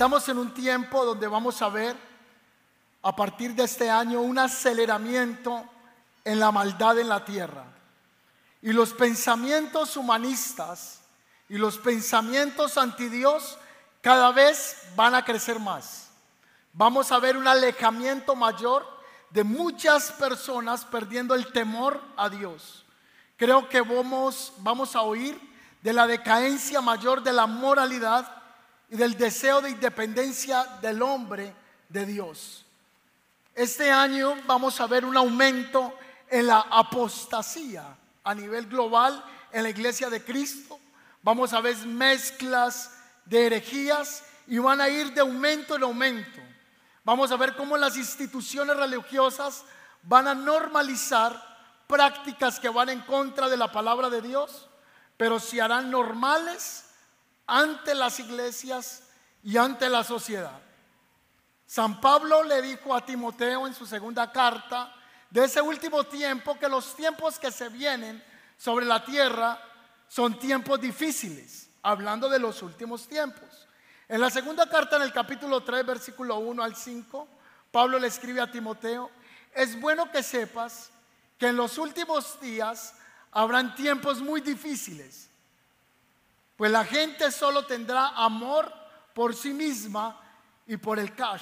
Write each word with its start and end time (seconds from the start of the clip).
Estamos 0.00 0.26
en 0.30 0.38
un 0.38 0.54
tiempo 0.54 1.04
donde 1.04 1.28
vamos 1.28 1.60
a 1.60 1.68
ver 1.68 1.94
a 3.02 3.14
partir 3.14 3.54
de 3.54 3.64
este 3.64 3.90
año 3.90 4.22
un 4.22 4.38
aceleramiento 4.38 5.62
en 6.24 6.40
la 6.40 6.50
maldad 6.50 6.98
en 6.98 7.10
la 7.10 7.22
tierra. 7.22 7.66
Y 8.62 8.72
los 8.72 8.94
pensamientos 8.94 9.98
humanistas 9.98 11.02
y 11.50 11.58
los 11.58 11.76
pensamientos 11.76 12.78
anti 12.78 13.10
Dios 13.10 13.58
cada 14.00 14.32
vez 14.32 14.84
van 14.96 15.14
a 15.14 15.22
crecer 15.22 15.60
más. 15.60 16.08
Vamos 16.72 17.12
a 17.12 17.18
ver 17.18 17.36
un 17.36 17.46
alejamiento 17.46 18.34
mayor 18.34 18.86
de 19.28 19.44
muchas 19.44 20.12
personas 20.12 20.86
perdiendo 20.86 21.34
el 21.34 21.52
temor 21.52 22.00
a 22.16 22.30
Dios. 22.30 22.86
Creo 23.36 23.68
que 23.68 23.82
vamos, 23.82 24.54
vamos 24.60 24.96
a 24.96 25.02
oír 25.02 25.38
de 25.82 25.92
la 25.92 26.06
decadencia 26.06 26.80
mayor 26.80 27.22
de 27.22 27.34
la 27.34 27.46
moralidad 27.46 28.39
y 28.90 28.96
del 28.96 29.16
deseo 29.16 29.60
de 29.60 29.70
independencia 29.70 30.64
del 30.82 31.00
hombre 31.00 31.54
de 31.88 32.04
Dios. 32.04 32.66
Este 33.54 33.90
año 33.90 34.34
vamos 34.46 34.80
a 34.80 34.86
ver 34.86 35.04
un 35.04 35.16
aumento 35.16 35.94
en 36.28 36.48
la 36.48 36.60
apostasía 36.60 37.84
a 38.24 38.34
nivel 38.34 38.66
global 38.66 39.24
en 39.52 39.62
la 39.62 39.70
iglesia 39.70 40.10
de 40.10 40.24
Cristo. 40.24 40.78
Vamos 41.22 41.52
a 41.52 41.60
ver 41.60 41.76
mezclas 41.86 42.92
de 43.24 43.46
herejías 43.46 44.24
y 44.46 44.58
van 44.58 44.80
a 44.80 44.88
ir 44.88 45.12
de 45.12 45.20
aumento 45.20 45.76
en 45.76 45.84
aumento. 45.84 46.40
Vamos 47.04 47.30
a 47.30 47.36
ver 47.36 47.54
cómo 47.56 47.76
las 47.76 47.96
instituciones 47.96 48.76
religiosas 48.76 49.64
van 50.02 50.26
a 50.26 50.34
normalizar 50.34 51.40
prácticas 51.86 52.58
que 52.58 52.68
van 52.68 52.88
en 52.88 53.00
contra 53.00 53.48
de 53.48 53.56
la 53.56 53.70
palabra 53.70 54.10
de 54.10 54.22
Dios, 54.22 54.68
pero 55.16 55.38
se 55.38 55.60
harán 55.60 55.90
normales 55.90 56.89
ante 57.50 57.96
las 57.96 58.20
iglesias 58.20 59.02
y 59.42 59.56
ante 59.56 59.90
la 59.90 60.04
sociedad. 60.04 60.62
San 61.66 62.00
Pablo 62.00 62.44
le 62.44 62.62
dijo 62.62 62.94
a 62.94 63.04
Timoteo 63.04 63.66
en 63.66 63.74
su 63.74 63.86
segunda 63.86 64.30
carta 64.30 64.94
de 65.28 65.44
ese 65.44 65.60
último 65.60 66.04
tiempo 66.04 66.56
que 66.56 66.68
los 66.68 66.94
tiempos 66.94 67.40
que 67.40 67.50
se 67.50 67.68
vienen 67.68 68.22
sobre 68.56 68.86
la 68.86 69.04
tierra 69.04 69.60
son 70.06 70.38
tiempos 70.38 70.80
difíciles, 70.80 71.70
hablando 71.82 72.28
de 72.28 72.38
los 72.38 72.62
últimos 72.62 73.08
tiempos. 73.08 73.66
En 74.08 74.20
la 74.20 74.30
segunda 74.30 74.68
carta, 74.68 74.96
en 74.96 75.02
el 75.02 75.12
capítulo 75.12 75.62
3, 75.62 75.84
versículo 75.84 76.38
1 76.38 76.62
al 76.62 76.76
5, 76.76 77.28
Pablo 77.72 77.98
le 77.98 78.06
escribe 78.06 78.40
a 78.40 78.50
Timoteo, 78.50 79.10
es 79.52 79.80
bueno 79.80 80.10
que 80.12 80.22
sepas 80.22 80.90
que 81.36 81.48
en 81.48 81.56
los 81.56 81.78
últimos 81.78 82.40
días 82.40 82.94
habrán 83.32 83.74
tiempos 83.74 84.20
muy 84.20 84.40
difíciles 84.40 85.29
pues 86.60 86.70
la 86.70 86.84
gente 86.84 87.32
solo 87.32 87.64
tendrá 87.64 88.08
amor 88.08 88.70
por 89.14 89.34
sí 89.34 89.54
misma 89.54 90.20
y 90.66 90.76
por 90.76 90.98
el 90.98 91.14
cash, 91.14 91.40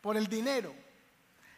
por 0.00 0.16
el 0.16 0.26
dinero. 0.26 0.74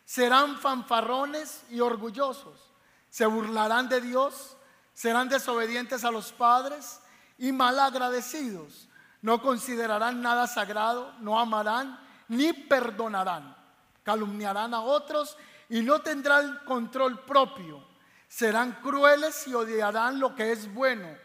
Serán 0.04 0.58
fanfarrones 0.58 1.62
y 1.70 1.80
orgullosos. 1.80 2.74
Se 3.08 3.24
burlarán 3.24 3.88
de 3.88 4.02
Dios, 4.02 4.58
serán 4.92 5.30
desobedientes 5.30 6.04
a 6.04 6.10
los 6.10 6.30
padres 6.32 7.00
y 7.38 7.52
malagradecidos. 7.52 8.86
No 9.22 9.40
considerarán 9.40 10.20
nada 10.20 10.46
sagrado, 10.46 11.14
no 11.20 11.40
amarán 11.40 11.98
ni 12.28 12.52
perdonarán. 12.52 13.56
Calumniarán 14.02 14.74
a 14.74 14.82
otros 14.82 15.38
y 15.70 15.80
no 15.80 16.02
tendrán 16.02 16.60
control 16.66 17.24
propio. 17.24 17.82
Serán 18.28 18.72
crueles 18.82 19.48
y 19.48 19.54
odiarán 19.54 20.20
lo 20.20 20.34
que 20.34 20.52
es 20.52 20.70
bueno 20.74 21.23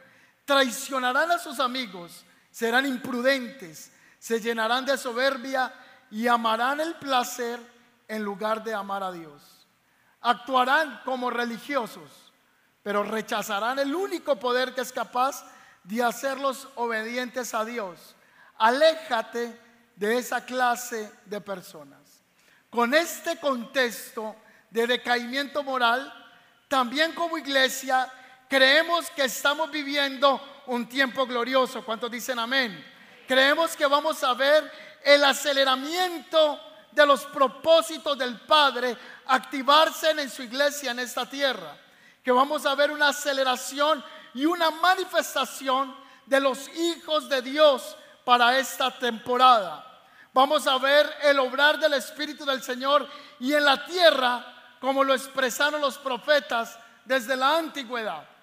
traicionarán 0.49 1.29
a 1.29 1.37
sus 1.37 1.59
amigos, 1.59 2.25
serán 2.49 2.87
imprudentes, 2.87 3.91
se 4.17 4.39
llenarán 4.39 4.83
de 4.83 4.97
soberbia 4.97 5.71
y 6.09 6.25
amarán 6.25 6.79
el 6.79 6.95
placer 6.95 7.59
en 8.07 8.23
lugar 8.23 8.63
de 8.63 8.73
amar 8.73 9.03
a 9.03 9.11
Dios. 9.11 9.67
Actuarán 10.21 11.01
como 11.05 11.29
religiosos, 11.29 12.33
pero 12.81 13.03
rechazarán 13.03 13.77
el 13.77 13.93
único 13.93 14.39
poder 14.39 14.73
que 14.73 14.81
es 14.81 14.91
capaz 14.91 15.45
de 15.83 16.01
hacerlos 16.01 16.67
obedientes 16.73 17.53
a 17.53 17.63
Dios. 17.63 18.15
Aléjate 18.57 19.55
de 19.95 20.17
esa 20.17 20.43
clase 20.43 21.11
de 21.25 21.41
personas. 21.41 22.23
Con 22.71 22.95
este 22.95 23.39
contexto 23.39 24.35
de 24.71 24.87
decaimiento 24.87 25.61
moral, 25.61 26.11
también 26.67 27.13
como 27.13 27.37
iglesia 27.37 28.11
Creemos 28.49 29.11
que 29.11 29.25
estamos 29.25 29.69
viviendo 29.69 30.63
un 30.65 30.89
tiempo 30.89 31.27
glorioso. 31.27 31.85
¿Cuántos 31.85 32.09
dicen 32.09 32.39
amén? 32.39 32.83
Creemos 33.27 33.75
que 33.75 33.85
vamos 33.85 34.23
a 34.23 34.33
ver 34.33 34.71
el 35.03 35.23
aceleramiento 35.23 36.59
de 36.91 37.05
los 37.05 37.25
propósitos 37.25 38.17
del 38.17 38.39
Padre 38.41 38.97
activarse 39.27 40.09
en 40.09 40.31
su 40.31 40.41
iglesia 40.41 40.89
en 40.89 40.97
esta 40.97 41.29
tierra. 41.29 41.77
Que 42.23 42.31
vamos 42.31 42.65
a 42.65 42.73
ver 42.73 42.89
una 42.89 43.09
aceleración 43.09 44.03
y 44.33 44.47
una 44.47 44.71
manifestación 44.71 45.95
de 46.25 46.39
los 46.39 46.69
hijos 46.69 47.29
de 47.29 47.43
Dios 47.43 47.95
para 48.25 48.57
esta 48.57 48.89
temporada. 48.97 49.85
Vamos 50.33 50.65
a 50.65 50.79
ver 50.79 51.07
el 51.21 51.37
obrar 51.37 51.77
del 51.77 51.93
Espíritu 51.93 52.45
del 52.45 52.63
Señor 52.63 53.07
y 53.39 53.53
en 53.53 53.63
la 53.63 53.85
tierra 53.85 54.73
como 54.81 55.03
lo 55.03 55.13
expresaron 55.13 55.79
los 55.81 55.99
profetas 55.99 56.79
desde 57.05 57.35
la 57.35 57.55
antigüedad. 57.55 58.38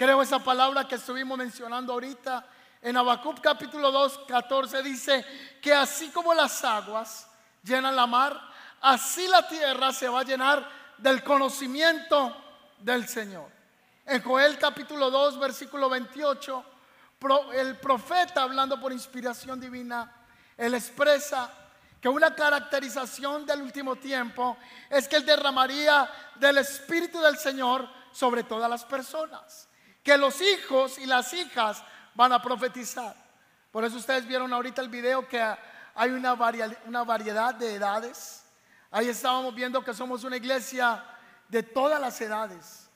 Creo 0.00 0.22
esa 0.22 0.38
palabra 0.38 0.88
que 0.88 0.94
estuvimos 0.94 1.36
mencionando 1.36 1.92
ahorita. 1.92 2.46
En 2.80 2.96
Habacuc 2.96 3.38
capítulo 3.38 3.92
2, 3.92 4.20
14 4.26 4.82
dice 4.82 5.22
que 5.60 5.74
así 5.74 6.08
como 6.08 6.32
las 6.32 6.64
aguas 6.64 7.28
llenan 7.62 7.94
la 7.94 8.06
mar, 8.06 8.40
así 8.80 9.28
la 9.28 9.46
tierra 9.46 9.92
se 9.92 10.08
va 10.08 10.20
a 10.20 10.24
llenar 10.24 10.66
del 10.96 11.22
conocimiento 11.22 12.34
del 12.78 13.06
Señor. 13.06 13.50
En 14.06 14.22
Joel 14.22 14.56
capítulo 14.56 15.10
2, 15.10 15.38
versículo 15.38 15.90
28, 15.90 16.64
el 17.52 17.76
profeta 17.76 18.44
hablando 18.44 18.80
por 18.80 18.92
inspiración 18.92 19.60
divina, 19.60 20.10
él 20.56 20.72
expresa 20.72 21.52
que 22.00 22.08
una 22.08 22.34
caracterización 22.34 23.44
del 23.44 23.60
último 23.60 23.96
tiempo 23.96 24.56
es 24.88 25.06
que 25.06 25.16
él 25.16 25.26
derramaría 25.26 26.10
del 26.36 26.56
Espíritu 26.56 27.20
del 27.20 27.36
Señor 27.36 27.86
sobre 28.12 28.44
todas 28.44 28.70
las 28.70 28.82
personas 28.86 29.68
que 30.02 30.16
los 30.16 30.40
hijos 30.40 30.98
y 30.98 31.06
las 31.06 31.32
hijas 31.32 31.82
van 32.14 32.32
a 32.32 32.42
profetizar. 32.42 33.14
Por 33.70 33.84
eso 33.84 33.96
ustedes 33.96 34.26
vieron 34.26 34.52
ahorita 34.52 34.82
el 34.82 34.88
video 34.88 35.26
que 35.28 35.40
hay 35.94 36.10
una, 36.10 36.34
variedad 36.34 37.54
de 37.54 37.74
edades. 37.74 38.44
Ahí 38.90 39.08
estábamos 39.08 39.54
viendo 39.54 39.84
que 39.84 39.94
somos 39.94 40.24
una 40.24 40.36
iglesia 40.36 41.04
de 41.48 41.62
todas 41.62 42.00
las 42.00 42.20
edades. 42.20 42.88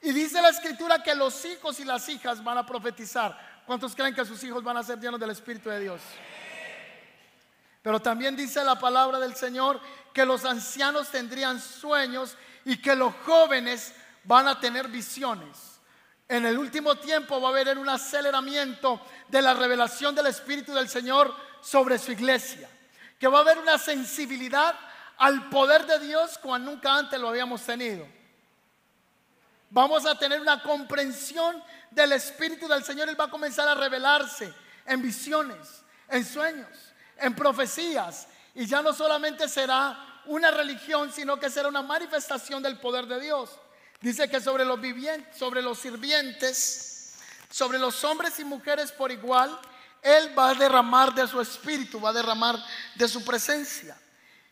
Y 0.00 0.12
dice 0.12 0.40
la 0.40 0.50
escritura 0.50 1.02
que 1.02 1.14
los 1.14 1.44
hijos 1.44 1.80
y 1.80 1.84
las 1.84 2.08
hijas 2.08 2.42
van 2.44 2.58
a 2.58 2.66
profetizar. 2.66 3.36
¿Cuántos 3.66 3.94
creen 3.94 4.14
que 4.14 4.24
sus 4.24 4.42
hijos 4.44 4.62
van 4.62 4.76
a 4.76 4.82
ser 4.82 4.98
llenos 4.98 5.18
del 5.18 5.30
Espíritu 5.30 5.68
de 5.70 5.80
Dios? 5.80 6.00
Pero 7.82 8.00
también 8.00 8.36
dice 8.36 8.62
la 8.64 8.78
palabra 8.78 9.18
del 9.18 9.34
Señor 9.34 9.80
que 10.12 10.24
los 10.26 10.44
ancianos 10.44 11.10
tendrían 11.10 11.60
sueños 11.60 12.36
y 12.64 12.76
que 12.80 12.94
los 12.94 13.14
jóvenes 13.24 13.94
van 14.24 14.48
a 14.48 14.60
tener 14.60 14.88
visiones. 14.88 15.77
En 16.28 16.44
el 16.44 16.58
último 16.58 16.96
tiempo 16.96 17.40
va 17.40 17.48
a 17.48 17.52
haber 17.52 17.78
un 17.78 17.88
aceleramiento 17.88 19.00
de 19.28 19.40
la 19.40 19.54
revelación 19.54 20.14
del 20.14 20.26
Espíritu 20.26 20.74
del 20.74 20.88
Señor 20.88 21.34
sobre 21.62 21.98
su 21.98 22.12
iglesia. 22.12 22.68
Que 23.18 23.28
va 23.28 23.38
a 23.38 23.40
haber 23.40 23.58
una 23.58 23.78
sensibilidad 23.78 24.74
al 25.16 25.48
poder 25.48 25.86
de 25.86 25.98
Dios 26.00 26.36
como 26.38 26.58
nunca 26.58 26.94
antes 26.94 27.18
lo 27.18 27.30
habíamos 27.30 27.62
tenido. 27.62 28.06
Vamos 29.70 30.04
a 30.04 30.18
tener 30.18 30.40
una 30.40 30.62
comprensión 30.62 31.62
del 31.90 32.12
Espíritu 32.12 32.68
del 32.68 32.84
Señor. 32.84 33.08
Él 33.08 33.18
va 33.18 33.24
a 33.24 33.30
comenzar 33.30 33.66
a 33.66 33.74
revelarse 33.74 34.52
en 34.84 35.00
visiones, 35.00 35.82
en 36.08 36.24
sueños, 36.24 36.92
en 37.16 37.34
profecías. 37.34 38.28
Y 38.54 38.66
ya 38.66 38.82
no 38.82 38.92
solamente 38.92 39.48
será 39.48 40.22
una 40.26 40.50
religión, 40.50 41.10
sino 41.10 41.38
que 41.38 41.48
será 41.48 41.68
una 41.68 41.82
manifestación 41.82 42.62
del 42.62 42.78
poder 42.78 43.06
de 43.06 43.18
Dios. 43.18 43.58
Dice 44.00 44.28
que 44.28 44.40
sobre 44.40 44.64
los 44.64 44.80
vivientes, 44.80 45.36
sobre 45.36 45.60
los 45.60 45.78
sirvientes, 45.78 47.16
sobre 47.50 47.78
los 47.78 48.04
hombres 48.04 48.38
y 48.38 48.44
mujeres 48.44 48.92
por 48.92 49.10
igual, 49.10 49.58
Él 50.02 50.38
va 50.38 50.50
a 50.50 50.54
derramar 50.54 51.12
de 51.14 51.26
su 51.26 51.40
espíritu, 51.40 52.00
va 52.00 52.10
a 52.10 52.12
derramar 52.12 52.56
de 52.94 53.08
su 53.08 53.24
presencia. 53.24 53.98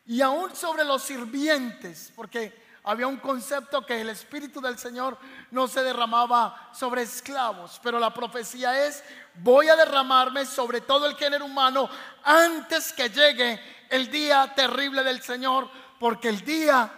Y 0.06 0.20
aún 0.20 0.54
sobre 0.54 0.84
los 0.84 1.02
sirvientes, 1.02 2.12
porque 2.16 2.66
había 2.88 3.08
un 3.08 3.16
concepto 3.16 3.84
que 3.84 4.00
el 4.00 4.08
Espíritu 4.10 4.60
del 4.60 4.78
Señor 4.78 5.18
no 5.50 5.66
se 5.66 5.82
derramaba 5.82 6.70
sobre 6.72 7.02
esclavos, 7.02 7.80
pero 7.82 7.98
la 7.98 8.14
profecía 8.14 8.86
es, 8.86 9.02
voy 9.34 9.68
a 9.68 9.74
derramarme 9.74 10.46
sobre 10.46 10.80
todo 10.80 11.06
el 11.06 11.16
género 11.16 11.46
humano 11.46 11.90
antes 12.22 12.92
que 12.92 13.10
llegue 13.10 13.60
el 13.90 14.08
día 14.08 14.52
terrible 14.54 15.02
del 15.02 15.20
Señor, 15.20 15.68
porque 15.98 16.28
el 16.28 16.44
día 16.44 16.88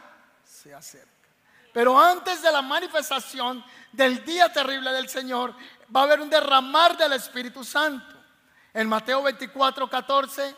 se 0.44 0.74
acerca. 0.74 1.17
Pero 1.78 1.96
antes 1.96 2.42
de 2.42 2.50
la 2.50 2.60
manifestación 2.60 3.64
del 3.92 4.24
día 4.24 4.52
terrible 4.52 4.90
del 4.90 5.08
Señor, 5.08 5.54
va 5.94 6.00
a 6.00 6.02
haber 6.02 6.20
un 6.20 6.28
derramar 6.28 6.96
del 6.96 7.12
Espíritu 7.12 7.62
Santo. 7.62 8.16
En 8.74 8.88
Mateo 8.88 9.22
24, 9.22 9.88
14 9.88 10.56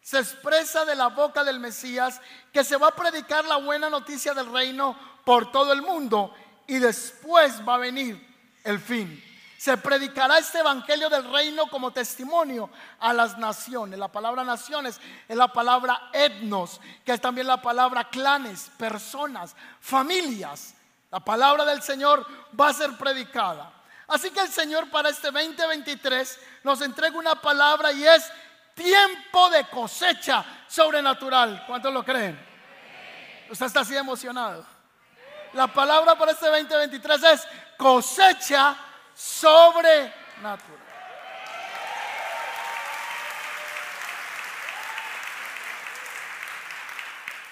se 0.00 0.18
expresa 0.20 0.84
de 0.84 0.94
la 0.94 1.08
boca 1.08 1.42
del 1.42 1.58
Mesías 1.58 2.20
que 2.52 2.62
se 2.62 2.76
va 2.76 2.86
a 2.86 2.94
predicar 2.94 3.44
la 3.44 3.56
buena 3.56 3.90
noticia 3.90 4.34
del 4.34 4.52
reino 4.52 4.96
por 5.24 5.50
todo 5.50 5.72
el 5.72 5.82
mundo 5.82 6.32
y 6.68 6.78
después 6.78 7.60
va 7.68 7.74
a 7.74 7.78
venir 7.78 8.24
el 8.62 8.78
fin. 8.78 9.20
Se 9.62 9.76
predicará 9.76 10.38
este 10.38 10.58
evangelio 10.58 11.08
del 11.08 11.30
reino 11.30 11.68
como 11.68 11.92
testimonio 11.92 12.68
a 12.98 13.12
las 13.12 13.38
naciones. 13.38 13.96
La 13.96 14.08
palabra 14.08 14.42
naciones 14.42 15.00
es 15.28 15.36
la 15.36 15.46
palabra 15.46 16.10
etnos, 16.12 16.80
que 17.04 17.12
es 17.12 17.20
también 17.20 17.46
la 17.46 17.62
palabra 17.62 18.08
clanes, 18.08 18.72
personas, 18.76 19.54
familias. 19.78 20.74
La 21.12 21.20
palabra 21.20 21.64
del 21.64 21.80
Señor 21.80 22.26
va 22.60 22.70
a 22.70 22.74
ser 22.74 22.96
predicada. 22.96 23.72
Así 24.08 24.32
que 24.32 24.40
el 24.40 24.48
Señor 24.48 24.90
para 24.90 25.10
este 25.10 25.30
2023 25.30 26.40
nos 26.64 26.80
entrega 26.80 27.16
una 27.16 27.36
palabra 27.36 27.92
y 27.92 28.04
es 28.04 28.32
tiempo 28.74 29.48
de 29.48 29.64
cosecha 29.68 30.44
sobrenatural. 30.66 31.66
¿Cuántos 31.68 31.94
lo 31.94 32.04
creen? 32.04 32.36
Usted 33.48 33.66
está 33.66 33.82
así 33.82 33.96
emocionado. 33.96 34.66
La 35.52 35.68
palabra 35.68 36.18
para 36.18 36.32
este 36.32 36.48
2023 36.48 37.22
es 37.22 37.48
cosecha 37.78 38.88
sobrenatural. 39.14 40.92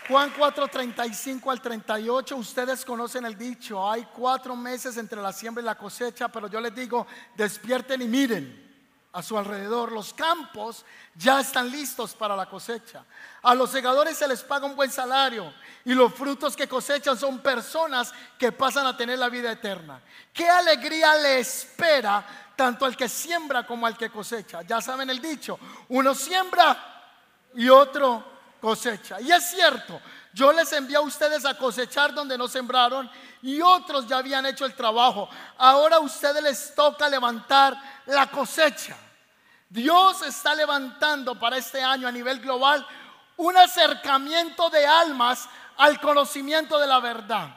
Juan 0.08 0.32
4, 0.36 0.66
35 0.66 1.50
al 1.52 1.60
38, 1.60 2.36
ustedes 2.36 2.84
conocen 2.84 3.24
el 3.24 3.38
dicho, 3.38 3.88
hay 3.88 4.08
cuatro 4.12 4.56
meses 4.56 4.96
entre 4.96 5.22
la 5.22 5.32
siembra 5.32 5.62
y 5.62 5.66
la 5.66 5.76
cosecha, 5.76 6.26
pero 6.26 6.48
yo 6.48 6.60
les 6.60 6.74
digo, 6.74 7.06
despierten 7.36 8.02
y 8.02 8.08
miren 8.08 8.69
a 9.12 9.22
su 9.22 9.36
alrededor. 9.36 9.92
Los 9.92 10.12
campos 10.14 10.84
ya 11.14 11.40
están 11.40 11.70
listos 11.70 12.14
para 12.14 12.36
la 12.36 12.46
cosecha. 12.46 13.04
A 13.42 13.54
los 13.54 13.70
segadores 13.70 14.16
se 14.16 14.28
les 14.28 14.42
paga 14.42 14.66
un 14.66 14.76
buen 14.76 14.90
salario 14.90 15.52
y 15.84 15.94
los 15.94 16.14
frutos 16.14 16.56
que 16.56 16.68
cosechan 16.68 17.18
son 17.18 17.40
personas 17.40 18.12
que 18.38 18.52
pasan 18.52 18.86
a 18.86 18.96
tener 18.96 19.18
la 19.18 19.28
vida 19.28 19.52
eterna. 19.52 20.00
¿Qué 20.32 20.48
alegría 20.48 21.14
le 21.16 21.40
espera 21.40 22.24
tanto 22.56 22.84
al 22.84 22.96
que 22.96 23.08
siembra 23.08 23.66
como 23.66 23.86
al 23.86 23.96
que 23.96 24.10
cosecha? 24.10 24.62
Ya 24.62 24.80
saben 24.80 25.10
el 25.10 25.20
dicho, 25.20 25.58
uno 25.88 26.14
siembra 26.14 27.02
y 27.54 27.68
otro 27.68 28.24
cosecha. 28.60 29.20
Y 29.20 29.32
es 29.32 29.50
cierto, 29.50 30.00
yo 30.32 30.52
les 30.52 30.72
envié 30.72 30.96
a 30.96 31.00
ustedes 31.00 31.44
a 31.44 31.56
cosechar 31.56 32.14
donde 32.14 32.38
no 32.38 32.46
sembraron 32.46 33.10
y 33.42 33.60
otros 33.60 34.06
ya 34.06 34.18
habían 34.18 34.46
hecho 34.46 34.64
el 34.64 34.74
trabajo. 34.74 35.28
Ahora 35.58 35.96
a 35.96 36.00
ustedes 36.00 36.42
les 36.42 36.74
toca 36.74 37.08
levantar 37.08 37.76
la 38.06 38.26
cosecha. 38.28 38.96
Dios 39.68 40.22
está 40.22 40.54
levantando 40.54 41.38
para 41.38 41.56
este 41.56 41.82
año 41.82 42.06
a 42.06 42.12
nivel 42.12 42.40
global 42.40 42.86
un 43.36 43.56
acercamiento 43.56 44.68
de 44.70 44.86
almas 44.86 45.48
al 45.76 46.00
conocimiento 46.00 46.78
de 46.78 46.86
la 46.86 47.00
verdad. 47.00 47.48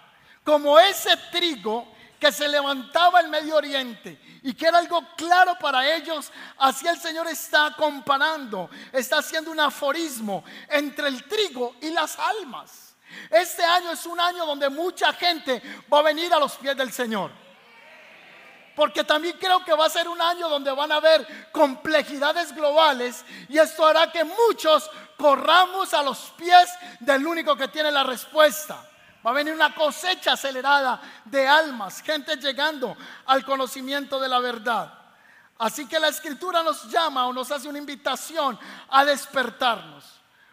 Como 0.44 0.80
ese 0.80 1.16
trigo 1.32 1.94
que 2.24 2.32
se 2.32 2.48
levantaba 2.48 3.20
en 3.20 3.30
Medio 3.30 3.58
Oriente 3.58 4.18
y 4.44 4.54
que 4.54 4.68
era 4.68 4.78
algo 4.78 5.06
claro 5.18 5.58
para 5.60 5.94
ellos, 5.94 6.32
así 6.58 6.88
el 6.88 6.98
Señor 6.98 7.28
está 7.28 7.76
comparando, 7.76 8.70
está 8.94 9.18
haciendo 9.18 9.52
un 9.52 9.60
aforismo 9.60 10.42
entre 10.70 11.10
el 11.10 11.26
trigo 11.26 11.76
y 11.82 11.90
las 11.90 12.18
almas. 12.18 12.96
Este 13.30 13.62
año 13.66 13.92
es 13.92 14.06
un 14.06 14.22
año 14.22 14.46
donde 14.46 14.70
mucha 14.70 15.12
gente 15.12 15.62
va 15.92 16.00
a 16.00 16.04
venir 16.04 16.34
a 16.34 16.40
los 16.40 16.56
pies 16.56 16.78
del 16.78 16.94
Señor. 16.94 17.30
Porque 18.74 19.04
también 19.04 19.36
creo 19.38 19.62
que 19.66 19.74
va 19.74 19.88
a 19.88 19.90
ser 19.90 20.08
un 20.08 20.22
año 20.22 20.48
donde 20.48 20.72
van 20.72 20.94
a 20.94 20.96
haber 20.96 21.52
complejidades 21.52 22.56
globales 22.56 23.26
y 23.50 23.58
esto 23.58 23.86
hará 23.86 24.10
que 24.14 24.24
muchos 24.24 24.90
corramos 25.18 25.94
a 25.94 26.02
los 26.02 26.32
pies 26.38 26.70
del 27.02 27.28
único 27.28 27.58
que 27.58 27.68
tiene 27.68 27.92
la 27.92 28.06
respuesta. 28.06 28.93
Va 29.26 29.30
a 29.30 29.34
venir 29.34 29.54
una 29.54 29.74
cosecha 29.74 30.34
acelerada 30.34 31.02
de 31.26 31.48
almas, 31.48 32.02
gente 32.02 32.36
llegando 32.36 32.98
al 33.26 33.46
conocimiento 33.46 34.20
de 34.20 34.28
la 34.28 34.40
verdad. 34.40 34.94
Así 35.58 35.88
que 35.88 36.00
la 36.00 36.10
escritura 36.10 36.62
nos 36.62 36.90
llama 36.90 37.28
o 37.28 37.34
nos 37.34 37.52
hace 37.52 37.70
una 37.70 37.78
invitación 37.78 38.60
a 38.90 39.06
despertarnos. 39.06 40.04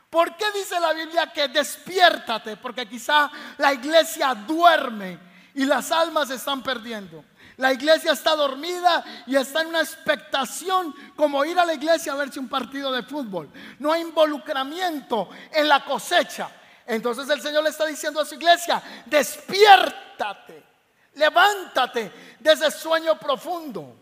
¿Por 0.08 0.36
qué 0.36 0.44
dice 0.52 0.78
la 0.78 0.92
Biblia 0.92 1.32
que 1.32 1.48
despiértate? 1.48 2.56
Porque 2.56 2.88
quizá 2.88 3.30
la 3.58 3.72
iglesia 3.72 4.34
duerme 4.34 5.18
y 5.54 5.64
las 5.64 5.90
almas 5.90 6.28
se 6.28 6.34
están 6.34 6.62
perdiendo. 6.62 7.24
La 7.56 7.72
iglesia 7.72 8.12
está 8.12 8.34
dormida 8.34 9.04
y 9.26 9.36
está 9.36 9.62
en 9.62 9.68
una 9.68 9.80
expectación 9.80 10.94
como 11.14 11.44
ir 11.44 11.58
a 11.58 11.64
la 11.64 11.74
iglesia 11.74 12.12
a 12.12 12.16
verse 12.16 12.40
un 12.40 12.48
partido 12.48 12.90
de 12.90 13.02
fútbol. 13.02 13.50
No 13.78 13.92
hay 13.92 14.02
involucramiento 14.02 15.28
en 15.52 15.68
la 15.68 15.84
cosecha. 15.84 16.50
Entonces 16.90 17.30
el 17.30 17.40
Señor 17.40 17.62
le 17.62 17.70
está 17.70 17.86
diciendo 17.86 18.20
a 18.20 18.24
su 18.24 18.34
iglesia, 18.34 18.82
despiértate, 19.06 20.60
levántate 21.14 22.10
de 22.40 22.52
ese 22.52 22.68
sueño 22.68 23.16
profundo. 23.16 23.96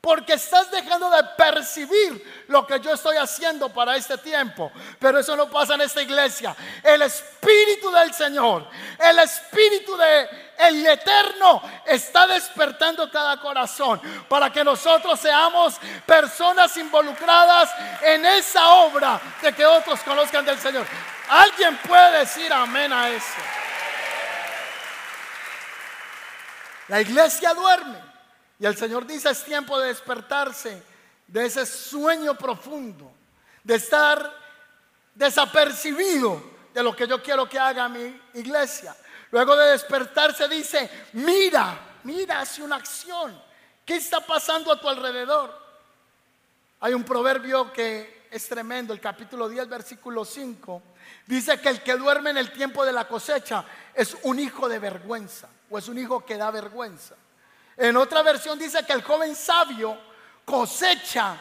Porque 0.00 0.34
estás 0.34 0.70
dejando 0.70 1.10
de 1.10 1.22
percibir 1.36 2.44
lo 2.48 2.66
que 2.66 2.80
yo 2.80 2.94
estoy 2.94 3.18
haciendo 3.18 3.68
para 3.68 3.96
este 3.96 4.16
tiempo. 4.18 4.72
Pero 4.98 5.18
eso 5.18 5.36
no 5.36 5.50
pasa 5.50 5.74
en 5.74 5.82
esta 5.82 6.00
iglesia. 6.00 6.56
El 6.82 7.02
Espíritu 7.02 7.90
del 7.90 8.14
Señor, 8.14 8.66
el 8.98 9.18
Espíritu 9.18 9.96
de 9.96 10.50
el 10.60 10.86
Eterno 10.86 11.62
está 11.86 12.26
despertando 12.26 13.10
cada 13.10 13.40
corazón 13.40 14.00
para 14.28 14.52
que 14.52 14.62
nosotros 14.62 15.18
seamos 15.18 15.76
personas 16.04 16.76
involucradas 16.76 17.70
en 18.02 18.24
esa 18.26 18.68
obra 18.68 19.20
de 19.40 19.52
que 19.54 19.64
otros 19.64 20.00
conozcan 20.00 20.44
del 20.44 20.58
Señor. 20.58 20.86
¿Alguien 21.28 21.76
puede 21.78 22.18
decir 22.18 22.52
amén 22.52 22.92
a 22.92 23.08
eso? 23.08 23.26
La 26.88 27.00
iglesia 27.00 27.54
duerme. 27.54 28.09
Y 28.60 28.66
el 28.66 28.76
Señor 28.76 29.06
dice, 29.06 29.30
es 29.30 29.42
tiempo 29.42 29.80
de 29.80 29.88
despertarse 29.88 30.82
de 31.26 31.46
ese 31.46 31.64
sueño 31.64 32.36
profundo, 32.36 33.10
de 33.64 33.76
estar 33.76 34.30
desapercibido 35.14 36.42
de 36.74 36.82
lo 36.82 36.94
que 36.94 37.06
yo 37.08 37.22
quiero 37.22 37.48
que 37.48 37.58
haga 37.58 37.88
mi 37.88 38.20
iglesia. 38.34 38.94
Luego 39.30 39.56
de 39.56 39.70
despertarse 39.70 40.46
dice, 40.46 40.90
mira, 41.14 41.78
mira 42.04 42.40
hacia 42.40 42.62
una 42.62 42.76
acción. 42.76 43.40
¿Qué 43.86 43.96
está 43.96 44.20
pasando 44.20 44.70
a 44.70 44.78
tu 44.78 44.90
alrededor? 44.90 45.58
Hay 46.80 46.92
un 46.92 47.04
proverbio 47.04 47.72
que 47.72 48.28
es 48.30 48.46
tremendo, 48.46 48.92
el 48.92 49.00
capítulo 49.00 49.48
10, 49.48 49.68
versículo 49.70 50.22
5. 50.22 50.82
Dice 51.26 51.58
que 51.62 51.70
el 51.70 51.82
que 51.82 51.96
duerme 51.96 52.28
en 52.28 52.36
el 52.36 52.52
tiempo 52.52 52.84
de 52.84 52.92
la 52.92 53.08
cosecha 53.08 53.64
es 53.94 54.18
un 54.24 54.38
hijo 54.38 54.68
de 54.68 54.78
vergüenza 54.78 55.48
o 55.70 55.78
es 55.78 55.88
un 55.88 55.98
hijo 55.98 56.26
que 56.26 56.36
da 56.36 56.50
vergüenza. 56.50 57.16
En 57.80 57.96
otra 57.96 58.20
versión 58.20 58.58
dice 58.58 58.84
que 58.84 58.92
el 58.92 59.02
joven 59.02 59.34
sabio 59.34 59.96
cosecha 60.44 61.34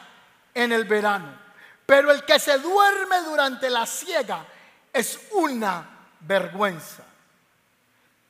en 0.53 0.71
el 0.71 0.85
verano, 0.85 1.37
pero 1.85 2.11
el 2.11 2.23
que 2.23 2.39
se 2.39 2.57
duerme 2.59 3.19
durante 3.23 3.69
la 3.69 3.85
siega 3.85 4.45
es 4.93 5.19
una 5.33 5.85
vergüenza. 6.21 7.03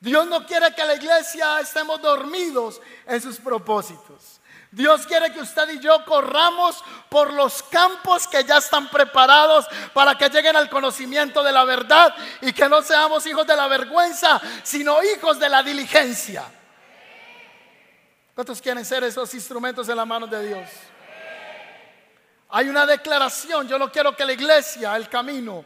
Dios 0.00 0.26
no 0.26 0.44
quiere 0.44 0.74
que 0.74 0.84
la 0.84 0.96
iglesia 0.96 1.60
estemos 1.60 2.02
dormidos 2.02 2.82
en 3.06 3.22
sus 3.22 3.36
propósitos. 3.36 4.40
Dios 4.72 5.06
quiere 5.06 5.32
que 5.32 5.42
usted 5.42 5.68
y 5.70 5.78
yo 5.78 6.04
corramos 6.04 6.82
por 7.08 7.32
los 7.32 7.62
campos 7.62 8.26
que 8.26 8.42
ya 8.42 8.56
están 8.56 8.90
preparados 8.90 9.68
para 9.94 10.18
que 10.18 10.28
lleguen 10.28 10.56
al 10.56 10.68
conocimiento 10.68 11.44
de 11.44 11.52
la 11.52 11.64
verdad 11.64 12.12
y 12.40 12.52
que 12.52 12.68
no 12.68 12.82
seamos 12.82 13.24
hijos 13.26 13.46
de 13.46 13.54
la 13.54 13.68
vergüenza, 13.68 14.40
sino 14.64 15.00
hijos 15.00 15.38
de 15.38 15.48
la 15.48 15.62
diligencia. 15.62 16.44
¿Cuántos 18.40 18.62
quieren 18.62 18.86
ser 18.86 19.04
esos 19.04 19.34
instrumentos 19.34 19.86
en 19.90 19.96
la 19.96 20.06
mano 20.06 20.26
de 20.26 20.48
Dios? 20.48 20.66
Hay 22.48 22.70
una 22.70 22.86
declaración, 22.86 23.68
yo 23.68 23.78
no 23.78 23.92
quiero 23.92 24.16
que 24.16 24.24
la 24.24 24.32
iglesia, 24.32 24.96
el 24.96 25.10
camino, 25.10 25.62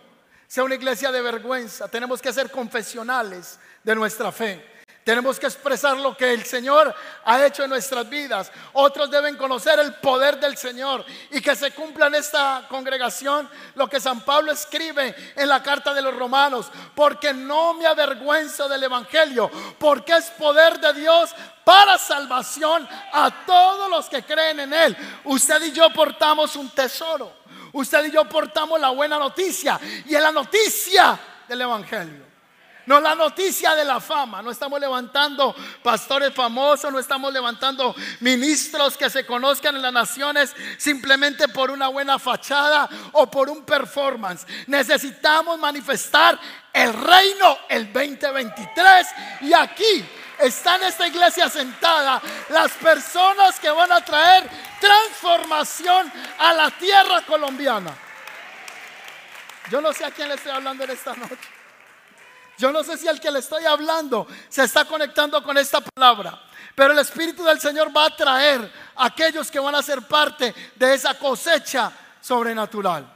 sea 0.49 0.64
una 0.64 0.75
iglesia 0.75 1.12
de 1.12 1.21
vergüenza. 1.21 1.87
Tenemos 1.87 2.21
que 2.21 2.33
ser 2.33 2.50
confesionales 2.50 3.61
de 3.81 3.95
nuestra 3.95 4.33
fe. 4.33 4.74
Tenemos 5.05 5.39
que 5.39 5.47
expresar 5.47 5.99
lo 5.99 6.17
que 6.17 6.33
el 6.33 6.47
Señor 6.47 6.95
ha 7.27 7.45
hecho 7.45 7.63
en 7.63 7.69
nuestras 7.69 8.09
vidas. 8.09 8.51
Otros 8.73 9.11
deben 9.11 9.37
conocer 9.37 9.79
el 9.79 9.95
poder 9.97 10.41
del 10.41 10.57
Señor 10.57 11.05
y 11.31 11.43
que 11.43 11.55
se 11.55 11.73
cumpla 11.73 12.07
en 12.07 12.15
esta 12.15 12.65
congregación 12.71 13.49
lo 13.75 13.87
que 13.87 14.01
San 14.01 14.23
Pablo 14.23 14.51
escribe 14.51 15.15
en 15.37 15.47
la 15.47 15.63
carta 15.63 15.93
de 15.93 16.01
los 16.01 16.17
romanos. 16.17 16.71
Porque 16.95 17.35
no 17.35 17.75
me 17.75 17.87
avergüenzo 17.87 18.67
del 18.67 18.85
Evangelio, 18.85 19.51
porque 19.79 20.17
es 20.17 20.31
poder 20.31 20.81
de 20.81 20.95
Dios 20.95 21.35
para 21.65 21.99
salvación 21.99 22.89
a 23.13 23.45
todos 23.45 23.91
los 23.91 24.09
que 24.09 24.23
creen 24.23 24.61
en 24.61 24.73
Él. 24.73 24.97
Usted 25.25 25.63
y 25.65 25.73
yo 25.73 25.93
portamos 25.93 26.57
un 26.57 26.71
tesoro. 26.71 27.31
Usted 27.75 28.07
y 28.07 28.11
yo 28.11 28.25
portamos 28.25 28.81
la 28.81 28.89
buena 28.89 29.19
noticia 29.19 29.79
y 30.07 30.15
es 30.15 30.23
la 30.23 30.33
noticia 30.33 31.19
del 31.47 31.61
Evangelio. 31.61 32.24
No 32.87 33.00
la 33.00 33.14
noticia 33.14 33.75
de 33.75 33.85
la 33.85 34.00
fama. 34.00 34.43
No 34.43 34.50
estamos 34.50 34.79
levantando 34.81 35.55
pastores 35.83 36.33
famosos, 36.35 36.93
no 36.93 36.99
estamos 36.99 37.33
levantando 37.33 37.95
ministros 38.21 38.97
que 38.97 39.09
se 39.09 39.25
conozcan 39.25 39.76
en 39.76 39.83
las 39.83 39.93
naciones 39.93 40.55
simplemente 40.76 41.49
por 41.49 41.71
una 41.71 41.88
buena 41.88 42.19
fachada 42.19 42.88
o 43.12 43.31
por 43.31 43.49
un 43.49 43.64
performance. 43.64 44.47
Necesitamos 44.67 45.59
manifestar 45.59 46.38
el 46.73 46.93
reino 46.93 47.59
el 47.69 47.93
2023 47.93 49.07
y 49.43 49.53
aquí 49.53 50.05
está 50.38 50.76
en 50.76 50.85
esta 50.85 51.07
iglesia 51.07 51.49
sentada 51.49 52.21
las 52.50 52.73
personas 52.73 53.59
que 53.61 53.71
van 53.71 53.93
a 53.93 54.05
traer 54.05 54.49
transformación 54.81 56.12
a 56.38 56.53
la 56.53 56.71
tierra 56.73 57.23
colombiana. 57.23 57.97
Yo 59.71 59.81
no 59.81 59.93
sé 59.93 60.05
a 60.05 60.11
quién 60.11 60.29
le 60.29 60.35
estoy 60.35 60.53
hablando 60.53 60.85
en 60.85 60.91
esta 60.91 61.14
noche. 61.14 61.54
Yo 62.59 62.73
no 62.73 62.85
sé 62.85 62.97
si 62.97 63.09
el 63.09 63.21
que 63.21 63.31
le 63.31 63.41
estoy 63.41 63.65
hablando 63.65 64.27
se 64.49 64.65
está 64.65 64.85
conectando 64.85 65.43
con 65.43 65.57
esta 65.59 65.81
palabra. 65.81 66.41
Pero 66.75 66.93
el 66.93 66.99
Espíritu 66.99 67.45
del 67.45 67.61
Señor 67.61 67.97
va 67.97 68.07
a 68.07 68.17
traer 68.17 68.73
a 68.97 69.07
aquellos 69.07 69.51
que 69.51 69.61
van 69.61 69.75
a 69.75 69.83
ser 69.83 70.03
parte 70.03 70.55
de 70.75 70.95
esa 70.95 71.19
cosecha 71.19 71.93
sobrenatural. 72.21 73.13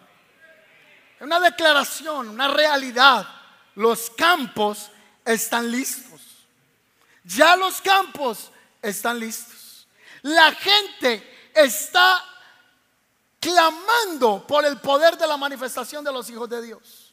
Una 1.20 1.40
declaración, 1.40 2.28
una 2.28 2.48
realidad. 2.48 3.26
Los 3.74 4.10
campos 4.10 4.90
están 5.24 5.70
listos. 5.70 6.20
Ya 7.24 7.56
los 7.56 7.80
campos 7.80 8.50
están 8.80 9.18
listos. 9.18 9.86
La 10.22 10.52
gente 10.52 11.50
está 11.54 12.24
clamando 13.40 14.46
por 14.46 14.64
el 14.64 14.78
poder 14.78 15.16
de 15.16 15.26
la 15.26 15.36
manifestación 15.36 16.04
de 16.04 16.12
los 16.12 16.28
hijos 16.30 16.48
de 16.48 16.62
Dios. 16.62 17.07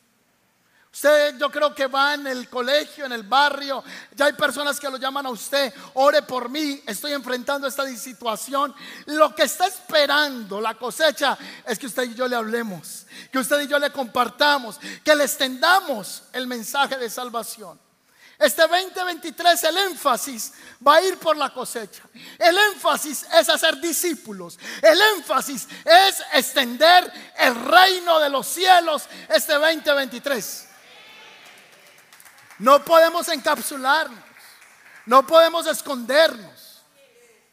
Usted 0.95 1.37
yo 1.37 1.51
creo 1.51 1.75
que 1.75 1.87
va 1.87 2.13
en 2.13 2.25
el 2.25 2.47
colegio, 2.47 3.05
en 3.05 3.11
el 3.11 3.23
barrio, 3.23 3.83
ya 4.15 4.27
hay 4.27 4.31
personas 4.31 4.79
que 4.79 4.89
lo 4.89 4.95
llaman 4.95 5.25
a 5.25 5.29
usted, 5.29 5.73
ore 5.95 6.21
por 6.21 6.47
mí, 6.47 6.81
estoy 6.87 7.11
enfrentando 7.11 7.67
esta 7.67 7.85
situación. 7.97 8.73
Lo 9.07 9.35
que 9.35 9.43
está 9.43 9.67
esperando 9.67 10.61
la 10.61 10.75
cosecha 10.75 11.37
es 11.67 11.77
que 11.77 11.87
usted 11.87 12.03
y 12.03 12.15
yo 12.15 12.29
le 12.29 12.37
hablemos, 12.37 13.05
que 13.29 13.39
usted 13.39 13.59
y 13.59 13.67
yo 13.67 13.77
le 13.77 13.91
compartamos, 13.91 14.79
que 15.03 15.13
le 15.17 15.25
extendamos 15.25 16.23
el 16.31 16.47
mensaje 16.47 16.95
de 16.95 17.09
salvación. 17.09 17.77
Este 18.39 18.61
2023 18.61 19.63
el 19.65 19.77
énfasis 19.77 20.53
va 20.85 20.95
a 20.95 21.01
ir 21.01 21.17
por 21.17 21.35
la 21.35 21.53
cosecha. 21.53 22.03
El 22.39 22.57
énfasis 22.73 23.25
es 23.33 23.49
hacer 23.49 23.81
discípulos. 23.81 24.57
El 24.81 24.97
énfasis 25.17 25.67
es 25.83 26.23
extender 26.31 27.11
el 27.37 27.53
reino 27.65 28.17
de 28.21 28.29
los 28.29 28.47
cielos 28.47 29.03
este 29.27 29.55
2023. 29.55 30.67
No 32.59 32.83
podemos 32.83 33.27
encapsularnos. 33.29 34.19
No 35.05 35.25
podemos 35.25 35.67
escondernos. 35.67 36.83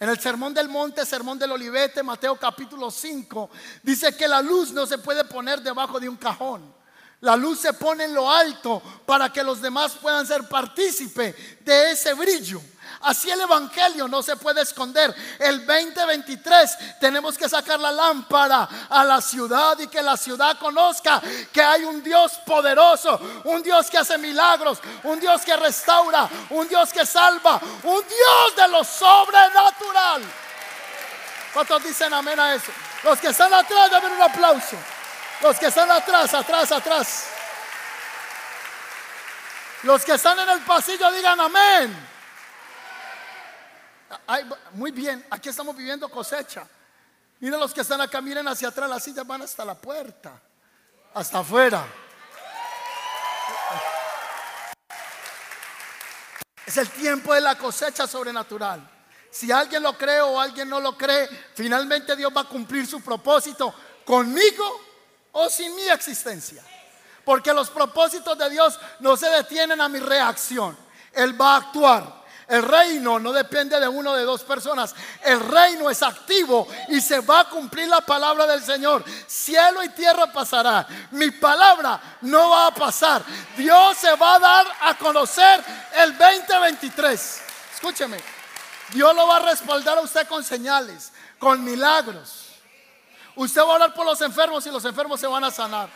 En 0.01 0.09
el 0.09 0.19
Sermón 0.19 0.53
del 0.53 0.69
Monte, 0.69 1.07
Sermón 1.07 1.39
del 1.39 1.53
Olivete, 1.53 2.03
Mateo 2.03 2.37
capítulo 2.37 2.91
5, 2.91 3.51
dice 3.85 4.17
que 4.17 4.27
la 4.27 4.43
luz 4.43 4.73
no 4.73 4.85
se 4.85 4.99
puede 4.99 5.25
poner 5.25 5.61
debajo 5.61 6.01
de 6.01 6.09
un 6.09 6.17
cajón. 6.17 6.75
La 7.21 7.37
luz 7.37 7.61
se 7.61 7.73
pone 7.73 8.05
en 8.05 8.15
lo 8.15 8.29
alto 8.29 8.83
para 9.07 9.33
que 9.33 9.45
los 9.45 9.63
demás 9.63 9.93
puedan 9.93 10.27
ser 10.27 10.49
partícipe 10.49 11.59
de 11.61 11.93
ese 11.93 12.15
brillo. 12.15 12.61
Así 13.03 13.31
el 13.31 13.41
Evangelio 13.41 14.07
no 14.07 14.23
se 14.23 14.37
puede 14.37 14.63
esconder. 14.63 15.15
El 15.39 15.67
2023 15.67 16.99
tenemos 17.01 17.37
que 17.37 17.49
sacar 17.49 17.81
la 17.81 17.91
lámpara 17.91 18.69
a 18.89 19.05
la 19.05 19.21
ciudad 19.21 19.79
y 19.79 19.89
que 19.89 20.03
la 20.03 20.17
ciudad 20.17 20.59
conozca 20.59 21.21
que 21.53 21.63
hay 21.63 21.85
un 21.85 22.03
Dios 22.03 22.33
poderoso, 22.47 23.21
un 23.45 23.63
Dios 23.63 23.91
que 23.91 23.99
hace 23.99 24.19
milagros, 24.19 24.79
un 25.03 25.19
Dios 25.19 25.43
que 25.43 25.57
restaura, 25.57 26.29
un 26.51 26.69
Dios 26.69 26.93
que 26.93 27.05
salva, 27.05 27.61
un 27.83 28.05
Dios 28.07 28.57
de 28.57 28.69
lo 28.69 28.85
sobrenatural. 28.85 30.23
¿Cuántos 31.53 31.83
dicen 31.83 32.15
amén 32.15 32.39
a 32.39 32.55
eso? 32.55 32.73
Los 33.03 33.19
que 33.19 33.29
están 33.29 33.53
atrás 33.53 33.91
deben 33.91 34.13
un 34.13 34.23
aplauso. 34.23 34.77
Los 35.43 35.59
que 35.59 35.67
están 35.67 35.91
atrás, 35.91 36.33
atrás, 36.35 36.71
atrás. 36.71 37.25
Los 39.83 40.05
que 40.05 40.13
están 40.13 40.39
en 40.39 40.49
el 40.49 40.61
pasillo 40.61 41.11
digan 41.11 41.41
amén. 41.41 42.12
Muy 44.73 44.91
bien, 44.91 45.25
aquí 45.31 45.49
estamos 45.49 45.77
viviendo 45.77 46.09
cosecha. 46.09 46.67
Miren 47.41 47.59
los 47.59 47.75
que 47.75 47.81
están 47.81 48.01
acá, 48.01 48.21
miren 48.21 48.47
hacia 48.47 48.69
atrás, 48.69 48.89
las 48.89 49.03
sillas 49.03 49.27
van 49.27 49.43
hasta 49.43 49.65
la 49.65 49.75
puerta, 49.75 50.41
hasta 51.15 51.39
afuera. 51.41 51.85
Es 56.65 56.77
el 56.77 56.89
tiempo 56.91 57.35
de 57.35 57.41
la 57.41 57.57
cosecha 57.57 58.07
sobrenatural. 58.07 58.89
Si 59.31 59.51
alguien 59.51 59.83
lo 59.83 59.97
cree 59.97 60.21
o 60.21 60.41
alguien 60.41 60.69
no 60.69 60.79
lo 60.79 60.97
cree, 60.97 61.29
finalmente 61.55 62.15
Dios 62.15 62.33
va 62.35 62.43
a 62.43 62.49
cumplir 62.49 62.87
su 62.87 63.01
propósito 63.01 63.75
conmigo 64.05 64.81
o 65.33 65.49
sin 65.51 65.75
mi 65.75 65.89
existencia. 65.89 66.63
Porque 67.25 67.53
los 67.53 67.71
propósitos 67.71 68.37
de 68.39 68.51
Dios 68.51 68.79
no 69.01 69.17
se 69.17 69.29
detienen 69.29 69.81
a 69.81 69.89
mi 69.89 69.99
reacción. 69.99 70.77
Él 71.13 71.41
va 71.41 71.55
a 71.55 71.57
actuar. 71.57 72.22
El 72.49 72.63
reino 72.63 73.19
no 73.19 73.33
depende 73.33 73.79
de 73.79 73.89
uno 73.89 74.15
de 74.15 74.25
dos 74.25 74.43
personas. 74.43 74.95
El 75.23 75.41
reino 75.41 75.91
es 75.91 76.03
activo 76.03 76.67
y 76.89 77.01
se 77.01 77.21
va 77.21 77.41
a 77.41 77.49
cumplir 77.49 77.89
la 77.89 78.01
palabra 78.01 78.47
del 78.47 78.63
Señor. 78.63 79.05
Cielo 79.27 79.83
y 79.83 79.89
tierra 79.91 80.33
pasará. 80.33 80.87
Mi 81.13 81.31
palabra 81.31 82.19
no 82.23 82.51
va 82.51 82.69
a 82.69 82.75
pasar. 82.75 83.23
Dios 83.57 83.97
se 83.97 84.15
va 84.17 84.35
a 84.35 84.39
dar 84.39 84.67
a 84.83 84.99
conocer 84.99 85.63
el 85.97 86.17
2023. 86.19 87.43
Escúcheme. 87.75 88.19
Dios 88.93 89.15
lo 89.15 89.27
va 89.27 89.37
a 89.37 89.41
respaldar 89.41 89.99
a 89.99 90.03
usted 90.03 90.27
con 90.29 90.45
señales, 90.45 91.13
con 91.39 91.65
milagros 91.65 92.43
Usted 93.35 93.63
va 93.63 93.65
a 93.65 93.75
orar 93.77 93.95
por 93.95 94.05
los 94.05 94.21
enfermos 94.21 94.67
y 94.67 94.71
los 94.71 94.85
enfermos 94.85 95.19
se 95.19 95.27
van 95.27 95.45
a 95.45 95.51
sanar. 95.51 95.89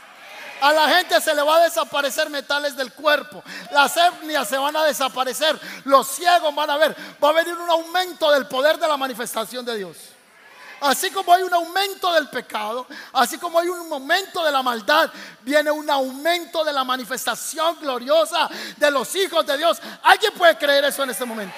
A 0.61 0.73
la 0.73 0.89
gente 0.89 1.21
se 1.21 1.35
le 1.35 1.43
va 1.43 1.57
a 1.57 1.65
desaparecer 1.65 2.31
metales 2.31 2.77
del 2.77 2.93
cuerpo. 2.93 3.43
Las 3.73 3.97
etnias 3.97 4.49
se 4.49 4.57
van 4.57 4.75
a 4.77 4.85
desaparecer. 4.85 5.59
Los 5.85 6.09
ciegos 6.09 6.55
van 6.55 6.71
a 6.71 6.77
ver. 6.77 6.97
Va 7.23 7.31
a 7.31 7.33
venir 7.33 7.55
un 7.55 7.69
aumento 7.69 8.31
del 8.31 8.47
poder 8.47 8.79
de 8.79 8.89
la 8.89 8.97
manifestación 8.97 9.65
de 9.65 9.77
Dios. 9.77 9.97
Así 10.81 11.11
como 11.11 11.33
hay 11.33 11.43
un 11.43 11.55
aumento 11.55 12.13
del 12.13 12.29
pecado, 12.29 12.87
así 13.15 13.39
como 13.39 13.59
hay 13.59 13.69
un 13.69 13.91
aumento 13.91 14.45
de 14.45 14.53
la 14.53 14.63
maldad, 14.63 15.11
viene 15.41 15.71
un 15.71 15.89
aumento 15.89 16.65
de 16.65 16.73
la 16.73 16.85
manifestación 16.85 17.81
gloriosa 17.81 18.49
de 18.77 18.91
los 18.91 19.15
hijos 19.17 19.47
de 19.47 19.57
Dios. 19.57 19.81
¿Alguien 20.03 20.35
puede 20.35 20.57
creer 20.59 20.85
eso 20.85 21.03
en 21.03 21.11
este 21.11 21.25
momento? 21.25 21.57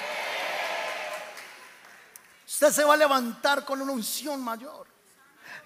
Usted 2.47 2.73
se 2.73 2.85
va 2.85 2.95
a 2.95 2.97
levantar 2.97 3.65
con 3.65 3.83
una 3.83 3.93
unción 3.93 4.41
mayor. 4.41 4.87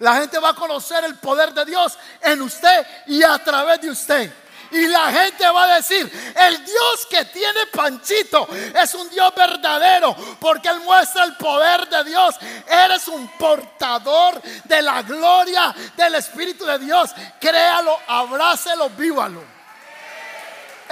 La 0.03 0.15
gente 0.15 0.37
va 0.37 0.49
a 0.49 0.53
conocer 0.53 1.01
el 1.05 1.15
poder 1.15 1.53
de 1.53 1.63
Dios 1.63 1.97
en 2.19 2.41
usted 2.41 2.85
y 3.07 3.23
a 3.23 3.37
través 3.37 3.79
de 3.79 3.89
usted. 3.89 4.33
Y 4.71 4.85
la 4.87 5.09
gente 5.13 5.47
va 5.47 5.63
a 5.63 5.75
decir, 5.75 6.11
el 6.35 6.65
Dios 6.65 7.07
que 7.09 7.23
tiene 7.23 7.67
Panchito 7.71 8.49
es 8.53 8.93
un 8.95 9.09
Dios 9.09 9.33
verdadero 9.33 10.13
porque 10.41 10.67
Él 10.67 10.81
muestra 10.81 11.23
el 11.23 11.37
poder 11.37 11.87
de 11.87 12.03
Dios. 12.03 12.35
Eres 12.67 13.07
un 13.07 13.29
portador 13.37 14.41
de 14.65 14.81
la 14.81 15.03
gloria 15.03 15.73
del 15.95 16.15
Espíritu 16.15 16.65
de 16.65 16.79
Dios. 16.79 17.11
Créalo, 17.39 17.97
abrácelo, 18.05 18.89
vívalo. 18.89 19.52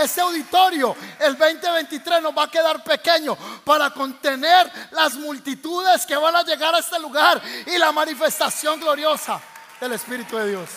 Este 0.02 0.20
auditorio 0.20 0.96
el 1.20 1.38
2023 1.38 2.24
nos 2.24 2.36
va 2.36 2.46
a 2.46 2.50
quedar 2.50 2.84
pequeño 2.84 3.38
para 3.64 3.92
contener 3.92 4.72
las 4.92 5.14
multitudes 5.14 6.08
que 6.08 6.16
van 6.16 6.36
a 6.36 6.44
llegar 6.44 6.74
a 6.74 6.80
este 6.80 7.00
lugar 7.00 7.40
y 7.68 7.78
la 7.78 7.92
manifestación 7.92 8.80
gloriosa 8.80 9.40
del 9.80 9.94
Espíritu 9.94 10.38
de 10.38 10.50
Dios. 10.50 10.70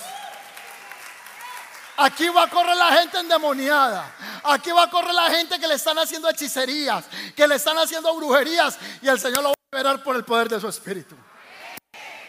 Aquí 1.96 2.28
va 2.28 2.42
a 2.42 2.50
correr 2.50 2.76
la 2.76 2.92
gente 2.98 3.18
endemoniada. 3.18 4.14
Aquí 4.42 4.70
va 4.72 4.84
a 4.84 4.90
correr 4.90 5.14
la 5.14 5.30
gente 5.30 5.58
que 5.58 5.68
le 5.68 5.74
están 5.74 5.98
haciendo 5.98 6.28
hechicerías, 6.28 7.06
que 7.34 7.48
le 7.48 7.54
están 7.54 7.78
haciendo 7.78 8.14
brujerías 8.14 8.78
y 9.00 9.08
el 9.08 9.18
Señor 9.18 9.42
lo 9.42 9.48
va 9.50 9.54
a 9.54 9.76
liberar 9.76 10.02
por 10.02 10.16
el 10.16 10.24
poder 10.24 10.50
de 10.50 10.60
su 10.60 10.68
Espíritu. 10.68 11.16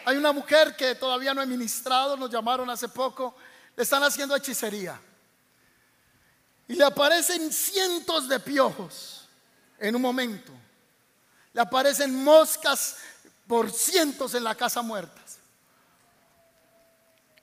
Hay 0.06 0.16
una 0.16 0.32
mujer 0.32 0.74
que 0.74 0.94
todavía 0.94 1.34
no 1.34 1.42
he 1.42 1.46
ministrado, 1.46 2.16
nos 2.16 2.30
llamaron 2.30 2.70
hace 2.70 2.88
poco, 2.88 3.36
le 3.76 3.82
están 3.82 4.02
haciendo 4.02 4.34
hechicería. 4.34 4.98
Y 6.68 6.74
le 6.74 6.84
aparecen 6.84 7.52
cientos 7.52 8.28
de 8.28 8.40
piojos 8.40 9.28
en 9.78 9.94
un 9.94 10.02
momento. 10.02 10.52
Le 11.52 11.60
aparecen 11.60 12.24
moscas 12.24 12.96
por 13.46 13.70
cientos 13.70 14.34
en 14.34 14.44
la 14.44 14.54
casa 14.54 14.82
muertas. 14.82 15.38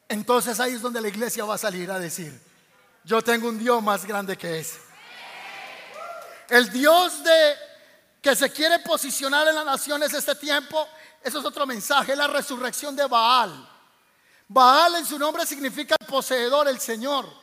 Entonces 0.10 0.60
ahí 0.60 0.74
es 0.74 0.82
donde 0.82 1.02
la 1.02 1.08
iglesia 1.08 1.46
va 1.46 1.56
a 1.56 1.58
salir 1.58 1.90
a 1.90 1.98
decir, 1.98 2.40
yo 3.04 3.22
tengo 3.22 3.50
un 3.50 3.58
Dios 3.58 3.82
más 3.82 4.06
grande 4.06 4.38
que 4.38 4.60
ese. 4.60 4.80
El 6.50 6.70
Dios 6.72 7.24
de 7.24 7.56
que 8.22 8.36
se 8.36 8.52
quiere 8.52 8.80
posicionar 8.80 9.48
en 9.48 9.56
las 9.56 9.66
naciones 9.66 10.14
este 10.14 10.36
tiempo, 10.36 10.88
eso 11.24 11.40
es 11.40 11.46
otro 11.46 11.66
mensaje, 11.66 12.16
la 12.16 12.28
resurrección 12.28 12.96
de 12.96 13.06
Baal. 13.08 13.70
Baal 14.48 14.96
en 14.96 15.06
su 15.06 15.18
nombre 15.18 15.46
significa 15.46 15.96
el 16.00 16.06
poseedor, 16.06 16.68
el 16.68 16.80
Señor. 16.80 17.43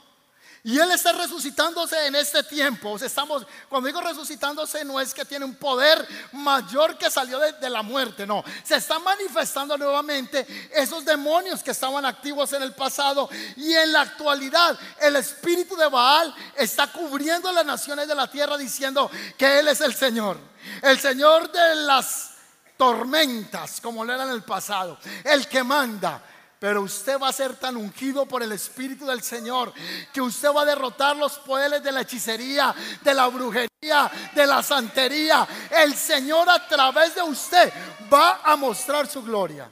Y 0.63 0.79
Él 0.79 0.91
está 0.91 1.13
resucitándose 1.13 2.07
en 2.07 2.15
este 2.15 2.43
tiempo. 2.43 2.97
estamos, 2.97 3.47
cuando 3.69 3.87
digo 3.87 4.01
resucitándose, 4.01 4.85
no 4.85 5.01
es 5.01 5.15
que 5.15 5.25
tiene 5.25 5.47
un 5.47 5.55
poder 5.55 6.07
mayor 6.33 6.99
que 6.99 7.11
salió 7.11 7.39
de, 7.39 7.71
la 7.71 7.83
muerte, 7.83 8.27
no. 8.27 8.45
Se 8.63 8.77
están 8.77 9.03
manifestando 9.03 9.79
nuevamente 9.79 10.47
esos 10.75 11.05
demonios 11.05 11.63
que 11.63 11.71
estaban 11.71 12.05
activos 12.05 12.53
en 12.53 12.63
el 12.63 12.75
pasado. 12.75 13.31
Y 13.57 13.73
en 13.73 13.93
la 13.93 14.03
actualidad, 14.03 14.79
el 15.01 15.17
espíritu 15.17 15.77
de 15.77 15.89
Baal 15.89 16.35
está 16.55 16.89
cubriendo 16.89 17.51
las 17.53 17.65
naciones 17.65 18.07
de 18.07 18.15
la 18.15 18.31
tierra 18.31 18.59
diciendo 18.59 19.11
que 19.39 19.61
Él 19.61 19.69
es 19.69 19.81
el 19.81 19.95
Señor. 19.95 20.37
El 20.83 21.01
Señor 21.01 21.51
de 21.51 21.75
las 21.75 22.33
tormentas, 22.77 23.81
como 23.81 24.05
lo 24.05 24.13
era 24.13 24.25
en 24.25 24.31
el 24.31 24.43
pasado. 24.43 24.99
El 25.25 25.49
que 25.49 25.63
manda. 25.63 26.23
Pero 26.61 26.83
usted 26.83 27.19
va 27.19 27.29
a 27.29 27.33
ser 27.33 27.57
tan 27.57 27.75
ungido 27.75 28.27
por 28.27 28.43
el 28.43 28.53
Espíritu 28.53 29.07
del 29.07 29.23
Señor 29.23 29.73
que 30.13 30.21
usted 30.21 30.51
va 30.51 30.61
a 30.61 30.67
derrotar 30.67 31.17
los 31.17 31.39
poderes 31.39 31.83
de 31.83 31.91
la 31.91 32.03
hechicería, 32.03 32.75
de 33.01 33.15
la 33.15 33.29
brujería, 33.29 34.11
de 34.35 34.47
la 34.47 34.63
santería. 34.63 35.49
El 35.71 35.97
Señor 35.97 36.51
a 36.51 36.69
través 36.69 37.15
de 37.15 37.23
usted 37.23 37.73
va 38.13 38.43
a 38.45 38.57
mostrar 38.57 39.07
su 39.07 39.23
gloria. 39.23 39.71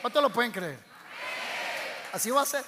¿Cuánto 0.00 0.20
lo 0.20 0.30
pueden 0.30 0.50
creer? 0.50 0.80
Así 2.12 2.30
va 2.30 2.42
a 2.42 2.46
ser. 2.46 2.64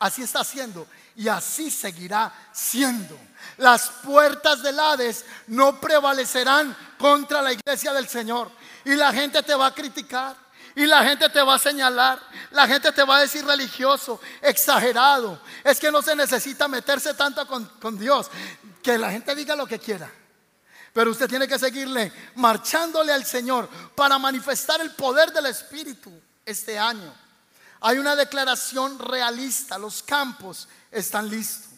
Así 0.00 0.22
está 0.22 0.40
haciendo. 0.40 0.88
Y 1.14 1.28
así 1.28 1.70
seguirá 1.70 2.32
siendo. 2.50 3.16
Las 3.58 3.88
puertas 3.88 4.64
del 4.64 4.80
Hades 4.80 5.24
no 5.46 5.80
prevalecerán 5.80 6.76
contra 6.98 7.40
la 7.40 7.52
iglesia 7.52 7.92
del 7.92 8.08
Señor. 8.08 8.50
Y 8.84 8.96
la 8.96 9.12
gente 9.12 9.44
te 9.44 9.54
va 9.54 9.66
a 9.66 9.74
criticar. 9.74 10.41
Y 10.74 10.86
la 10.86 11.04
gente 11.04 11.28
te 11.28 11.42
va 11.42 11.54
a 11.54 11.58
señalar, 11.58 12.18
la 12.50 12.66
gente 12.66 12.92
te 12.92 13.04
va 13.04 13.16
a 13.16 13.20
decir 13.20 13.44
religioso, 13.44 14.20
exagerado. 14.40 15.40
Es 15.62 15.78
que 15.78 15.90
no 15.90 16.00
se 16.00 16.16
necesita 16.16 16.66
meterse 16.66 17.14
tanto 17.14 17.46
con, 17.46 17.98
Dios, 17.98 18.30
que 18.82 18.96
la 18.96 19.10
gente 19.10 19.34
diga 19.34 19.54
lo 19.54 19.66
que 19.66 19.78
quiera. 19.78 20.10
Pero 20.94 21.10
usted 21.10 21.28
tiene 21.28 21.46
que 21.46 21.58
seguirle 21.58 22.12
marchándole 22.36 23.12
al 23.12 23.24
Señor 23.24 23.68
para 23.94 24.18
manifestar 24.18 24.80
el 24.80 24.92
poder 24.92 25.32
del 25.32 25.46
Espíritu 25.46 26.12
este 26.44 26.78
año. 26.78 27.12
Hay 27.80 27.98
una 27.98 28.16
declaración 28.16 28.98
realista, 28.98 29.78
los 29.78 30.02
campos 30.02 30.68
están 30.90 31.28
listos. 31.28 31.70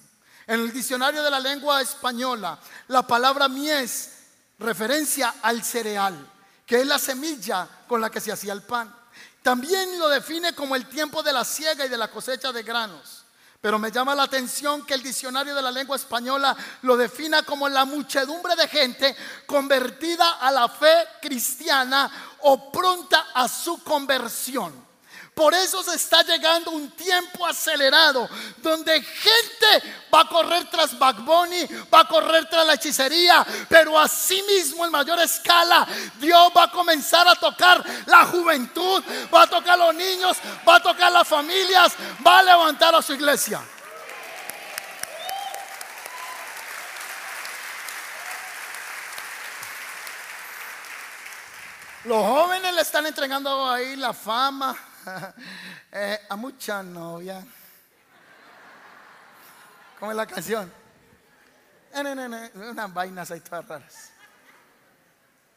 En 0.46 0.60
el 0.60 0.72
diccionario 0.72 1.22
de 1.22 1.30
la 1.30 1.40
lengua 1.40 1.80
española, 1.80 2.58
la 2.88 3.06
palabra 3.06 3.48
mies 3.48 4.10
referencia 4.58 5.36
al 5.42 5.64
cereal 5.64 6.33
que 6.66 6.80
es 6.80 6.86
la 6.86 6.98
semilla 6.98 7.68
con 7.86 8.00
la 8.00 8.10
que 8.10 8.20
se 8.20 8.32
hacía 8.32 8.52
el 8.52 8.62
pan. 8.62 8.94
También 9.42 9.98
lo 9.98 10.08
define 10.08 10.54
como 10.54 10.74
el 10.74 10.86
tiempo 10.86 11.22
de 11.22 11.32
la 11.32 11.44
siega 11.44 11.84
y 11.84 11.88
de 11.88 11.98
la 11.98 12.10
cosecha 12.10 12.52
de 12.52 12.62
granos. 12.62 13.24
Pero 13.60 13.78
me 13.78 13.90
llama 13.90 14.14
la 14.14 14.24
atención 14.24 14.84
que 14.84 14.92
el 14.92 15.02
diccionario 15.02 15.54
de 15.54 15.62
la 15.62 15.70
lengua 15.70 15.96
española 15.96 16.54
lo 16.82 16.98
defina 16.98 17.42
como 17.44 17.66
la 17.66 17.86
muchedumbre 17.86 18.54
de 18.56 18.68
gente 18.68 19.16
convertida 19.46 20.32
a 20.32 20.50
la 20.50 20.68
fe 20.68 20.92
cristiana 21.22 22.36
o 22.40 22.70
pronta 22.70 23.28
a 23.32 23.48
su 23.48 23.82
conversión. 23.82 24.83
Por 25.34 25.52
eso 25.52 25.82
se 25.82 25.96
está 25.96 26.22
llegando 26.22 26.70
un 26.70 26.92
tiempo 26.92 27.44
acelerado 27.44 28.28
donde 28.58 29.02
gente 29.02 29.94
va 30.12 30.20
a 30.20 30.28
correr 30.28 30.70
tras 30.70 30.96
Backbone, 30.96 31.68
va 31.92 32.00
a 32.00 32.08
correr 32.08 32.48
tras 32.48 32.64
la 32.64 32.74
hechicería, 32.74 33.44
pero 33.68 33.98
asimismo 33.98 34.84
en 34.84 34.92
mayor 34.92 35.18
escala 35.18 35.88
Dios 36.20 36.52
va 36.56 36.64
a 36.64 36.70
comenzar 36.70 37.26
a 37.26 37.34
tocar 37.34 37.84
la 38.06 38.26
juventud, 38.26 39.02
va 39.34 39.42
a 39.42 39.46
tocar 39.48 39.74
a 39.74 39.86
los 39.86 39.94
niños, 39.96 40.36
va 40.66 40.76
a 40.76 40.82
tocar 40.82 41.10
las 41.10 41.26
familias, 41.26 41.94
va 42.24 42.38
a 42.38 42.42
levantar 42.44 42.94
a 42.94 43.02
su 43.02 43.14
iglesia. 43.14 43.60
Los 52.04 52.24
jóvenes 52.24 52.72
le 52.72 52.82
están 52.82 53.06
entregando 53.06 53.68
ahí 53.68 53.96
la 53.96 54.12
fama, 54.12 54.76
eh, 55.92 56.18
a 56.28 56.36
mucha 56.36 56.82
novia. 56.82 57.44
¿Cómo 59.98 60.10
es 60.10 60.16
la 60.16 60.26
canción? 60.26 60.72
Eh, 61.92 62.50
unas 62.54 62.92
vainas 62.92 63.30
ahí 63.30 63.40
todas 63.40 63.66
raras. 63.66 64.10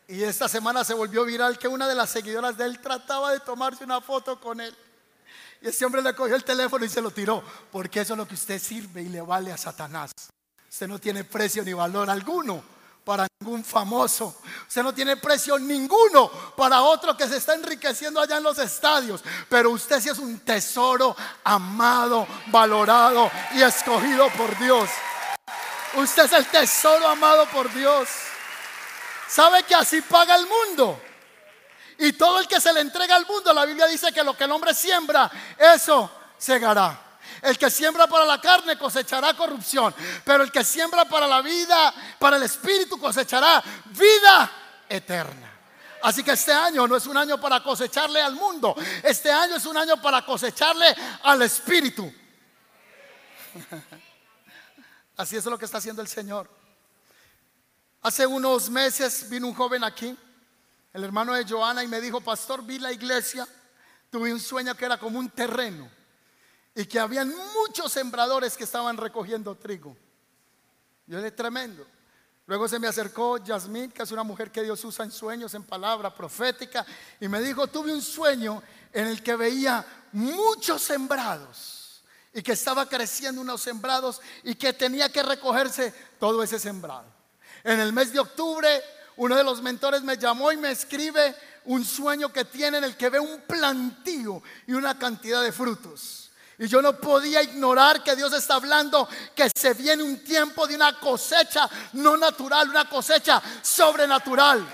Y 0.07 0.23
esta 0.23 0.47
semana 0.47 0.83
se 0.83 0.93
volvió 0.93 1.25
viral 1.25 1.57
que 1.57 1.67
una 1.67 1.87
de 1.87 1.95
las 1.95 2.09
seguidoras 2.09 2.55
de 2.55 2.65
él 2.65 2.79
trataba 2.79 3.31
de 3.31 3.39
tomarse 3.41 3.83
una 3.83 3.99
foto 3.99 4.39
con 4.39 4.61
él. 4.61 4.75
Y 5.61 5.67
ese 5.67 5.83
hombre 5.85 6.01
le 6.01 6.13
cogió 6.13 6.35
el 6.35 6.43
teléfono 6.43 6.85
y 6.85 6.89
se 6.89 7.01
lo 7.01 7.11
tiró, 7.11 7.43
porque 7.71 8.01
eso 8.01 8.13
es 8.13 8.17
lo 8.17 8.27
que 8.27 8.35
usted 8.35 8.61
sirve 8.61 9.01
y 9.01 9.09
le 9.09 9.21
vale 9.21 9.51
a 9.51 9.57
Satanás. 9.57 10.11
Usted 10.69 10.87
no 10.87 10.99
tiene 10.99 11.23
precio 11.23 11.63
ni 11.63 11.73
valor 11.73 12.09
alguno 12.09 12.76
para 13.07 13.25
ningún 13.39 13.63
famoso. 13.63 14.35
Usted 14.67 14.83
no 14.83 14.93
tiene 14.93 15.15
precio 15.15 15.57
ninguno 15.57 16.29
para 16.57 16.81
otro 16.81 17.15
que 17.15 17.25
se 17.25 17.37
está 17.37 17.53
enriqueciendo 17.53 18.19
allá 18.19 18.35
en 18.35 18.43
los 18.43 18.57
estadios. 18.57 19.23
Pero 19.47 19.69
usted 19.69 20.01
sí 20.01 20.09
es 20.09 20.19
un 20.19 20.37
tesoro 20.41 21.15
amado, 21.45 22.27
valorado 22.47 23.31
y 23.53 23.61
escogido 23.61 24.27
por 24.31 24.59
Dios. 24.59 24.89
Usted 25.95 26.25
es 26.25 26.33
el 26.33 26.47
tesoro 26.47 27.07
amado 27.07 27.45
por 27.45 27.73
Dios. 27.73 28.09
¿Sabe 29.29 29.63
que 29.63 29.75
así 29.75 30.01
paga 30.01 30.35
el 30.35 30.45
mundo? 30.45 31.01
Y 31.99 32.11
todo 32.11 32.41
el 32.41 32.47
que 32.49 32.59
se 32.59 32.73
le 32.73 32.81
entrega 32.81 33.15
al 33.15 33.25
mundo, 33.25 33.53
la 33.53 33.63
Biblia 33.63 33.87
dice 33.87 34.11
que 34.11 34.21
lo 34.21 34.35
que 34.35 34.43
el 34.43 34.51
hombre 34.51 34.73
siembra, 34.73 35.31
eso 35.57 36.11
segará. 36.37 37.06
El 37.47 37.57
que 37.57 37.69
siembra 37.69 38.07
para 38.07 38.25
la 38.25 38.41
carne 38.41 38.77
cosechará 38.77 39.33
corrupción, 39.33 39.95
pero 40.25 40.43
el 40.43 40.51
que 40.51 40.65
siembra 40.65 41.05
para 41.05 41.25
la 41.25 41.41
vida, 41.41 41.93
para 42.19 42.35
el 42.35 42.43
espíritu 42.43 42.99
cosechará 42.99 43.63
vida 43.85 44.51
eterna. 44.89 45.53
Así 46.03 46.23
que 46.23 46.31
este 46.31 46.51
año 46.51 46.85
no 46.89 46.97
es 46.97 47.07
un 47.07 47.15
año 47.15 47.39
para 47.39 47.63
cosecharle 47.63 48.21
al 48.21 48.35
mundo, 48.35 48.75
este 49.01 49.31
año 49.31 49.55
es 49.55 49.65
un 49.65 49.77
año 49.77 49.95
para 50.01 50.25
cosecharle 50.25 50.93
al 51.23 51.41
espíritu. 51.41 52.13
Así 55.15 55.37
es 55.37 55.45
lo 55.45 55.57
que 55.57 55.63
está 55.63 55.77
haciendo 55.77 56.01
el 56.01 56.09
Señor. 56.09 56.49
Hace 58.01 58.27
unos 58.27 58.69
meses 58.69 59.29
vino 59.29 59.47
un 59.47 59.53
joven 59.53 59.85
aquí, 59.85 60.17
el 60.91 61.01
hermano 61.01 61.33
de 61.33 61.45
Joana, 61.45 61.81
y 61.81 61.87
me 61.87 62.01
dijo, 62.01 62.19
pastor, 62.19 62.61
vi 62.61 62.77
la 62.77 62.91
iglesia, 62.91 63.47
tuve 64.11 64.33
un 64.33 64.39
sueño 64.41 64.75
que 64.75 64.83
era 64.83 64.97
como 64.97 65.17
un 65.17 65.29
terreno 65.29 65.95
y 66.77 66.85
que 66.85 66.99
habían 66.99 67.33
muchos 67.55 67.91
sembradores 67.91 68.55
que 68.55 68.63
estaban 68.63 68.97
recogiendo 68.97 69.55
trigo. 69.55 69.97
Yo 71.07 71.19
le 71.19 71.31
tremendo. 71.31 71.83
Luego 72.45 72.67
se 72.67 72.77
me 72.77 72.87
acercó 72.87 73.43
Yasmín, 73.43 73.89
que 73.89 74.03
es 74.03 74.11
una 74.11 74.21
mujer 74.21 74.51
que 74.51 74.61
Dios 74.61 74.85
usa 74.85 75.03
en 75.03 75.11
sueños, 75.11 75.55
en 75.55 75.63
palabra 75.63 76.13
profética, 76.13 76.85
y 77.19 77.27
me 77.27 77.41
dijo, 77.41 77.65
tuve 77.65 77.91
un 77.91 78.01
sueño 78.01 78.61
en 78.93 79.07
el 79.07 79.23
que 79.23 79.35
veía 79.35 79.83
muchos 80.11 80.83
sembrados 80.83 82.03
y 82.31 82.43
que 82.43 82.51
estaba 82.51 82.87
creciendo 82.87 83.41
unos 83.41 83.59
sembrados 83.59 84.21
y 84.43 84.53
que 84.53 84.71
tenía 84.71 85.11
que 85.11 85.23
recogerse 85.23 85.91
todo 86.19 86.43
ese 86.43 86.59
sembrado. 86.59 87.11
En 87.63 87.79
el 87.79 87.91
mes 87.91 88.13
de 88.13 88.19
octubre, 88.19 88.83
uno 89.15 89.35
de 89.35 89.43
los 89.43 89.63
mentores 89.63 90.03
me 90.03 90.17
llamó 90.17 90.51
y 90.51 90.57
me 90.57 90.69
escribe 90.69 91.35
un 91.65 91.83
sueño 91.83 92.31
que 92.31 92.45
tiene 92.45 92.77
en 92.77 92.83
el 92.83 92.95
que 92.95 93.09
ve 93.09 93.19
un 93.19 93.41
plantío 93.47 94.43
y 94.67 94.73
una 94.73 94.99
cantidad 94.99 95.41
de 95.41 95.51
frutos. 95.51 96.26
Y 96.59 96.67
yo 96.67 96.81
no 96.81 96.93
podía 96.97 97.43
ignorar 97.43 98.03
que 98.03 98.15
Dios 98.15 98.33
está 98.33 98.55
hablando 98.55 99.07
que 99.35 99.49
se 99.55 99.75
viene 99.75 100.01
un 100.01 100.23
tiempo 100.23 100.65
de 100.65 100.75
una 100.75 100.99
cosecha 100.99 101.69
no 101.93 102.17
natural, 102.17 102.69
una 102.69 102.89
cosecha 102.89 103.41
sobrenatural. 103.61 104.65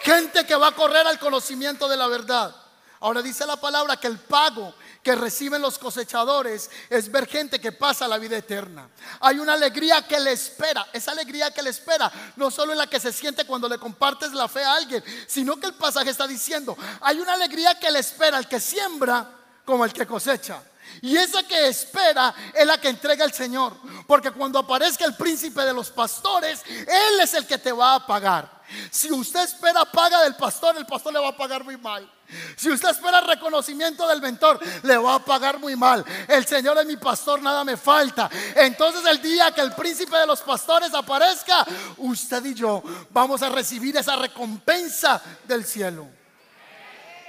Gente 0.00 0.46
que 0.46 0.56
va 0.56 0.68
a 0.68 0.74
correr 0.74 1.06
al 1.06 1.18
conocimiento 1.18 1.86
de 1.86 1.98
la 1.98 2.06
verdad. 2.06 2.54
Ahora 3.00 3.20
dice 3.20 3.44
la 3.44 3.56
palabra 3.56 3.98
que 3.98 4.06
el 4.06 4.18
pago 4.18 4.74
que 5.02 5.14
reciben 5.14 5.60
los 5.60 5.78
cosechadores 5.78 6.70
es 6.88 7.12
ver 7.12 7.28
gente 7.28 7.60
que 7.60 7.72
pasa 7.72 8.08
la 8.08 8.16
vida 8.16 8.38
eterna. 8.38 8.88
Hay 9.20 9.38
una 9.38 9.52
alegría 9.52 10.00
que 10.08 10.18
le 10.18 10.32
espera. 10.32 10.88
Esa 10.94 11.12
alegría 11.12 11.50
que 11.50 11.62
le 11.62 11.70
espera 11.70 12.10
no 12.36 12.50
solo 12.50 12.72
es 12.72 12.78
la 12.78 12.86
que 12.86 12.98
se 12.98 13.12
siente 13.12 13.44
cuando 13.44 13.68
le 13.68 13.78
compartes 13.78 14.32
la 14.32 14.48
fe 14.48 14.64
a 14.64 14.74
alguien, 14.74 15.04
sino 15.26 15.56
que 15.56 15.66
el 15.66 15.74
pasaje 15.74 16.08
está 16.08 16.26
diciendo, 16.26 16.76
hay 17.02 17.20
una 17.20 17.34
alegría 17.34 17.78
que 17.78 17.90
le 17.90 17.98
espera 17.98 18.38
al 18.38 18.48
que 18.48 18.58
siembra 18.58 19.30
como 19.64 19.84
el 19.84 19.92
que 19.92 20.06
cosecha. 20.06 20.62
Y 21.02 21.16
esa 21.16 21.42
que 21.42 21.68
espera 21.68 22.34
es 22.54 22.66
la 22.66 22.78
que 22.78 22.88
entrega 22.88 23.24
el 23.24 23.32
Señor. 23.32 23.76
Porque 24.06 24.30
cuando 24.30 24.58
aparezca 24.58 25.04
el 25.04 25.14
príncipe 25.14 25.62
de 25.62 25.72
los 25.72 25.90
pastores, 25.90 26.62
Él 26.66 27.20
es 27.20 27.34
el 27.34 27.46
que 27.46 27.58
te 27.58 27.72
va 27.72 27.96
a 27.96 28.06
pagar. 28.06 28.56
Si 28.90 29.12
usted 29.12 29.44
espera 29.44 29.84
paga 29.84 30.22
del 30.22 30.34
pastor, 30.34 30.76
el 30.76 30.86
pastor 30.86 31.12
le 31.12 31.20
va 31.20 31.28
a 31.28 31.36
pagar 31.36 31.64
muy 31.64 31.76
mal. 31.76 32.10
Si 32.56 32.70
usted 32.70 32.90
espera 32.90 33.20
reconocimiento 33.20 34.08
del 34.08 34.20
mentor, 34.20 34.58
le 34.82 34.96
va 34.96 35.16
a 35.16 35.24
pagar 35.24 35.60
muy 35.60 35.76
mal. 35.76 36.04
El 36.26 36.44
Señor 36.44 36.76
es 36.78 36.86
mi 36.86 36.96
pastor, 36.96 37.40
nada 37.40 37.62
me 37.62 37.76
falta. 37.76 38.28
Entonces 38.56 39.04
el 39.06 39.22
día 39.22 39.52
que 39.52 39.60
el 39.60 39.72
príncipe 39.72 40.16
de 40.16 40.26
los 40.26 40.40
pastores 40.40 40.92
aparezca, 40.94 41.64
usted 41.98 42.44
y 42.44 42.54
yo 42.54 42.82
vamos 43.10 43.42
a 43.42 43.48
recibir 43.48 43.96
esa 43.96 44.16
recompensa 44.16 45.22
del 45.44 45.64
cielo. 45.64 46.15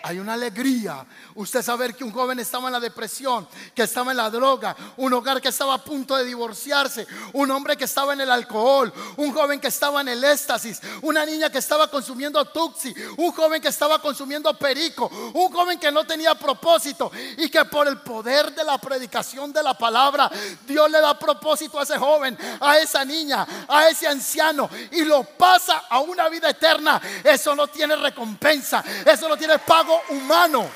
Hay 0.04 0.20
una 0.20 0.34
alegría. 0.34 1.06
Usted 1.36 1.62
saber 1.62 1.96
que 1.96 2.04
un 2.04 2.12
joven 2.12 2.40
estaba 2.40 2.68
en 2.68 2.74
la 2.74 2.80
depresión, 2.80 3.48
que 3.76 3.84
estaba 3.84 4.12
en 4.12 4.18
la 4.18 4.30
droga, 4.30 4.76
un 4.98 5.14
hogar 5.14 5.42
que 5.42 5.50
estaba 5.50 5.76
a 5.76 5.84
punto 5.84 6.16
de 6.16 6.24
divorciarse, 6.24 7.08
un 7.34 7.52
hombre 7.52 7.76
que 7.76 7.86
estaba 7.86 8.14
en 8.14 8.22
el 8.22 8.32
alcohol, 8.32 8.94
un 9.18 9.34
joven 9.34 9.60
que 9.60 9.68
estaba 9.68 10.02
en 10.02 10.10
el 10.10 10.24
éxtasis, 10.24 10.82
una 11.02 11.26
niña 11.26 11.50
que 11.50 11.58
estaba 11.58 11.90
consumiendo 11.90 12.44
tuxi, 12.46 12.94
un 13.18 13.32
joven 13.32 13.62
que 13.62 13.68
estaba 13.70 14.00
consumiendo 14.00 14.54
perico, 14.58 15.10
un 15.34 15.52
joven 15.52 15.80
que 15.80 15.92
no 15.92 16.06
tenía 16.06 16.36
propósito 16.36 17.12
y 17.38 17.50
que 17.50 17.66
por 17.66 17.88
el 17.88 18.00
poder 18.00 18.54
de 18.54 18.64
la 18.64 18.78
predicación 18.78 19.52
de 19.52 19.64
la 19.64 19.78
palabra, 19.78 20.32
Dios 20.66 20.90
le 20.90 21.02
da 21.02 21.18
propósito 21.18 21.80
a 21.80 21.84
ese 21.84 21.98
joven, 21.98 22.38
a 22.60 22.78
esa 22.78 23.04
niña, 23.04 23.46
a 23.68 23.90
ese 23.90 24.08
anciano 24.08 24.70
y 24.92 25.04
lo 25.04 25.24
pasa 25.24 25.84
a 25.90 26.00
una 26.00 26.30
vida 26.30 26.50
eterna. 26.50 27.02
Eso 27.24 27.56
no 27.56 27.68
tiene 27.68 27.96
recompensa, 27.96 28.84
eso 29.06 29.28
no 29.28 29.38
tiene 29.38 29.60
pago 29.60 29.87
humano. 30.10 30.70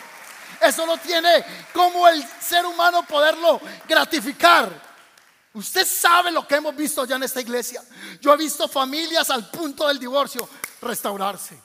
Eso 0.59 0.85
no 0.85 0.97
tiene 0.97 1.43
como 1.73 2.07
el 2.07 2.23
ser 2.39 2.65
humano 2.65 3.03
poderlo 3.03 3.59
gratificar. 3.87 4.69
Usted 5.53 5.85
sabe 5.85 6.31
lo 6.31 6.47
que 6.47 6.55
hemos 6.55 6.75
visto 6.75 7.03
ya 7.05 7.15
en 7.15 7.23
esta 7.23 7.41
iglesia. 7.41 7.83
Yo 8.21 8.33
he 8.33 8.37
visto 8.37 8.67
familias 8.67 9.29
al 9.29 9.49
punto 9.49 9.87
del 9.87 9.99
divorcio 9.99 10.47
restaurarse. 10.81 11.59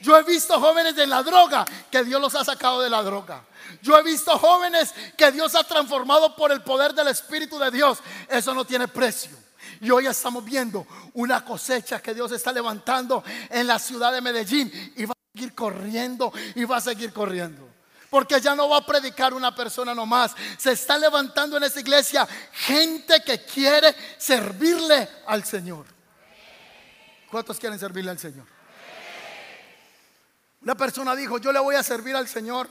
Yo 0.00 0.16
he 0.16 0.22
visto 0.22 0.58
jóvenes 0.60 0.94
de 0.94 1.06
la 1.06 1.22
droga 1.22 1.64
que 1.90 2.04
Dios 2.04 2.20
los 2.20 2.34
ha 2.34 2.44
sacado 2.44 2.82
de 2.82 2.90
la 2.90 3.02
droga. 3.02 3.42
Yo 3.82 3.96
he 3.98 4.02
visto 4.02 4.38
jóvenes 4.38 4.94
que 5.16 5.32
Dios 5.32 5.54
ha 5.54 5.64
transformado 5.64 6.36
por 6.36 6.52
el 6.52 6.62
poder 6.62 6.94
del 6.94 7.08
Espíritu 7.08 7.58
de 7.58 7.70
Dios. 7.70 7.98
Eso 8.28 8.54
no 8.54 8.64
tiene 8.64 8.86
precio. 8.86 9.36
Y 9.80 9.90
hoy 9.90 10.06
estamos 10.06 10.44
viendo 10.44 10.86
una 11.14 11.44
cosecha 11.44 12.00
que 12.00 12.14
Dios 12.14 12.32
está 12.32 12.52
levantando 12.52 13.24
en 13.50 13.66
la 13.66 13.78
ciudad 13.78 14.12
de 14.12 14.20
Medellín. 14.20 14.70
Y 14.96 15.06
seguir 15.34 15.54
corriendo 15.54 16.32
y 16.54 16.64
va 16.64 16.76
a 16.76 16.80
seguir 16.80 17.12
corriendo. 17.12 17.68
Porque 18.08 18.40
ya 18.40 18.54
no 18.54 18.68
va 18.68 18.78
a 18.78 18.86
predicar 18.86 19.34
una 19.34 19.52
persona 19.52 19.92
nomás. 19.92 20.32
Se 20.56 20.70
está 20.70 20.96
levantando 20.96 21.56
en 21.56 21.64
esta 21.64 21.80
iglesia 21.80 22.26
gente 22.52 23.20
que 23.24 23.44
quiere 23.44 23.94
servirle 24.16 25.08
al 25.26 25.44
Señor. 25.44 25.86
¿Cuántos 27.28 27.58
quieren 27.58 27.78
servirle 27.78 28.12
al 28.12 28.18
Señor? 28.18 28.46
Una 30.62 30.76
persona 30.76 31.16
dijo, 31.16 31.38
yo 31.38 31.50
le 31.50 31.58
voy 31.58 31.74
a 31.74 31.82
servir 31.82 32.14
al 32.14 32.28
Señor 32.28 32.68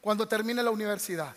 cuando 0.00 0.26
termine 0.26 0.62
la 0.62 0.70
universidad. 0.70 1.36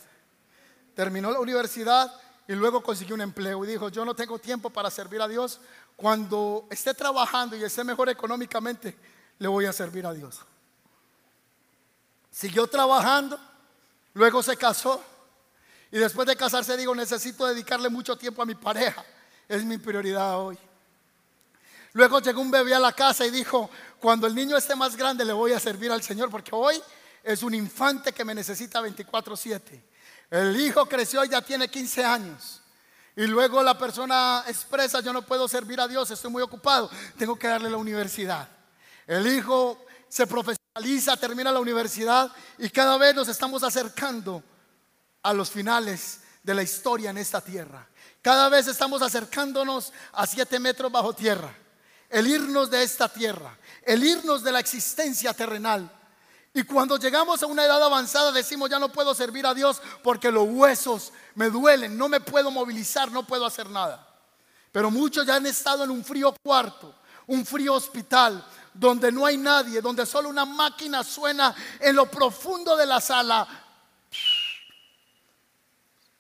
Terminó 0.96 1.30
la 1.30 1.40
universidad 1.40 2.10
y 2.48 2.54
luego 2.54 2.82
consiguió 2.82 3.16
un 3.16 3.22
empleo 3.22 3.66
y 3.66 3.68
dijo, 3.68 3.90
yo 3.90 4.06
no 4.06 4.16
tengo 4.16 4.40
tiempo 4.40 4.70
para 4.70 4.90
servir 4.90 5.22
a 5.22 5.28
Dios. 5.28 5.60
Cuando 5.98 6.66
esté 6.70 6.94
trabajando 6.94 7.58
y 7.58 7.64
esté 7.66 7.84
mejor 7.84 8.08
económicamente, 8.08 8.98
le 9.38 9.48
voy 9.50 9.66
a 9.66 9.74
servir 9.74 10.06
a 10.06 10.14
Dios. 10.14 10.40
Siguió 12.40 12.68
trabajando, 12.68 13.38
luego 14.14 14.42
se 14.42 14.56
casó 14.56 15.04
y 15.92 15.98
después 15.98 16.26
de 16.26 16.38
casarse 16.38 16.78
digo, 16.78 16.96
necesito 16.96 17.46
dedicarle 17.46 17.90
mucho 17.90 18.18
tiempo 18.18 18.42
a 18.42 18.46
mi 18.46 18.56
pareja. 18.56 19.04
Es 19.46 19.66
mi 19.66 19.78
prioridad 19.78 20.40
hoy. 20.40 20.58
Luego 21.92 22.22
llegó 22.22 22.40
un 22.40 22.50
bebé 22.50 22.74
a 22.74 22.80
la 22.80 22.94
casa 22.94 23.26
y 23.26 23.30
dijo, 23.30 23.70
cuando 24.00 24.26
el 24.26 24.34
niño 24.34 24.56
esté 24.56 24.74
más 24.74 24.96
grande 24.96 25.26
le 25.26 25.34
voy 25.34 25.52
a 25.52 25.60
servir 25.60 25.92
al 25.92 26.02
Señor 26.02 26.30
porque 26.32 26.52
hoy 26.54 26.82
es 27.26 27.44
un 27.44 27.54
infante 27.54 28.14
que 28.14 28.24
me 28.24 28.34
necesita 28.34 28.80
24/7. 28.80 29.84
El 30.32 30.56
hijo 30.62 30.86
creció 30.86 31.26
y 31.26 31.28
ya 31.28 31.42
tiene 31.42 31.68
15 31.68 32.06
años. 32.06 32.62
Y 33.18 33.28
luego 33.28 33.62
la 33.62 33.78
persona 33.78 34.46
expresa, 34.48 35.02
yo 35.02 35.12
no 35.12 35.24
puedo 35.24 35.46
servir 35.50 35.82
a 35.82 35.90
Dios, 35.90 36.10
estoy 36.10 36.32
muy 36.32 36.42
ocupado, 36.42 36.90
tengo 37.18 37.38
que 37.38 37.50
darle 37.50 37.70
la 37.70 37.76
universidad. 37.76 38.48
El 39.06 39.28
hijo 39.28 39.86
se 40.08 40.26
termina 41.20 41.52
la 41.52 41.60
universidad 41.60 42.32
y 42.58 42.70
cada 42.70 42.98
vez 42.98 43.16
nos 43.16 43.28
estamos 43.28 43.64
acercando 43.64 44.44
a 45.24 45.34
los 45.34 45.50
finales 45.50 46.22
de 46.44 46.54
la 46.54 46.64
historia 46.64 47.10
en 47.10 47.18
esta 47.18 47.42
tierra. 47.42 47.88
Cada 48.22 48.50
vez 48.50 48.68
estamos 48.68 49.02
acercándonos 49.02 49.94
a 50.14 50.28
siete 50.28 50.60
metros 50.60 50.92
bajo 50.92 51.14
tierra. 51.14 51.54
El 52.10 52.28
irnos 52.28 52.70
de 52.70 52.84
esta 52.84 53.08
tierra, 53.08 53.58
el 53.84 54.04
irnos 54.04 54.44
de 54.44 54.52
la 54.52 54.60
existencia 54.60 55.34
terrenal. 55.34 55.90
Y 56.54 56.64
cuando 56.64 56.98
llegamos 56.98 57.44
a 57.44 57.46
una 57.46 57.64
edad 57.64 57.82
avanzada 57.84 58.32
decimos 58.32 58.70
ya 58.70 58.80
no 58.80 58.92
puedo 58.92 59.14
servir 59.14 59.46
a 59.46 59.54
Dios 59.54 59.80
porque 60.04 60.32
los 60.32 60.48
huesos 60.50 61.14
me 61.36 61.50
duelen, 61.50 61.98
no 61.98 62.10
me 62.10 62.20
puedo 62.20 62.50
movilizar, 62.50 63.12
no 63.12 63.28
puedo 63.28 63.46
hacer 63.46 63.70
nada. 63.70 64.06
Pero 64.72 64.90
muchos 64.90 65.26
ya 65.26 65.36
han 65.36 65.46
estado 65.46 65.84
en 65.84 65.92
un 65.92 66.04
frío 66.04 66.34
cuarto, 66.44 66.96
un 67.28 67.46
frío 67.46 67.76
hospital, 67.76 68.44
donde 68.74 69.12
no 69.12 69.26
hay 69.26 69.38
nadie, 69.38 69.82
donde 69.82 70.06
solo 70.06 70.30
una 70.30 70.46
máquina 70.46 71.04
suena 71.04 71.56
en 71.80 71.96
lo 71.96 72.06
profundo 72.06 72.76
de 72.76 72.86
la 72.86 73.02
sala. 73.02 73.48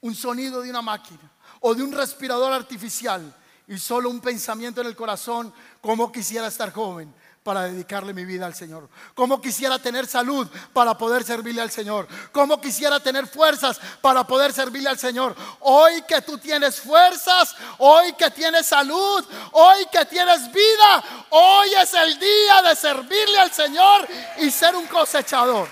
Un 0.01 0.15
sonido 0.15 0.61
de 0.61 0.69
una 0.69 0.81
máquina 0.81 1.31
o 1.61 1.75
de 1.75 1.83
un 1.83 1.91
respirador 1.91 2.53
artificial 2.53 3.35
y 3.67 3.77
solo 3.77 4.09
un 4.09 4.19
pensamiento 4.19 4.81
en 4.81 4.87
el 4.87 4.95
corazón, 4.95 5.53
como 5.81 6.11
quisiera 6.11 6.47
estar 6.47 6.73
joven, 6.73 7.13
para 7.43 7.63
dedicarle 7.63 8.13
mi 8.13 8.25
vida 8.25 8.45
al 8.45 8.53
Señor. 8.53 8.89
Como 9.13 9.41
quisiera 9.41 9.79
tener 9.79 10.07
salud 10.07 10.47
para 10.73 10.97
poder 10.97 11.23
servirle 11.23 11.61
al 11.61 11.71
Señor. 11.71 12.07
Como 12.31 12.59
quisiera 12.59 12.99
tener 12.99 13.27
fuerzas 13.27 13.79
para 14.01 14.25
poder 14.25 14.53
servirle 14.53 14.89
al 14.89 14.99
Señor. 14.99 15.35
Hoy 15.61 16.01
que 16.03 16.21
tú 16.21 16.37
tienes 16.37 16.79
fuerzas, 16.79 17.55
hoy 17.77 18.13
que 18.13 18.29
tienes 18.31 18.67
salud, 18.67 19.25
hoy 19.53 19.85
que 19.91 20.05
tienes 20.05 20.51
vida, 20.51 21.03
hoy 21.29 21.69
es 21.81 21.93
el 21.93 22.19
día 22.19 22.61
de 22.61 22.75
servirle 22.75 23.39
al 23.39 23.51
Señor 23.51 24.07
y 24.37 24.51
ser 24.51 24.75
un 24.75 24.85
cosechador. 24.87 25.67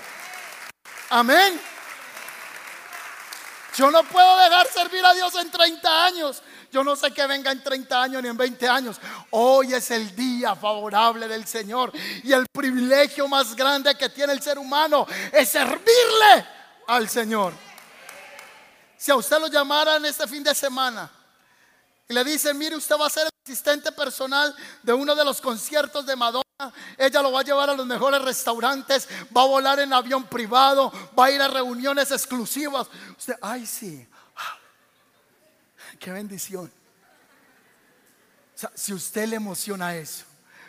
Amén. 1.10 1.60
Yo 3.76 3.90
no 3.90 4.02
puedo 4.02 4.36
dejar 4.38 4.66
servir 4.66 5.04
a 5.06 5.14
Dios 5.14 5.34
en 5.36 5.50
30 5.50 6.04
años. 6.04 6.42
Yo 6.70 6.84
no 6.84 6.96
sé 6.96 7.10
que 7.12 7.26
venga 7.26 7.50
en 7.50 7.62
30 7.62 8.02
años 8.02 8.22
ni 8.22 8.28
en 8.28 8.36
20 8.36 8.68
años. 8.68 9.00
Hoy 9.30 9.72
es 9.72 9.90
el 9.90 10.14
día 10.14 10.54
favorable 10.54 11.26
del 11.26 11.46
Señor. 11.46 11.92
Y 12.22 12.32
el 12.32 12.46
privilegio 12.52 13.26
más 13.26 13.56
grande 13.56 13.94
que 13.94 14.08
tiene 14.10 14.34
el 14.34 14.42
ser 14.42 14.58
humano 14.58 15.06
es 15.32 15.48
servirle 15.48 16.46
al 16.86 17.08
Señor. 17.08 17.54
Si 18.98 19.10
a 19.10 19.16
usted 19.16 19.38
lo 19.38 19.46
llamaran 19.46 20.04
este 20.04 20.26
fin 20.26 20.42
de 20.42 20.54
semana 20.54 21.10
y 22.08 22.12
le 22.12 22.24
dicen, 22.24 22.58
mire, 22.58 22.76
usted 22.76 22.96
va 22.98 23.06
a 23.06 23.10
ser 23.10 23.26
el 23.26 23.32
asistente 23.44 23.92
personal 23.92 24.54
de 24.82 24.92
uno 24.92 25.14
de 25.14 25.24
los 25.24 25.40
conciertos 25.40 26.04
de 26.04 26.16
Madonna. 26.16 26.42
Ella 26.98 27.22
lo 27.22 27.30
va 27.30 27.40
a 27.40 27.44
llevar 27.44 27.70
a 27.70 27.74
los 27.74 27.86
mejores 27.86 28.20
restaurantes, 28.20 29.08
va 29.34 29.42
a 29.42 29.46
volar 29.46 29.78
en 29.78 29.92
avión 29.92 30.24
privado, 30.24 30.92
va 31.18 31.26
a 31.26 31.30
ir 31.30 31.40
a 31.40 31.48
reuniones 31.48 32.10
exclusivas. 32.10 32.88
Usted, 33.16 33.36
ay, 33.40 33.64
sí, 33.64 34.06
Qué 35.98 36.12
bendición. 36.12 36.70
si 38.74 38.92
usted 38.92 39.28
le 39.28 39.36
emociona 39.36 39.94
eso, 39.94 40.24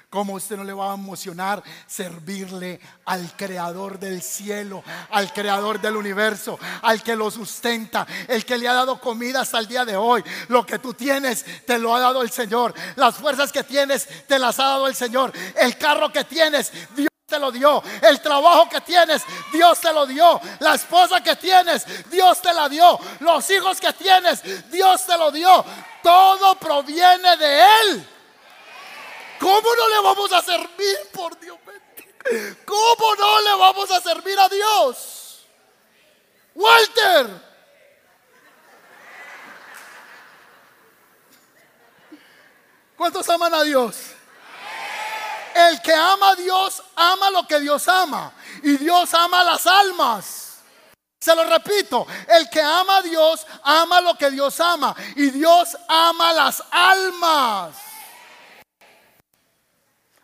¿Cómo 0.10 0.34
usted 0.34 0.58
no 0.58 0.64
le 0.64 0.74
va 0.74 0.90
a 0.90 0.96
emocionar 0.96 1.62
servirle 1.86 2.80
al 3.06 3.32
creador 3.36 4.00
del 4.00 4.24
cielo, 4.24 4.84
al 5.12 5.32
creador 5.32 5.80
del 5.80 5.96
universo, 5.96 6.58
al 6.82 7.04
que 7.04 7.16
lo 7.16 7.30
sustenta, 7.30 8.08
el 8.28 8.44
que 8.44 8.58
le 8.58 8.68
ha 8.68 8.74
dado 8.74 9.00
comida 9.00 9.42
hasta 9.42 9.60
el 9.60 9.68
día 9.68 9.86
de 9.86 9.96
hoy? 9.96 10.24
Lo 10.48 10.66
que 10.66 10.80
tú 10.80 10.96
tienes 10.96 11.46
te 11.64 11.78
lo 11.78 11.96
ha 11.96 12.00
dado 12.00 12.24
el 12.24 12.32
Señor. 12.32 12.74
Las 12.96 13.18
fuerzas 13.18 13.52
que 13.52 13.64
tienes 13.64 14.08
te 14.26 14.40
las 14.40 14.60
ha 14.60 14.64
dado 14.64 14.88
el 14.88 14.96
Señor. 14.96 15.32
El 15.56 15.78
carro 15.78 16.12
que 16.12 16.24
tienes, 16.24 16.72
Dios 16.96 17.09
te 17.30 17.40
lo 17.40 17.52
dio. 17.52 17.82
El 18.02 18.20
trabajo 18.20 18.68
que 18.68 18.82
tienes, 18.82 19.24
Dios 19.54 19.80
te 19.80 19.94
lo 19.94 20.06
dio. 20.06 20.42
La 20.60 20.76
esposa 20.76 21.22
que 21.24 21.36
tienes, 21.36 21.86
Dios 22.10 22.42
te 22.42 22.52
la 22.52 22.68
dio. 22.68 23.00
Los 23.20 23.50
hijos 23.52 23.80
que 23.80 23.94
tienes, 23.94 24.70
Dios 24.70 25.06
te 25.06 25.18
lo 25.18 25.32
dio. 25.32 25.64
Todo 26.04 26.56
proviene 26.56 27.38
de 27.38 27.62
Él. 27.82 28.08
¿Cómo 29.40 29.76
no 29.76 29.88
le 29.88 30.00
vamos 30.02 30.34
a 30.34 30.42
servir, 30.42 30.98
por 31.14 31.40
Dios? 31.40 31.58
¿Cómo 32.66 33.16
no 33.16 33.42
le 33.42 33.56
vamos 33.56 33.90
a 33.92 34.02
servir 34.02 34.38
a 34.38 34.50
Dios? 34.50 35.46
Walter. 36.56 37.50
¿Cuántos 42.98 43.30
aman 43.30 43.54
a 43.54 43.64
Dios? 43.64 43.96
El 45.60 45.82
que 45.82 45.94
ama 45.94 46.30
a 46.30 46.36
Dios 46.36 46.82
ama 46.96 47.30
lo 47.32 47.46
que 47.46 47.60
Dios 47.60 47.86
ama. 47.90 48.32
Y 48.64 48.78
Dios 48.78 49.14
ama 49.14 49.44
las 49.44 49.68
almas. 49.68 50.60
Se 51.20 51.36
lo 51.36 51.44
repito, 51.44 52.08
el 52.30 52.50
que 52.50 52.62
ama 52.62 52.98
a 52.98 53.02
Dios 53.02 53.46
ama 53.64 54.00
lo 54.00 54.16
que 54.16 54.32
Dios 54.32 54.58
ama. 54.62 54.96
Y 55.18 55.32
Dios 55.32 55.76
ama 55.90 56.32
las 56.32 56.64
almas. 56.72 57.76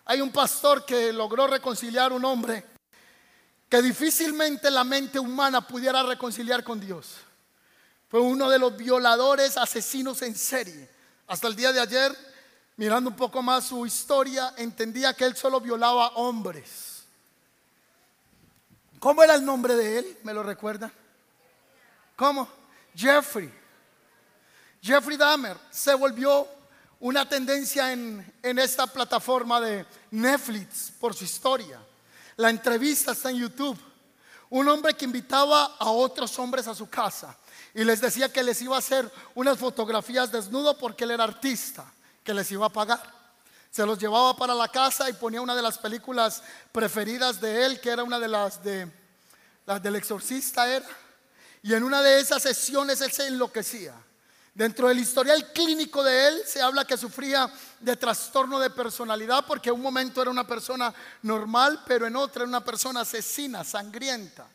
Hay 0.05 0.21
un 0.21 0.31
pastor 0.31 0.85
que 0.85 1.11
logró 1.11 1.47
reconciliar 1.47 2.13
un 2.13 2.23
hombre 2.23 2.65
que 3.67 3.81
difícilmente 3.81 4.71
la 4.71 4.85
mente 4.85 5.19
humana 5.19 5.67
pudiera 5.67 6.01
reconciliar 6.03 6.63
con 6.63 6.79
Dios. 6.79 7.15
Fue 8.07 8.21
uno 8.21 8.49
de 8.49 8.57
los 8.57 8.77
violadores 8.77 9.57
asesinos 9.57 10.21
en 10.21 10.33
serie. 10.33 10.89
Hasta 11.27 11.47
el 11.47 11.57
día 11.57 11.73
de 11.73 11.81
ayer 11.81 12.34
mirando 12.77 13.09
un 13.09 13.15
poco 13.15 13.41
más 13.41 13.65
su 13.65 13.85
historia, 13.85 14.53
entendía 14.57 15.13
que 15.13 15.25
él 15.25 15.35
solo 15.35 15.59
violaba 15.59 16.09
hombres. 16.15 17.03
¿Cómo 18.99 19.23
era 19.23 19.35
el 19.35 19.45
nombre 19.45 19.75
de 19.75 19.99
él? 19.99 20.17
¿Me 20.23 20.33
lo 20.33 20.43
recuerda? 20.43 20.91
¿Cómo? 22.15 22.47
Jeffrey. 22.95 23.53
Jeffrey 24.81 25.17
Dahmer 25.17 25.57
se 25.69 25.93
volvió 25.93 26.47
una 26.99 27.27
tendencia 27.27 27.91
en, 27.91 28.33
en 28.41 28.59
esta 28.59 28.87
plataforma 28.87 29.59
de 29.59 29.85
Netflix 30.11 30.91
por 30.99 31.13
su 31.13 31.23
historia. 31.23 31.79
La 32.37 32.49
entrevista 32.49 33.11
está 33.11 33.29
en 33.29 33.37
YouTube. 33.37 33.77
Un 34.49 34.67
hombre 34.69 34.93
que 34.93 35.05
invitaba 35.05 35.75
a 35.77 35.89
otros 35.89 36.37
hombres 36.39 36.67
a 36.67 36.75
su 36.75 36.89
casa 36.89 37.37
y 37.73 37.83
les 37.83 37.99
decía 37.99 38.31
que 38.31 38.43
les 38.43 38.61
iba 38.61 38.75
a 38.75 38.79
hacer 38.79 39.11
unas 39.33 39.57
fotografías 39.57 40.31
desnudo 40.31 40.77
porque 40.77 41.03
él 41.03 41.11
era 41.11 41.25
artista, 41.25 41.85
que 42.25 42.33
les 42.33 42.51
iba 42.51 42.65
a 42.65 42.69
pagar. 42.69 43.01
Se 43.71 43.85
los 43.85 43.99
llevaba 43.99 44.35
para 44.35 44.53
la 44.53 44.67
casa 44.67 45.09
y 45.09 45.13
ponía 45.13 45.41
una 45.41 45.55
de 45.55 45.61
las 45.61 45.77
películas 45.77 46.41
preferidas 46.71 47.39
de 47.39 47.65
él, 47.65 47.79
que 47.79 47.91
era 47.91 48.03
una 48.03 48.19
de 48.19 48.27
las 48.27 48.61
de 48.63 48.91
las 49.65 49.81
del 49.81 49.95
exorcista 49.95 50.67
era. 50.67 50.87
Y 51.61 51.73
en 51.73 51.83
una 51.83 52.01
de 52.01 52.19
esas 52.19 52.41
sesiones 52.41 52.99
él 53.01 53.11
se 53.11 53.27
enloquecía. 53.27 53.93
Dentro 54.53 54.87
del 54.87 54.99
historial 54.99 55.51
clínico 55.51 56.01
de 56.01 56.27
él 56.27 56.41
se 56.45 56.61
habla 56.61 56.85
que 56.85 56.97
sufría 56.97 57.51
de 57.79 57.97
trastorno 57.97 58.57
de 58.59 58.69
personalidad 58.69 59.45
porque 59.45 59.69
en 59.69 59.75
un 59.75 59.81
momento 59.81 60.21
era 60.21 60.31
una 60.31 60.47
persona 60.47 60.93
normal, 61.23 61.83
pero 61.85 62.07
en 62.07 62.15
otra 62.15 62.43
era 62.43 62.49
una 62.49 62.63
persona 62.63 63.01
asesina, 63.01 63.63
sangrienta. 63.63 64.47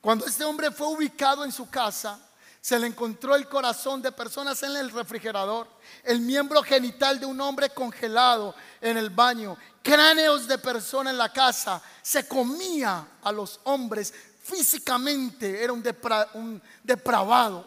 Cuando 0.00 0.26
este 0.26 0.44
hombre 0.44 0.72
fue 0.72 0.88
ubicado 0.88 1.44
en 1.44 1.52
su 1.52 1.70
casa, 1.70 2.18
se 2.66 2.80
le 2.80 2.88
encontró 2.88 3.36
el 3.36 3.48
corazón 3.48 4.02
de 4.02 4.10
personas 4.10 4.60
en 4.64 4.74
el 4.74 4.90
refrigerador, 4.90 5.68
el 6.02 6.20
miembro 6.20 6.64
genital 6.64 7.20
de 7.20 7.24
un 7.24 7.40
hombre 7.40 7.70
congelado 7.70 8.56
en 8.80 8.96
el 8.96 9.08
baño, 9.10 9.56
cráneos 9.84 10.48
de 10.48 10.58
personas 10.58 11.12
en 11.12 11.18
la 11.18 11.32
casa. 11.32 11.80
Se 12.02 12.26
comía 12.26 13.06
a 13.22 13.30
los 13.30 13.60
hombres 13.62 14.12
físicamente, 14.42 15.62
era 15.62 15.72
un, 15.72 15.80
depravado, 15.80 16.28
un 16.34 16.60
depravado 16.82 17.64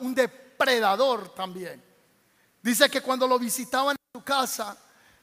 predador 0.57 1.33
también. 1.33 1.81
Dice 2.62 2.89
que 2.89 2.99
cuando 2.99 3.25
lo 3.25 3.39
visitaban 3.39 3.95
en 3.95 4.19
su 4.19 4.25
casa, 4.25 4.75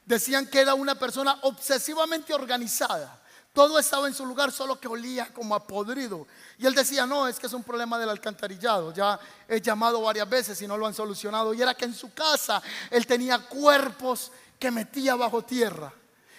decían 0.06 0.46
que 0.46 0.60
era 0.60 0.72
una 0.72 0.94
persona 0.94 1.38
obsesivamente 1.42 2.32
organizada. 2.32 3.20
Todo 3.56 3.78
estaba 3.78 4.06
en 4.06 4.12
su 4.12 4.26
lugar, 4.26 4.52
solo 4.52 4.78
que 4.78 4.86
olía 4.86 5.32
como 5.32 5.54
a 5.54 5.66
podrido. 5.66 6.26
Y 6.58 6.66
él 6.66 6.74
decía, 6.74 7.06
no, 7.06 7.26
es 7.26 7.38
que 7.38 7.46
es 7.46 7.52
un 7.54 7.64
problema 7.64 7.98
del 7.98 8.10
alcantarillado. 8.10 8.92
Ya 8.92 9.18
he 9.48 9.62
llamado 9.62 10.02
varias 10.02 10.28
veces 10.28 10.60
y 10.60 10.66
no 10.66 10.76
lo 10.76 10.86
han 10.86 10.92
solucionado. 10.92 11.54
Y 11.54 11.62
era 11.62 11.72
que 11.72 11.86
en 11.86 11.94
su 11.94 12.12
casa 12.12 12.60
él 12.90 13.06
tenía 13.06 13.38
cuerpos 13.38 14.30
que 14.58 14.70
metía 14.70 15.14
bajo 15.14 15.40
tierra. 15.40 15.90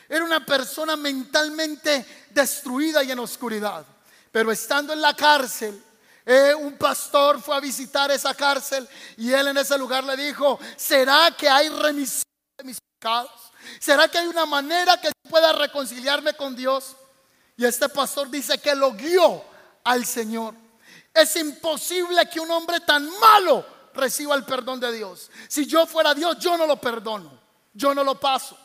Era 0.07 0.23
una 0.23 0.45
persona 0.45 0.95
mentalmente 0.95 2.05
destruida 2.29 3.03
y 3.03 3.09
en 3.09 3.17
oscuridad. 3.17 3.83
Pero 4.31 4.51
estando 4.51 4.93
en 4.93 5.01
la 5.01 5.15
cárcel, 5.15 5.83
eh, 6.23 6.53
un 6.53 6.77
pastor 6.77 7.41
fue 7.41 7.55
a 7.55 7.59
visitar 7.59 8.11
esa 8.11 8.35
cárcel 8.35 8.87
y 9.17 9.33
él 9.33 9.47
en 9.47 9.57
ese 9.57 9.75
lugar 9.75 10.03
le 10.03 10.15
dijo, 10.15 10.59
¿será 10.75 11.31
que 11.35 11.49
hay 11.49 11.67
remisión 11.69 12.21
de 12.59 12.63
mis 12.63 12.77
pecados? 12.79 13.31
¿Será 13.79 14.07
que 14.07 14.19
hay 14.19 14.27
una 14.27 14.45
manera 14.45 15.01
que 15.01 15.09
pueda 15.27 15.51
reconciliarme 15.51 16.35
con 16.35 16.55
Dios? 16.55 16.95
Y 17.57 17.65
este 17.65 17.89
pastor 17.89 18.29
dice 18.29 18.59
que 18.59 18.75
lo 18.75 18.93
guió 18.93 19.43
al 19.83 20.05
Señor. 20.05 20.53
Es 21.13 21.35
imposible 21.35 22.29
que 22.29 22.39
un 22.39 22.51
hombre 22.51 22.79
tan 22.81 23.09
malo 23.19 23.65
reciba 23.95 24.35
el 24.35 24.45
perdón 24.45 24.79
de 24.79 24.91
Dios. 24.91 25.31
Si 25.47 25.65
yo 25.65 25.87
fuera 25.87 26.13
Dios, 26.13 26.37
yo 26.39 26.55
no 26.55 26.67
lo 26.67 26.79
perdono. 26.79 27.31
Yo 27.73 27.95
no 27.95 28.03
lo 28.03 28.19
paso. 28.19 28.57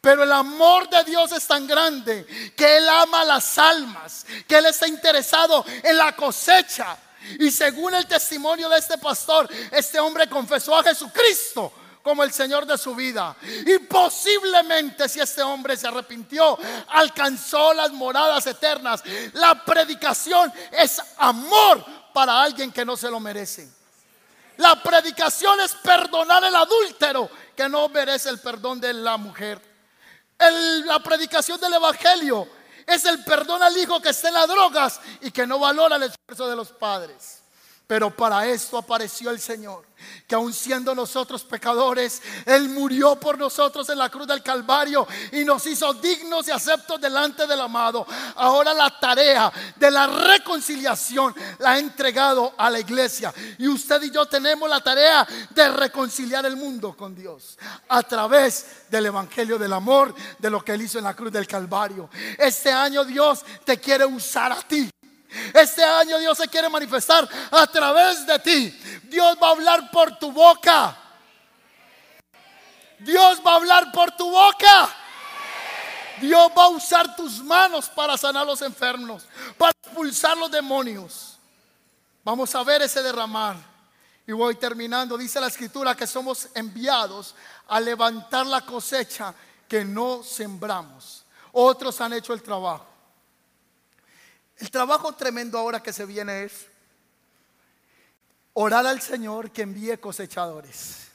Pero 0.00 0.24
el 0.24 0.32
amor 0.32 0.88
de 0.88 1.04
Dios 1.04 1.30
es 1.30 1.46
tan 1.46 1.66
grande 1.66 2.26
que 2.56 2.78
Él 2.78 2.88
ama 2.88 3.24
las 3.24 3.58
almas, 3.58 4.26
que 4.48 4.58
Él 4.58 4.66
está 4.66 4.88
interesado 4.88 5.64
en 5.82 5.96
la 5.96 6.16
cosecha. 6.16 6.96
Y 7.38 7.50
según 7.50 7.94
el 7.94 8.06
testimonio 8.06 8.68
de 8.68 8.78
este 8.78 8.98
pastor, 8.98 9.48
este 9.70 10.00
hombre 10.00 10.28
confesó 10.28 10.76
a 10.76 10.82
Jesucristo 10.82 11.72
como 12.02 12.22
el 12.22 12.32
Señor 12.32 12.66
de 12.66 12.78
su 12.78 12.94
vida. 12.94 13.36
Y 13.66 13.78
posiblemente 13.80 15.08
si 15.08 15.20
este 15.20 15.42
hombre 15.42 15.76
se 15.76 15.88
arrepintió, 15.88 16.58
alcanzó 16.88 17.72
las 17.74 17.92
moradas 17.92 18.46
eternas. 18.46 19.02
La 19.34 19.64
predicación 19.64 20.52
es 20.72 21.00
amor 21.18 21.84
para 22.12 22.42
alguien 22.42 22.72
que 22.72 22.84
no 22.84 22.96
se 22.96 23.10
lo 23.10 23.20
merece. 23.20 23.68
La 24.56 24.82
predicación 24.82 25.60
es 25.60 25.72
perdonar 25.76 26.44
el 26.44 26.54
adúltero 26.54 27.30
que 27.56 27.68
no 27.68 27.88
merece 27.88 28.28
el 28.28 28.40
perdón 28.40 28.80
de 28.80 28.92
la 28.92 29.16
mujer 29.16 29.70
la 30.86 30.98
predicación 31.00 31.60
del 31.60 31.74
Evangelio 31.74 32.48
es 32.86 33.04
el 33.04 33.22
perdón 33.24 33.62
al 33.62 33.76
hijo 33.76 34.00
que 34.00 34.08
está 34.10 34.28
en 34.28 34.34
las 34.34 34.48
drogas 34.48 35.00
y 35.20 35.30
que 35.30 35.46
no 35.46 35.58
valora 35.58 35.96
el 35.96 36.04
esfuerzo 36.04 36.48
de 36.48 36.56
los 36.56 36.72
padres. 36.72 37.42
Pero 37.86 38.14
para 38.14 38.46
esto 38.46 38.78
apareció 38.78 39.30
el 39.30 39.40
Señor 39.40 39.84
que 40.26 40.34
aun 40.34 40.52
siendo 40.52 40.94
nosotros 40.94 41.44
pecadores, 41.44 42.22
Él 42.46 42.68
murió 42.68 43.16
por 43.16 43.38
nosotros 43.38 43.88
en 43.88 43.98
la 43.98 44.08
cruz 44.08 44.26
del 44.26 44.42
Calvario 44.42 45.06
y 45.32 45.44
nos 45.44 45.66
hizo 45.66 45.92
dignos 45.94 46.48
y 46.48 46.50
aceptos 46.50 47.00
delante 47.00 47.46
del 47.46 47.60
amado. 47.60 48.06
Ahora 48.36 48.72
la 48.74 48.98
tarea 48.98 49.52
de 49.76 49.90
la 49.90 50.06
reconciliación 50.06 51.34
la 51.58 51.72
ha 51.72 51.78
entregado 51.78 52.54
a 52.56 52.70
la 52.70 52.80
iglesia. 52.80 53.32
Y 53.58 53.68
usted 53.68 54.02
y 54.02 54.10
yo 54.10 54.26
tenemos 54.26 54.68
la 54.68 54.80
tarea 54.80 55.26
de 55.50 55.68
reconciliar 55.68 56.46
el 56.46 56.56
mundo 56.56 56.96
con 56.96 57.14
Dios 57.14 57.58
a 57.88 58.02
través 58.02 58.88
del 58.90 59.06
Evangelio 59.06 59.58
del 59.58 59.72
Amor, 59.72 60.14
de 60.38 60.50
lo 60.50 60.64
que 60.64 60.72
Él 60.72 60.82
hizo 60.82 60.98
en 60.98 61.04
la 61.04 61.14
cruz 61.14 61.32
del 61.32 61.46
Calvario. 61.46 62.08
Este 62.38 62.72
año 62.72 63.04
Dios 63.04 63.44
te 63.64 63.78
quiere 63.78 64.04
usar 64.04 64.52
a 64.52 64.60
ti 64.62 64.90
este 65.54 65.84
año 65.84 66.18
Dios 66.18 66.36
se 66.36 66.48
quiere 66.48 66.68
manifestar 66.68 67.28
a 67.50 67.66
través 67.66 68.26
de 68.26 68.38
ti. 68.38 68.80
Dios 69.04 69.36
va 69.42 69.48
a 69.48 69.50
hablar 69.50 69.90
por 69.90 70.18
tu 70.18 70.32
boca. 70.32 70.96
Dios 72.98 73.40
va 73.46 73.52
a 73.52 73.56
hablar 73.56 73.92
por 73.92 74.10
tu 74.12 74.30
boca. 74.30 74.88
Dios 76.20 76.50
va 76.56 76.64
a 76.64 76.68
usar 76.68 77.16
tus 77.16 77.42
manos 77.42 77.88
para 77.88 78.16
sanar 78.18 78.46
los 78.46 78.60
enfermos, 78.60 79.26
para 79.56 79.72
expulsar 79.82 80.36
los 80.36 80.50
demonios. 80.50 81.38
Vamos 82.22 82.54
a 82.54 82.62
ver 82.62 82.82
ese 82.82 83.02
derramar. 83.02 83.56
Y 84.26 84.32
voy 84.32 84.54
terminando. 84.56 85.16
Dice 85.16 85.40
la 85.40 85.48
escritura 85.48 85.94
que 85.94 86.06
somos 86.06 86.48
enviados 86.54 87.34
a 87.68 87.80
levantar 87.80 88.46
la 88.46 88.60
cosecha 88.60 89.34
que 89.66 89.84
no 89.84 90.22
sembramos. 90.22 91.24
Otros 91.52 92.00
han 92.00 92.12
hecho 92.12 92.32
el 92.32 92.42
trabajo. 92.42 92.89
El 94.60 94.70
trabajo 94.70 95.14
tremendo 95.14 95.58
ahora 95.58 95.82
que 95.82 95.92
se 95.92 96.04
viene 96.04 96.44
es 96.44 96.66
orar 98.52 98.86
al 98.86 99.00
Señor 99.00 99.50
que 99.50 99.62
envíe 99.62 99.96
cosechadores. 99.98 101.08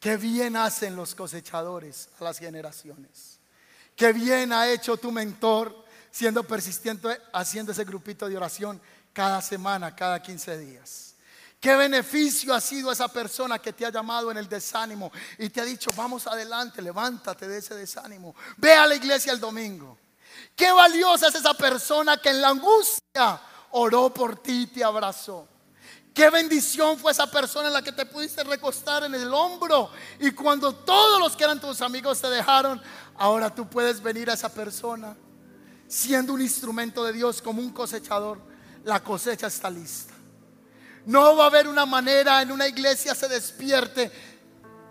Qué 0.00 0.16
bien 0.16 0.56
hacen 0.56 0.96
los 0.96 1.14
cosechadores 1.14 2.08
a 2.18 2.24
las 2.24 2.38
generaciones. 2.38 3.38
Qué 3.94 4.14
bien 4.14 4.50
ha 4.50 4.66
hecho 4.70 4.96
tu 4.96 5.12
mentor 5.12 5.84
siendo 6.10 6.42
persistente 6.42 7.20
haciendo 7.34 7.72
ese 7.72 7.84
grupito 7.84 8.26
de 8.30 8.36
oración 8.36 8.80
cada 9.12 9.42
semana, 9.42 9.94
cada 9.94 10.22
15 10.22 10.56
días. 10.56 11.14
Qué 11.60 11.76
beneficio 11.76 12.54
ha 12.54 12.62
sido 12.62 12.90
esa 12.90 13.08
persona 13.08 13.58
que 13.58 13.74
te 13.74 13.84
ha 13.84 13.90
llamado 13.90 14.30
en 14.30 14.38
el 14.38 14.48
desánimo 14.48 15.12
y 15.36 15.50
te 15.50 15.60
ha 15.60 15.64
dicho, 15.66 15.90
vamos 15.94 16.26
adelante, 16.26 16.80
levántate 16.80 17.46
de 17.46 17.58
ese 17.58 17.74
desánimo. 17.74 18.34
Ve 18.56 18.72
a 18.72 18.86
la 18.86 18.94
iglesia 18.94 19.34
el 19.34 19.40
domingo. 19.40 19.98
Qué 20.54 20.70
valiosa 20.72 21.28
es 21.28 21.34
esa 21.34 21.54
persona 21.54 22.16
que 22.16 22.30
en 22.30 22.40
la 22.40 22.48
angustia 22.48 23.40
oró 23.70 24.12
por 24.12 24.42
ti 24.42 24.62
y 24.62 24.66
te 24.66 24.84
abrazó. 24.84 25.48
Qué 26.12 26.28
bendición 26.28 26.98
fue 26.98 27.12
esa 27.12 27.30
persona 27.30 27.68
en 27.68 27.74
la 27.74 27.82
que 27.82 27.92
te 27.92 28.04
pudiste 28.04 28.42
recostar 28.42 29.04
en 29.04 29.14
el 29.14 29.32
hombro. 29.32 29.90
Y 30.18 30.32
cuando 30.32 30.74
todos 30.74 31.20
los 31.20 31.36
que 31.36 31.44
eran 31.44 31.60
tus 31.60 31.80
amigos 31.80 32.20
te 32.20 32.28
dejaron, 32.28 32.82
ahora 33.16 33.54
tú 33.54 33.68
puedes 33.68 34.02
venir 34.02 34.28
a 34.30 34.34
esa 34.34 34.52
persona 34.52 35.16
siendo 35.86 36.32
un 36.32 36.40
instrumento 36.40 37.04
de 37.04 37.12
Dios 37.12 37.40
como 37.40 37.62
un 37.62 37.70
cosechador. 37.70 38.40
La 38.84 39.02
cosecha 39.02 39.46
está 39.46 39.70
lista. 39.70 40.14
No 41.06 41.36
va 41.36 41.44
a 41.44 41.46
haber 41.46 41.66
una 41.66 41.86
manera 41.86 42.42
en 42.42 42.52
una 42.52 42.68
iglesia 42.68 43.14
se 43.14 43.28
despierte 43.28 44.10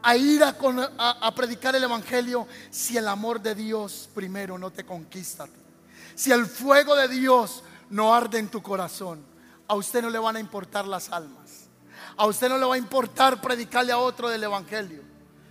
a 0.01 0.15
ir 0.15 0.43
a, 0.43 1.35
predicar 1.35 1.75
el 1.75 1.83
Evangelio 1.83 2.47
si 2.69 2.97
el 2.97 3.07
amor 3.07 3.41
de 3.41 3.55
Dios 3.55 4.09
primero 4.13 4.57
no 4.57 4.71
te 4.71 4.85
conquista. 4.85 5.47
Si 6.15 6.31
el 6.31 6.45
fuego 6.45 6.95
de 6.95 7.07
Dios 7.07 7.63
no 7.89 8.13
arde 8.13 8.39
en 8.39 8.49
tu 8.49 8.61
corazón, 8.61 9.23
a 9.67 9.75
usted 9.75 10.01
no 10.01 10.09
le 10.09 10.19
van 10.19 10.35
a 10.35 10.39
importar 10.39 10.87
las 10.87 11.09
almas. 11.09 11.67
A 12.17 12.25
usted 12.25 12.49
no 12.49 12.57
le 12.57 12.65
va 12.65 12.75
a 12.75 12.77
importar 12.77 13.39
predicarle 13.41 13.91
a 13.91 13.97
otro 13.97 14.29
del 14.29 14.43
Evangelio. 14.43 15.01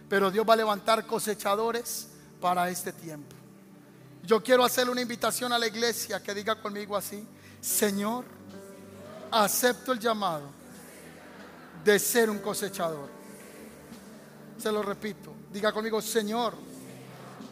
Pero 0.09 0.31
Dios 0.31 0.47
va 0.49 0.55
a 0.55 0.57
levantar 0.57 1.07
cosechadores 1.07 2.09
para 2.41 2.69
este 2.71 2.93
tiempo. 2.93 3.35
Yo 4.25 4.43
quiero 4.43 4.65
hacerle 4.65 4.93
una 4.93 5.01
invitación 5.01 5.53
a 5.53 5.59
la 5.59 5.67
iglesia 5.67 6.23
que 6.23 6.35
diga 6.35 6.61
conmigo 6.61 6.97
así, 6.97 7.27
Señor, 7.61 8.25
acepto 9.31 9.93
el 9.93 9.99
llamado 9.99 10.49
de 11.85 11.99
ser 11.99 12.29
un 12.29 12.39
cosechador. 12.39 13.18
Se 14.59 14.73
lo 14.73 14.83
repito. 14.83 15.33
Diga 15.53 15.73
conmigo, 15.73 16.03
Señor, 16.03 16.55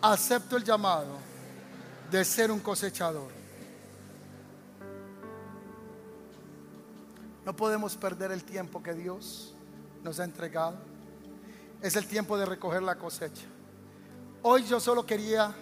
acepto 0.03 0.57
el 0.57 0.64
llamado 0.64 1.16
de 2.11 2.25
ser 2.25 2.51
un 2.51 2.61
cosechador. 2.61 3.31
No 7.45 7.55
podemos 7.55 7.97
perder 7.97 8.33
el 8.33 8.42
tiempo 8.42 8.83
que 8.83 8.92
Dios 8.92 9.55
nos 10.03 10.19
ha 10.19 10.25
entregado. 10.25 10.77
Es 11.81 11.95
el 11.95 12.07
tiempo 12.09 12.37
de 12.37 12.45
recoger 12.45 12.83
la 12.83 12.97
cosecha. 12.97 13.45
Hoy 14.42 14.64
yo 14.64 14.81
solo 14.81 15.07
quería 15.07 15.55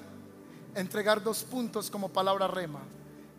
entregar 0.74 1.22
dos 1.22 1.44
puntos 1.44 1.90
como 1.90 2.08
palabra 2.08 2.48
rema. 2.48 2.80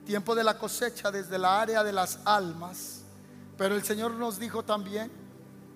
Tiempo 0.05 0.35
de 0.35 0.43
la 0.43 0.59
cosecha 0.59 1.09
desde 1.09 1.39
la 1.39 1.59
área 1.59 1.83
de 1.83 1.91
las 1.91 2.19
almas. 2.23 3.01
Pero 3.57 3.75
el 3.75 3.83
Señor 3.83 4.11
nos 4.11 4.37
dijo 4.37 4.63
también, 4.63 5.11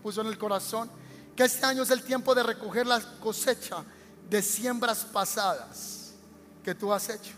puso 0.04 0.22
en 0.22 0.28
el 0.28 0.38
corazón, 0.38 0.92
que 1.40 1.46
este 1.46 1.66
año 1.66 1.84
es 1.84 1.92
el 1.92 2.04
tiempo 2.04 2.36
de 2.36 2.44
recoger 2.44 2.86
la 2.86 3.00
cosecha 3.22 3.78
de 4.30 4.42
siembras 4.42 5.06
pasadas 5.06 6.12
que 6.62 6.76
tú 6.76 6.92
has 6.92 7.08
hecho. 7.08 7.32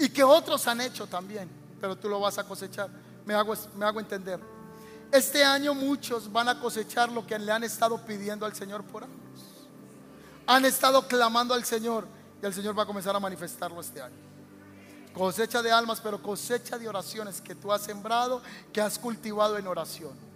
Y 0.00 0.08
que 0.08 0.24
otros 0.24 0.66
han 0.66 0.80
hecho 0.80 1.06
también, 1.06 1.48
pero 1.80 1.96
tú 1.96 2.08
lo 2.08 2.18
vas 2.18 2.38
a 2.38 2.42
cosechar. 2.42 2.90
Me 3.24 3.34
hago, 3.34 3.54
me 3.76 3.86
hago 3.86 4.00
entender. 4.00 4.40
Este 5.12 5.44
año 5.44 5.74
muchos 5.74 6.32
van 6.32 6.48
a 6.48 6.58
cosechar 6.58 7.08
lo 7.12 7.24
que 7.24 7.38
le 7.38 7.52
han 7.52 7.62
estado 7.62 8.04
pidiendo 8.04 8.46
al 8.46 8.56
Señor 8.56 8.82
por 8.82 9.04
años. 9.04 9.14
Han 10.48 10.64
estado 10.64 11.06
clamando 11.06 11.54
al 11.54 11.64
Señor 11.64 12.08
y 12.42 12.46
el 12.46 12.52
Señor 12.52 12.76
va 12.76 12.82
a 12.82 12.86
comenzar 12.86 13.14
a 13.14 13.20
manifestarlo 13.20 13.80
este 13.80 14.02
año. 14.02 14.16
Cosecha 15.14 15.62
de 15.62 15.70
almas, 15.70 16.00
pero 16.00 16.20
cosecha 16.20 16.76
de 16.78 16.88
oraciones 16.88 17.40
que 17.40 17.54
tú 17.54 17.72
has 17.72 17.82
sembrado, 17.82 18.42
que 18.72 18.80
has 18.80 18.98
cultivado 18.98 19.56
en 19.56 19.68
oración 19.68 20.31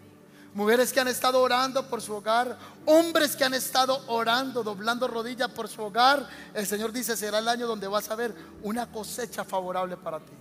mujeres 0.57 0.91
que 0.91 1.01
han 1.01 1.09
estado 1.09 1.43
orando 1.43 1.87
por 1.87 2.01
su 2.01 2.15
hogar, 2.15 2.57
hombres 2.87 3.37
que 3.37 3.45
han 3.45 3.53
estado 3.53 4.03
orando, 4.07 4.63
doblando 4.63 5.07
rodillas 5.07 5.51
por 5.51 5.69
su 5.69 5.83
hogar. 5.83 6.27
El 6.55 6.67
Señor 6.67 6.93
dice, 6.93 7.15
será 7.15 7.41
el 7.41 7.49
año 7.49 7.67
donde 7.67 7.87
vas 7.87 8.11
a 8.11 8.17
ver 8.17 8.35
una 8.63 8.91
cosecha 8.91 9.45
favorable 9.45 9.99
para 9.99 10.19
ti. 10.19 10.33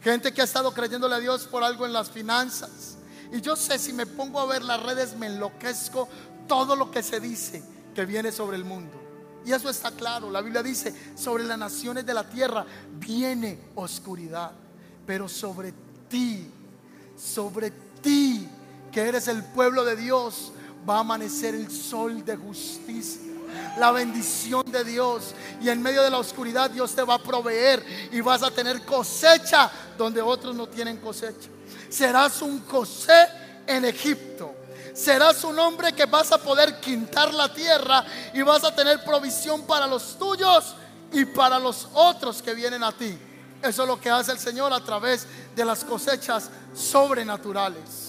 Gente 0.00 0.32
que 0.32 0.42
ha 0.42 0.44
estado 0.44 0.72
creyéndole 0.72 1.16
a 1.16 1.18
Dios 1.18 1.48
por 1.48 1.64
algo 1.64 1.84
en 1.84 1.92
las 1.92 2.08
finanzas. 2.08 2.96
Y 3.32 3.40
yo 3.40 3.56
sé, 3.56 3.80
si 3.80 3.92
me 3.92 4.06
pongo 4.06 4.38
a 4.38 4.46
ver 4.46 4.62
las 4.62 4.80
redes, 4.80 5.16
me 5.16 5.26
enloquezco 5.26 6.08
todo 6.46 6.76
lo 6.76 6.92
que 6.92 7.02
se 7.02 7.18
dice 7.18 7.64
que 7.96 8.06
viene 8.06 8.30
sobre 8.30 8.56
el 8.56 8.64
mundo. 8.64 8.96
Y 9.44 9.50
eso 9.50 9.68
está 9.68 9.90
claro. 9.90 10.30
La 10.30 10.40
Biblia 10.40 10.62
dice, 10.62 10.94
sobre 11.16 11.42
las 11.42 11.58
naciones 11.58 12.06
de 12.06 12.14
la 12.14 12.22
tierra 12.28 12.64
viene 12.92 13.58
oscuridad. 13.74 14.52
Pero 15.04 15.28
sobre 15.28 15.74
ti, 16.08 16.48
sobre 17.16 17.72
ti 18.00 18.48
que 18.92 19.00
eres 19.00 19.26
el 19.28 19.42
pueblo 19.42 19.84
de 19.84 19.96
Dios, 19.96 20.52
va 20.88 20.96
a 20.96 21.00
amanecer 21.00 21.54
el 21.54 21.70
sol 21.70 22.24
de 22.24 22.36
justicia. 22.36 23.32
La 23.78 23.90
bendición 23.90 24.64
de 24.70 24.84
Dios. 24.84 25.34
Y 25.60 25.68
en 25.68 25.82
medio 25.82 26.02
de 26.02 26.10
la 26.10 26.18
oscuridad 26.18 26.70
Dios 26.70 26.94
te 26.94 27.02
va 27.02 27.14
a 27.14 27.22
proveer 27.22 27.84
y 28.12 28.20
vas 28.20 28.42
a 28.42 28.50
tener 28.50 28.84
cosecha 28.84 29.70
donde 29.96 30.20
otros 30.20 30.54
no 30.54 30.66
tienen 30.66 30.98
cosecha. 30.98 31.48
Serás 31.88 32.42
un 32.42 32.64
José 32.66 33.28
en 33.66 33.84
Egipto. 33.84 34.54
Serás 34.94 35.42
un 35.44 35.58
hombre 35.58 35.92
que 35.94 36.04
vas 36.04 36.32
a 36.32 36.38
poder 36.38 36.78
quintar 36.80 37.32
la 37.32 37.52
tierra 37.52 38.04
y 38.34 38.42
vas 38.42 38.62
a 38.64 38.74
tener 38.74 39.02
provisión 39.04 39.62
para 39.62 39.86
los 39.86 40.18
tuyos 40.18 40.74
y 41.12 41.24
para 41.24 41.58
los 41.58 41.88
otros 41.94 42.42
que 42.42 42.54
vienen 42.54 42.82
a 42.82 42.92
ti. 42.92 43.18
Eso 43.62 43.82
es 43.82 43.88
lo 43.88 43.98
que 43.98 44.10
hace 44.10 44.32
el 44.32 44.38
Señor 44.38 44.72
a 44.72 44.80
través 44.80 45.26
de 45.54 45.64
las 45.64 45.84
cosechas 45.84 46.50
sobrenaturales. 46.74 48.01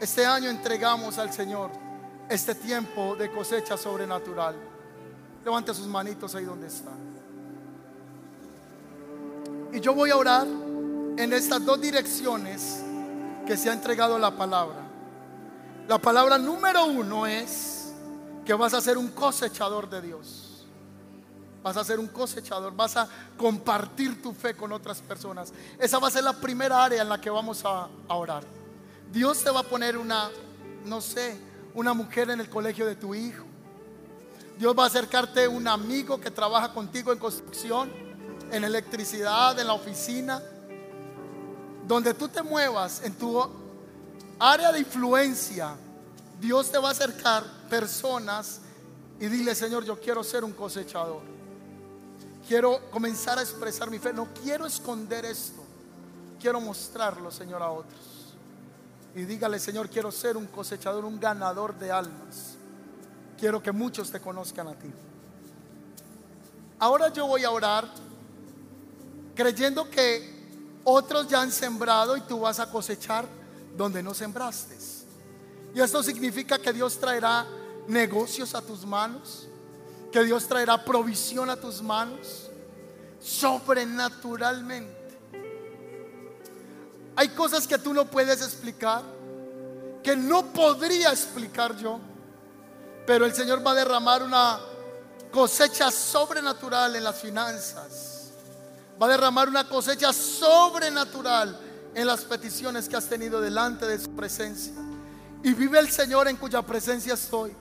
Este 0.00 0.26
año 0.26 0.50
entregamos 0.50 1.18
al 1.18 1.32
Señor 1.32 1.70
este 2.28 2.54
tiempo 2.54 3.14
de 3.16 3.30
cosecha 3.30 3.76
sobrenatural. 3.76 4.56
Levante 5.44 5.74
sus 5.74 5.86
manitos 5.86 6.34
ahí 6.34 6.44
donde 6.44 6.66
está. 6.66 6.90
Y 9.72 9.80
yo 9.80 9.94
voy 9.94 10.10
a 10.10 10.16
orar 10.16 10.46
en 10.46 11.32
estas 11.32 11.64
dos 11.64 11.80
direcciones 11.80 12.82
que 13.46 13.56
se 13.56 13.70
ha 13.70 13.72
entregado 13.72 14.18
la 14.18 14.30
palabra. 14.30 14.78
La 15.86 15.98
palabra 15.98 16.38
número 16.38 16.86
uno 16.86 17.26
es 17.26 17.92
que 18.44 18.54
vas 18.54 18.74
a 18.74 18.80
ser 18.80 18.96
un 18.96 19.08
cosechador 19.08 19.88
de 19.88 20.00
Dios. 20.00 20.66
Vas 21.62 21.76
a 21.76 21.84
ser 21.84 21.98
un 21.98 22.08
cosechador, 22.08 22.74
vas 22.74 22.96
a 22.96 23.08
compartir 23.38 24.22
tu 24.22 24.32
fe 24.32 24.54
con 24.54 24.72
otras 24.72 25.00
personas. 25.00 25.52
Esa 25.78 25.98
va 25.98 26.08
a 26.08 26.10
ser 26.10 26.24
la 26.24 26.34
primera 26.34 26.84
área 26.84 27.02
en 27.02 27.08
la 27.08 27.20
que 27.20 27.30
vamos 27.30 27.64
a, 27.64 27.88
a 28.08 28.14
orar. 28.14 28.44
Dios 29.14 29.44
te 29.44 29.50
va 29.50 29.60
a 29.60 29.62
poner 29.62 29.96
una, 29.96 30.28
no 30.84 31.00
sé, 31.00 31.38
una 31.72 31.94
mujer 31.94 32.30
en 32.30 32.40
el 32.40 32.50
colegio 32.50 32.84
de 32.84 32.96
tu 32.96 33.14
hijo. 33.14 33.44
Dios 34.58 34.74
va 34.76 34.82
a 34.82 34.86
acercarte 34.88 35.46
un 35.46 35.68
amigo 35.68 36.20
que 36.20 36.32
trabaja 36.32 36.72
contigo 36.74 37.12
en 37.12 37.20
construcción, 37.20 37.92
en 38.50 38.64
electricidad, 38.64 39.56
en 39.56 39.68
la 39.68 39.74
oficina. 39.74 40.42
Donde 41.86 42.12
tú 42.12 42.26
te 42.26 42.42
muevas 42.42 43.02
en 43.04 43.14
tu 43.14 43.40
área 44.40 44.72
de 44.72 44.80
influencia, 44.80 45.76
Dios 46.40 46.72
te 46.72 46.78
va 46.78 46.88
a 46.88 46.92
acercar 46.92 47.44
personas 47.70 48.62
y 49.20 49.26
dile, 49.26 49.54
Señor, 49.54 49.84
yo 49.84 50.00
quiero 50.00 50.24
ser 50.24 50.42
un 50.42 50.52
cosechador. 50.52 51.22
Quiero 52.48 52.90
comenzar 52.90 53.38
a 53.38 53.42
expresar 53.42 53.88
mi 53.92 54.00
fe. 54.00 54.12
No 54.12 54.26
quiero 54.42 54.66
esconder 54.66 55.24
esto. 55.24 55.62
Quiero 56.40 56.60
mostrarlo, 56.60 57.30
Señor, 57.30 57.62
a 57.62 57.70
otros 57.70 58.13
y 59.14 59.24
dígale, 59.24 59.58
Señor, 59.58 59.88
quiero 59.88 60.10
ser 60.10 60.36
un 60.36 60.46
cosechador, 60.46 61.04
un 61.04 61.20
ganador 61.20 61.78
de 61.78 61.92
almas. 61.92 62.56
Quiero 63.38 63.62
que 63.62 63.72
muchos 63.72 64.10
te 64.10 64.20
conozcan 64.20 64.68
a 64.68 64.74
ti. 64.74 64.90
Ahora 66.78 67.08
yo 67.12 67.26
voy 67.26 67.44
a 67.44 67.50
orar 67.50 67.88
creyendo 69.34 69.88
que 69.88 70.32
otros 70.84 71.28
ya 71.28 71.40
han 71.40 71.52
sembrado 71.52 72.16
y 72.16 72.22
tú 72.22 72.40
vas 72.40 72.58
a 72.58 72.70
cosechar 72.70 73.26
donde 73.76 74.02
no 74.02 74.14
sembraste. 74.14 74.76
Y 75.74 75.80
esto 75.80 76.02
significa 76.02 76.58
que 76.58 76.72
Dios 76.72 76.98
traerá 76.98 77.46
negocios 77.88 78.54
a 78.54 78.62
tus 78.62 78.84
manos, 78.86 79.48
que 80.12 80.22
Dios 80.22 80.46
traerá 80.46 80.84
provisión 80.84 81.50
a 81.50 81.56
tus 81.56 81.82
manos, 81.82 82.50
sobrenaturalmente. 83.20 85.03
Hay 87.16 87.28
cosas 87.28 87.66
que 87.66 87.78
tú 87.78 87.94
no 87.94 88.06
puedes 88.06 88.42
explicar, 88.42 89.02
que 90.02 90.16
no 90.16 90.46
podría 90.52 91.10
explicar 91.10 91.76
yo, 91.76 92.00
pero 93.06 93.24
el 93.24 93.34
Señor 93.34 93.64
va 93.64 93.72
a 93.72 93.74
derramar 93.74 94.22
una 94.22 94.60
cosecha 95.30 95.90
sobrenatural 95.90 96.96
en 96.96 97.04
las 97.04 97.16
finanzas. 97.16 98.30
Va 99.00 99.06
a 99.06 99.10
derramar 99.10 99.48
una 99.48 99.68
cosecha 99.68 100.12
sobrenatural 100.12 101.58
en 101.94 102.06
las 102.06 102.22
peticiones 102.22 102.88
que 102.88 102.96
has 102.96 103.06
tenido 103.06 103.40
delante 103.40 103.86
de 103.86 103.98
su 103.98 104.10
presencia. 104.10 104.74
Y 105.42 105.52
vive 105.52 105.78
el 105.78 105.90
Señor 105.90 106.28
en 106.28 106.36
cuya 106.36 106.62
presencia 106.62 107.14
estoy. 107.14 107.54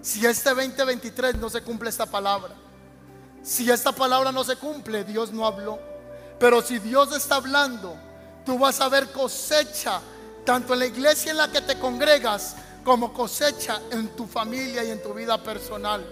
Si 0.00 0.24
este 0.26 0.50
2023 0.50 1.36
no 1.36 1.48
se 1.48 1.62
cumple 1.62 1.90
esta 1.90 2.06
palabra, 2.06 2.54
si 3.42 3.70
esta 3.70 3.92
palabra 3.92 4.30
no 4.30 4.44
se 4.44 4.56
cumple, 4.56 5.04
Dios 5.04 5.32
no 5.32 5.46
habló. 5.46 5.78
Pero 6.38 6.62
si 6.62 6.78
Dios 6.78 7.14
está 7.14 7.36
hablando, 7.36 7.96
tú 8.44 8.58
vas 8.58 8.80
a 8.80 8.88
ver 8.88 9.10
cosecha, 9.10 10.00
tanto 10.44 10.72
en 10.72 10.80
la 10.80 10.86
iglesia 10.86 11.30
en 11.30 11.38
la 11.38 11.50
que 11.50 11.60
te 11.60 11.78
congregas, 11.78 12.56
como 12.84 13.12
cosecha 13.12 13.80
en 13.90 14.08
tu 14.16 14.26
familia 14.26 14.82
y 14.84 14.90
en 14.90 15.02
tu 15.02 15.14
vida 15.14 15.42
personal. 15.42 16.04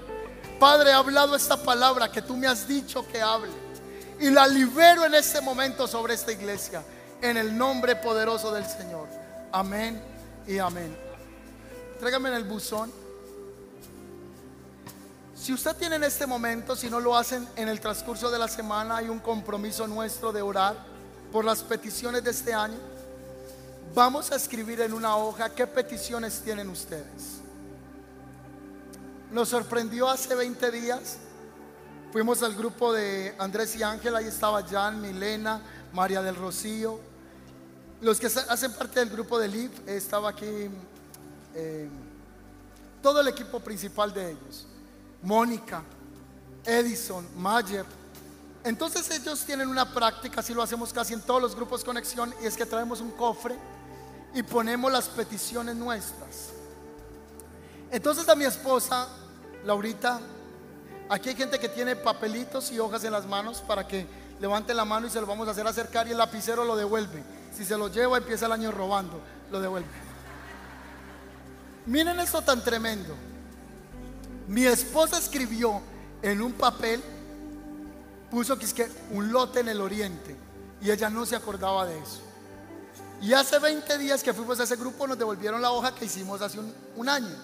Padre, 0.59 0.91
he 0.91 0.93
hablado 0.93 1.35
esta 1.35 1.57
palabra 1.57 2.11
que 2.11 2.23
tú 2.23 2.37
me 2.37 2.47
has 2.47 2.69
dicho 2.69 3.07
que 3.07 3.21
hable. 3.21 3.51
Y 4.21 4.31
la 4.31 4.47
libero 4.47 5.05
en 5.07 5.15
este 5.15 5.41
momento 5.41 5.89
sobre 5.89 6.15
esta 6.15 6.33
iglesia. 6.33 6.85
En 7.23 7.37
el 7.37 7.57
nombre 7.57 7.97
poderoso 7.97 8.53
del 8.53 8.67
Señor. 8.67 9.09
Amén 9.53 10.01
y 10.47 10.59
amén. 10.59 10.97
Tráigame 11.99 12.29
en 12.29 12.35
el 12.37 12.45
buzón. 12.45 12.93
Si 15.35 15.53
usted 15.55 15.75
tiene 15.77 15.97
en 15.97 16.05
este 16.05 16.27
momento, 16.27 16.77
si 16.77 16.91
no 16.91 17.01
lo 17.01 17.17
hacen 17.17 17.49
en 17.57 17.69
el 17.69 17.81
transcurso 17.81 18.31
de 18.31 18.39
la 18.39 18.47
semana, 18.47 18.99
hay 18.99 19.09
un 19.09 19.21
compromiso 19.21 19.87
nuestro 19.87 20.33
de 20.33 20.43
orar 20.43 20.90
por 21.33 21.45
las 21.45 21.63
peticiones 21.63 22.25
de 22.25 22.31
este 22.31 22.53
año. 22.53 22.79
Vamos 23.95 24.31
a 24.31 24.37
escribir 24.37 24.81
en 24.81 24.93
una 24.93 25.17
hoja 25.17 25.51
qué 25.51 25.67
peticiones 25.67 26.41
tienen 26.41 26.69
ustedes. 26.69 27.41
Nos 29.31 29.49
sorprendió 29.49 30.09
hace 30.09 30.35
20 30.35 30.71
días. 30.71 31.19
Fuimos 32.13 32.43
al 32.43 32.55
grupo 32.55 32.93
de 32.93 33.35
Andrés 33.39 33.77
y 33.77 33.83
Ángel, 33.83 34.17
ahí 34.17 34.27
estaba 34.27 34.63
Jan, 34.65 35.01
Milena, 35.01 35.61
María 35.93 36.23
del 36.23 36.35
Rocío. 36.35 36.99
Los 38.01 38.19
que 38.19 38.27
hacen 38.27 38.73
parte 38.73 39.01
del 39.01 39.11
grupo 39.11 39.39
de 39.39 39.49
LIV, 39.49 39.71
estaba 39.87 40.31
aquí 40.31 40.69
eh, 41.55 41.89
todo 43.03 43.21
el 43.21 43.29
equipo 43.29 43.61
principal 43.61 44.13
de 44.13 44.31
ellos. 44.31 44.67
Mónica, 45.23 45.83
Edison, 46.65 47.27
Mayer, 47.37 47.85
entonces 48.65 49.11
ellos 49.11 49.45
tienen 49.45 49.69
una 49.69 49.93
práctica, 49.93 50.41
así 50.41 50.53
lo 50.53 50.63
hacemos 50.63 50.93
casi 50.93 51.15
en 51.15 51.23
todos 51.23 51.41
los 51.41 51.55
grupos 51.55 51.85
conexión, 51.85 52.35
y 52.43 52.47
es 52.47 52.57
que 52.57 52.67
traemos 52.67 53.01
un 53.01 53.11
cofre 53.13 53.57
y 54.35 54.43
ponemos 54.43 54.93
las 54.93 55.09
peticiones 55.09 55.77
nuestras. 55.77 56.51
Entonces 57.91 58.29
a 58.29 58.35
mi 58.35 58.45
esposa, 58.45 59.09
Laurita, 59.65 60.21
aquí 61.09 61.31
hay 61.31 61.35
gente 61.35 61.59
que 61.59 61.69
tiene 61.69 61.97
papelitos 61.97 62.71
y 62.71 62.79
hojas 62.79 63.03
en 63.05 63.13
las 63.13 63.27
manos 63.27 63.61
para 63.61 63.87
que 63.87 64.07
levante 64.41 64.73
la 64.75 64.85
mano 64.85 65.07
y 65.07 65.11
se 65.11 65.21
lo 65.21 65.27
vamos 65.27 65.49
a 65.49 65.51
hacer 65.51 65.67
acercar 65.67 66.07
y 66.07 66.13
el 66.13 66.19
lapicero 66.19 66.65
lo 66.65 66.77
devuelve. 66.77 67.23
Si 67.55 67.65
se 67.65 67.77
lo 67.77 67.89
lleva, 67.89 68.19
empieza 68.19 68.47
el 68.47 68.53
año 68.53 68.71
robando, 68.71 69.21
lo 69.51 69.61
devuelve. 69.61 69.89
Miren 71.87 72.21
esto 72.21 72.43
tan 72.43 72.63
tremendo. 72.63 73.15
Mi 74.47 74.67
esposa 74.67 75.19
escribió 75.19 75.81
en 76.23 76.43
un 76.43 76.53
papel, 76.53 77.03
puso 78.31 78.59
que 78.59 78.65
es 78.65 78.75
que 78.75 78.91
un 79.11 79.33
lote 79.33 79.61
en 79.61 79.69
el 79.69 79.81
oriente 79.81 80.37
y 80.81 80.91
ella 80.91 81.11
no 81.11 81.27
se 81.27 81.37
acordaba 81.37 81.87
de 81.87 81.99
eso. 81.99 82.21
Y 83.21 83.35
hace 83.35 83.59
20 83.59 83.99
días 83.99 84.23
que 84.23 84.33
fuimos 84.33 84.59
a 84.61 84.63
ese 84.65 84.77
grupo 84.77 85.07
nos 85.07 85.19
devolvieron 85.19 85.61
la 85.61 85.73
hoja 85.73 85.95
que 85.95 86.07
hicimos 86.07 86.41
hace 86.41 86.59
un, 86.97 87.09
año. 87.09 87.37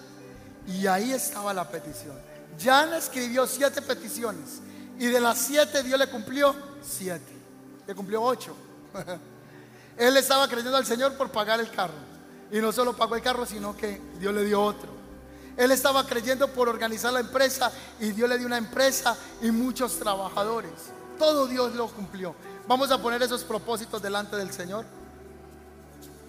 Y 0.65 0.87
ahí 0.87 1.13
estaba 1.13 1.53
la 1.53 1.69
petición. 1.69 2.15
Jan 2.59 2.93
escribió 2.95 3.45
siete 3.45 3.81
peticiones 3.81 4.59
y 4.97 5.05
de 5.05 5.19
las 5.19 5.37
siete 5.37 5.83
Dios 5.83 5.99
le 5.99 6.07
cumplió 6.07 6.55
siete. 6.81 7.31
Le 7.85 7.93
cumplió 7.93 8.23
ocho. 8.23 8.55
Él 9.97 10.17
estaba 10.17 10.47
creyendo 10.47 10.75
al 10.75 10.85
Señor 10.85 11.15
por 11.15 11.31
pagar 11.31 11.59
el 11.59 11.69
carro. 11.69 12.07
Y 12.51 12.59
no 12.59 12.71
solo 12.71 12.95
pagó 12.95 13.15
el 13.15 13.21
carro, 13.21 13.45
sino 13.45 13.77
que 13.77 14.01
Dios 14.19 14.33
le 14.33 14.45
dio 14.45 14.61
otro. 14.61 14.89
Él 15.57 15.71
estaba 15.71 16.05
creyendo 16.05 16.47
por 16.47 16.69
organizar 16.69 17.11
la 17.11 17.19
empresa 17.19 17.71
y 17.99 18.11
Dios 18.11 18.29
le 18.29 18.37
dio 18.37 18.45
una 18.45 18.57
empresa 18.57 19.17
y 19.41 19.49
muchos 19.51 19.97
trabajadores. 19.97 20.71
Todo 21.17 21.47
Dios 21.47 21.73
lo 21.73 21.87
cumplió. 21.87 22.35
Vamos 22.67 22.91
a 22.91 23.01
poner 23.01 23.23
esos 23.23 23.43
propósitos 23.43 24.01
delante 24.01 24.35
del 24.35 24.51
Señor. 24.51 24.85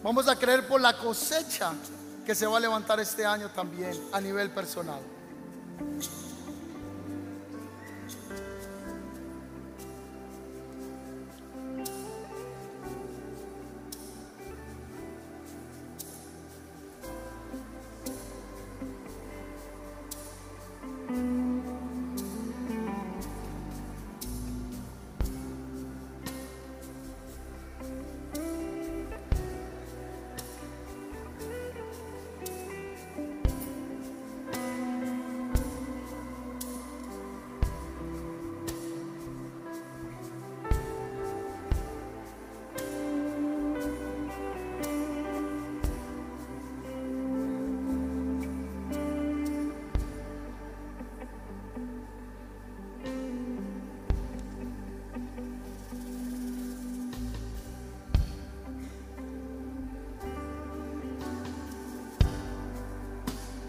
Vamos 0.03 0.29
a 0.29 0.37
creer 0.37 0.67
por 0.67 0.81
la 0.81 0.97
cosecha 0.97 1.73
que 2.25 2.35
se 2.35 2.47
va 2.47 2.57
a 2.57 2.61
levantar 2.61 3.01
este 3.01 3.27
año 3.27 3.51
también 3.51 3.93
a 4.13 4.21
nivel 4.21 4.51
personal. 4.51 5.01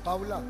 Paula. 0.09 0.41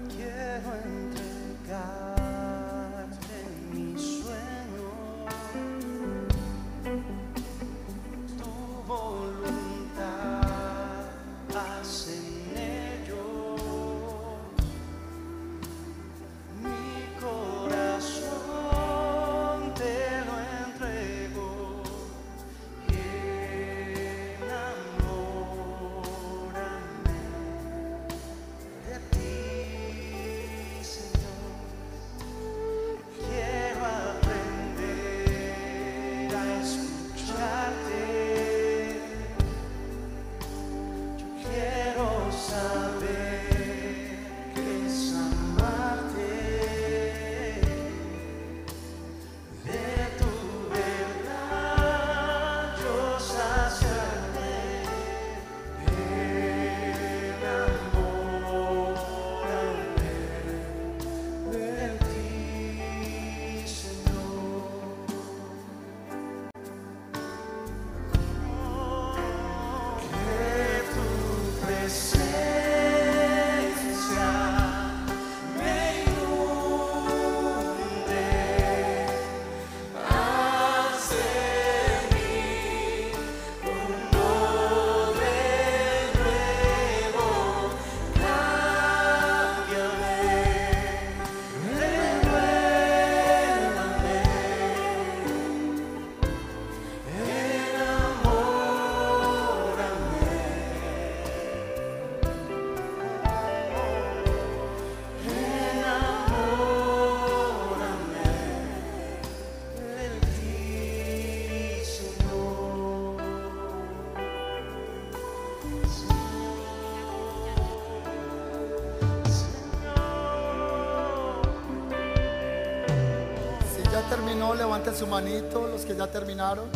Levanten 124.56 124.96
su 124.96 125.08
manito, 125.08 125.68
los 125.68 125.86
que 125.86 125.96
ya 125.96 126.08
terminaron, 126.08 126.70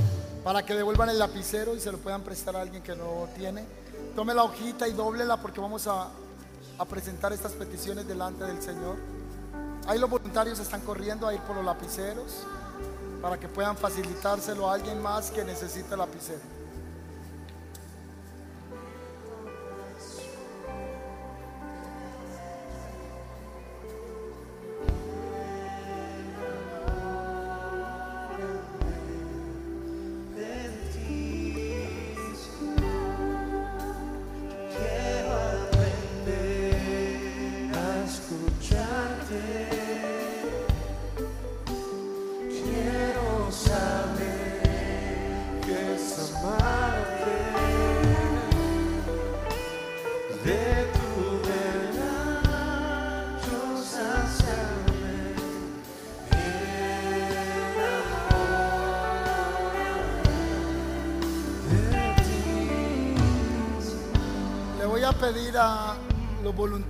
para 0.43 0.65
que 0.65 0.74
devuelvan 0.74 1.09
el 1.09 1.19
lapicero 1.19 1.76
y 1.76 1.80
se 1.80 1.91
lo 1.91 1.97
puedan 1.97 2.21
prestar 2.21 2.55
a 2.55 2.61
alguien 2.61 2.84
que 2.84 2.95
no 2.95 3.28
tiene. 3.36 3.65
Tome 4.15 4.34
la 4.34 4.43
hojita 4.43 4.88
y 4.88 4.93
dóblela 4.93 5.38
porque 5.41 5.61
vamos 5.61 5.88
a, 5.88 6.09
a 6.78 6.86
presentar 6.86 7.34
estas 7.34 7.53
peticiones 7.53 8.07
delante 8.07 8.43
del 8.43 8.61
Señor. 8.61 8.97
Ahí 9.88 9.99
los 9.99 10.09
voluntarios 10.09 10.59
están 10.59 10.82
corriendo 10.82 11.28
a 11.28 11.34
ir 11.34 11.41
por 11.41 11.55
los 11.55 11.65
lapiceros 11.65 12.43
para 13.21 13.39
que 13.39 13.47
puedan 13.47 13.78
facilitárselo 13.78 14.69
a 14.69 14.74
alguien 14.74 15.01
más 15.01 15.32
que 15.32 15.43
necesite 15.43 15.95
lapicero. 15.95 16.62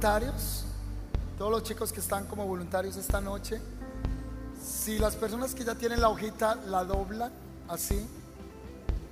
Voluntarios, 0.04 0.66
todos 1.38 1.50
los 1.50 1.64
chicos 1.64 1.94
que 1.94 2.02
están 2.02 2.26
como 2.26 2.46
voluntarios 2.46 2.98
esta 2.98 3.22
noche, 3.22 3.62
si 4.62 5.00
las 5.00 5.16
personas 5.16 5.56
que 5.56 5.64
ya 5.64 5.76
tienen 5.76 6.02
la 6.02 6.10
hojita 6.10 6.56
la 6.68 6.84
doblan 6.84 7.32
así 7.70 8.06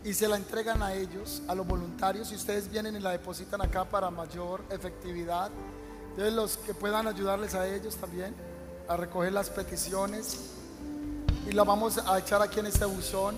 y 0.04 0.14
se 0.14 0.28
la 0.28 0.36
entregan 0.36 0.84
a 0.84 0.94
ellos, 0.94 1.44
a 1.48 1.56
los 1.56 1.66
voluntarios, 1.66 2.34
y 2.34 2.36
ustedes 2.36 2.70
vienen 2.70 2.98
y 2.98 3.00
la 3.00 3.12
depositan 3.12 3.62
acá 3.62 3.86
para 3.86 4.10
mayor 4.10 4.66
efectividad. 4.70 5.50
Entonces 6.10 6.34
los 6.34 6.58
que 6.58 6.74
puedan 6.74 7.08
ayudarles 7.08 7.56
a 7.56 7.66
ellos 7.74 7.96
también 7.96 8.36
a 8.90 8.98
recoger 8.98 9.32
las 9.32 9.50
peticiones 9.50 10.56
y 11.50 11.54
la 11.54 11.64
vamos 11.64 12.00
a 12.00 12.20
echar 12.20 12.42
aquí 12.42 12.60
en 12.60 12.66
este 12.66 12.84
buzón. 12.84 13.38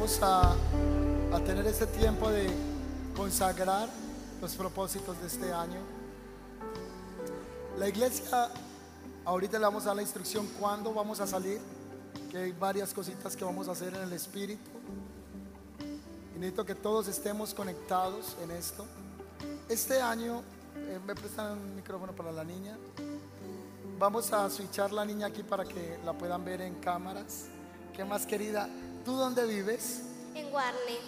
Vamos 0.00 0.22
a, 0.22 0.56
a 1.30 1.44
tener 1.44 1.66
este 1.66 1.86
tiempo 1.86 2.30
de 2.30 2.48
consagrar 3.14 3.86
los 4.40 4.54
propósitos 4.54 5.20
de 5.20 5.26
este 5.26 5.52
año. 5.52 5.78
La 7.76 7.86
iglesia, 7.86 8.48
ahorita 9.26 9.58
le 9.58 9.64
vamos 9.66 9.82
a 9.82 9.88
dar 9.88 9.96
la 9.96 10.02
instrucción 10.02 10.48
cuándo 10.58 10.94
vamos 10.94 11.20
a 11.20 11.26
salir, 11.26 11.60
que 12.30 12.38
hay 12.38 12.52
varias 12.52 12.94
cositas 12.94 13.36
que 13.36 13.44
vamos 13.44 13.68
a 13.68 13.72
hacer 13.72 13.92
en 13.92 14.04
el 14.04 14.12
Espíritu. 14.14 14.70
Y 16.34 16.38
necesito 16.38 16.64
que 16.64 16.74
todos 16.74 17.06
estemos 17.06 17.52
conectados 17.52 18.38
en 18.42 18.52
esto. 18.52 18.86
Este 19.68 20.00
año, 20.00 20.40
eh, 20.76 20.98
me 21.06 21.14
prestan 21.14 21.58
un 21.58 21.76
micrófono 21.76 22.14
para 22.14 22.32
la 22.32 22.42
niña. 22.42 22.78
Vamos 23.98 24.32
a 24.32 24.48
switchar 24.48 24.92
la 24.92 25.04
niña 25.04 25.26
aquí 25.26 25.42
para 25.42 25.66
que 25.66 25.98
la 26.06 26.14
puedan 26.14 26.42
ver 26.42 26.62
en 26.62 26.76
cámaras. 26.76 27.48
¿Qué 27.94 28.02
más 28.02 28.24
querida? 28.24 28.66
¿Tú 29.04 29.12
dónde 29.16 29.46
vives? 29.46 30.02
En 30.34 30.50
Guarne, 30.50 30.98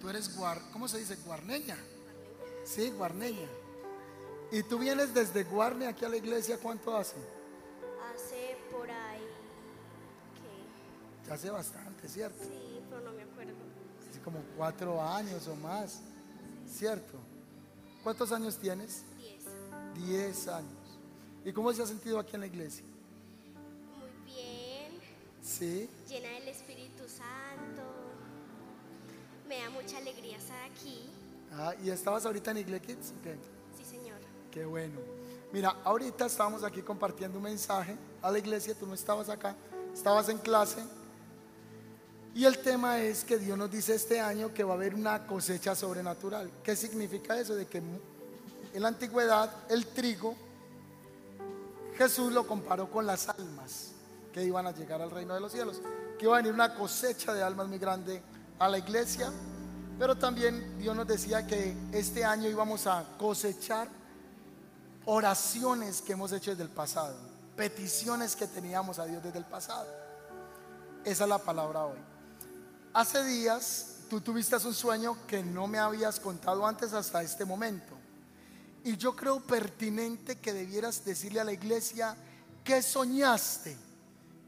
Tú 0.00 0.08
eres 0.08 0.34
guar, 0.36 0.60
¿cómo 0.72 0.88
se 0.88 0.98
dice? 0.98 1.16
Guarneña. 1.24 1.76
Sí, 2.64 2.90
guarneña. 2.90 3.46
¿Y 4.50 4.62
tú 4.64 4.78
vienes 4.78 5.14
desde 5.14 5.44
Guarne 5.44 5.86
aquí 5.86 6.04
a 6.04 6.08
la 6.08 6.16
iglesia 6.16 6.58
cuánto 6.58 6.96
hace? 6.96 7.14
hace 8.14 8.56
por 8.70 8.90
ahí 8.90 9.20
que 10.34 11.28
Ya 11.28 11.34
hace 11.34 11.50
bastante, 11.50 12.08
¿cierto? 12.08 12.42
sí, 12.42 12.80
pero 12.90 13.00
no 13.02 13.12
me 13.12 13.22
acuerdo. 13.22 13.52
Hace 14.10 14.20
como 14.20 14.40
cuatro 14.56 15.00
años 15.00 15.46
o 15.46 15.54
más, 15.56 16.00
¿cierto? 16.68 17.18
¿Cuántos 18.02 18.32
años 18.32 18.58
tienes? 18.58 19.04
10. 19.18 20.06
Diez 20.06 20.48
años. 20.48 20.72
¿Y 21.44 21.52
cómo 21.52 21.72
se 21.72 21.82
ha 21.82 21.86
sentido 21.86 22.18
aquí 22.18 22.34
en 22.34 22.40
la 22.40 22.46
iglesia? 22.48 22.84
Muy 23.96 24.10
bien, 24.34 24.92
Sí. 25.42 25.88
llena 26.08 26.28
del 26.30 26.48
Espíritu 26.48 26.91
Santo. 27.22 27.82
Me 29.48 29.58
da 29.58 29.70
mucha 29.70 29.98
alegría 29.98 30.36
estar 30.36 30.62
aquí. 30.70 31.08
Ah, 31.52 31.74
¿Y 31.82 31.90
estabas 31.90 32.24
ahorita 32.26 32.50
en 32.50 32.58
Iglesia 32.58 32.86
Kids? 32.86 33.12
Sí, 33.76 33.84
señor. 33.84 34.18
Qué 34.50 34.64
bueno. 34.64 34.98
Mira, 35.52 35.76
ahorita 35.84 36.26
estábamos 36.26 36.64
aquí 36.64 36.80
compartiendo 36.82 37.36
un 37.36 37.44
mensaje 37.44 37.96
a 38.22 38.30
la 38.30 38.38
iglesia, 38.38 38.74
tú 38.74 38.86
no 38.86 38.94
estabas 38.94 39.28
acá, 39.28 39.54
estabas 39.92 40.28
en 40.30 40.38
clase. 40.38 40.82
Y 42.34 42.46
el 42.46 42.58
tema 42.58 42.98
es 43.00 43.22
que 43.22 43.36
Dios 43.36 43.58
nos 43.58 43.70
dice 43.70 43.94
este 43.94 44.18
año 44.18 44.54
que 44.54 44.64
va 44.64 44.72
a 44.72 44.76
haber 44.76 44.94
una 44.94 45.26
cosecha 45.26 45.74
sobrenatural. 45.74 46.50
¿Qué 46.64 46.74
significa 46.74 47.38
eso? 47.38 47.54
De 47.54 47.66
que 47.66 47.78
en 47.78 48.82
la 48.82 48.88
antigüedad 48.88 49.50
el 49.68 49.86
trigo, 49.86 50.34
Jesús 51.98 52.32
lo 52.32 52.46
comparó 52.46 52.90
con 52.90 53.04
las 53.04 53.28
almas 53.28 53.92
que 54.32 54.42
iban 54.42 54.66
a 54.66 54.72
llegar 54.72 55.02
al 55.02 55.10
reino 55.10 55.34
de 55.34 55.40
los 55.40 55.52
cielos. 55.52 55.82
Que 56.22 56.26
iba 56.26 56.36
a 56.36 56.40
venir 56.40 56.54
una 56.54 56.72
cosecha 56.72 57.34
de 57.34 57.42
almas 57.42 57.66
muy 57.66 57.80
grande 57.80 58.22
a 58.60 58.68
la 58.68 58.78
iglesia. 58.78 59.32
Pero 59.98 60.16
también 60.16 60.78
Dios 60.78 60.94
nos 60.94 61.04
decía 61.04 61.44
que 61.44 61.76
este 61.90 62.24
año 62.24 62.48
íbamos 62.48 62.86
a 62.86 63.04
cosechar 63.18 63.88
oraciones 65.04 66.00
que 66.00 66.12
hemos 66.12 66.30
hecho 66.30 66.52
desde 66.52 66.62
el 66.62 66.68
pasado, 66.68 67.16
peticiones 67.56 68.36
que 68.36 68.46
teníamos 68.46 69.00
a 69.00 69.06
Dios 69.06 69.20
desde 69.20 69.38
el 69.38 69.44
pasado. 69.46 69.88
Esa 71.04 71.24
es 71.24 71.28
la 71.28 71.38
palabra 71.38 71.86
hoy. 71.86 71.98
Hace 72.94 73.24
días 73.24 73.96
tú 74.08 74.20
tuviste 74.20 74.54
un 74.58 74.74
sueño 74.74 75.26
que 75.26 75.42
no 75.42 75.66
me 75.66 75.80
habías 75.80 76.20
contado 76.20 76.64
antes 76.64 76.92
hasta 76.92 77.20
este 77.20 77.44
momento. 77.44 77.98
Y 78.84 78.96
yo 78.96 79.16
creo 79.16 79.40
pertinente 79.40 80.38
que 80.38 80.52
debieras 80.52 81.04
decirle 81.04 81.40
a 81.40 81.44
la 81.44 81.52
iglesia 81.52 82.14
qué 82.62 82.80
soñaste. 82.80 83.76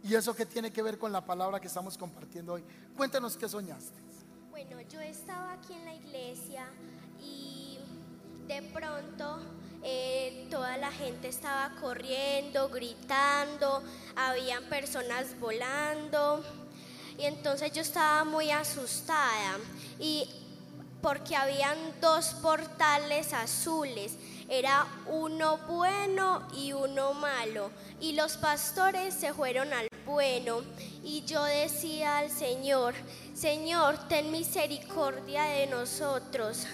Y 0.05 0.15
eso 0.15 0.37
que 0.37 0.45
tiene 0.45 0.71
que 0.71 0.83
ver 0.83 0.99
con 0.99 1.13
la 1.13 1.25
palabra 1.25 1.59
que 1.59 1.67
estamos 1.67 1.97
compartiendo 1.97 2.53
hoy. 2.53 2.65
Cuéntanos 2.95 3.39
qué 3.39 3.49
soñaste. 3.49 3.99
Bueno, 4.51 4.79
yo 4.83 5.01
estaba 5.01 5.55
aquí 5.55 5.73
en 5.73 5.85
la 5.87 5.95
iglesia 5.95 6.67
y 7.23 7.79
de 8.47 8.61
pronto 8.71 9.39
eh, 9.83 10.47
toda 10.51 10.77
la 10.77 10.93
gente 10.93 11.29
estaba 11.29 11.75
corriendo, 11.81 12.69
gritando, 12.69 13.83
habían 14.15 14.65
personas 14.65 15.41
volando 15.41 16.45
y 17.19 17.25
entonces 17.25 17.73
yo 17.73 17.81
estaba 17.81 18.25
muy 18.25 18.51
asustada 18.51 19.57
y 19.99 20.29
porque 21.01 21.35
habían 21.35 21.79
dos 22.03 22.35
portales 22.43 23.33
azules, 23.33 24.17
era 24.51 24.87
uno 25.07 25.59
bueno 25.67 26.47
y 26.55 26.75
uno 26.75 27.15
malo 27.15 27.71
y 28.01 28.13
los 28.13 28.37
pastores 28.37 29.15
se 29.15 29.33
fueron 29.33 29.73
al 29.73 29.89
bueno 30.07 30.63
y 31.03 31.25
yo 31.25 31.43
decía 31.45 32.19
al 32.19 32.31
Señor, 32.31 32.95
Señor, 33.35 33.99
ten 34.09 34.31
misericordia 34.31 35.45
de 35.45 35.67
nosotros. 35.67 36.67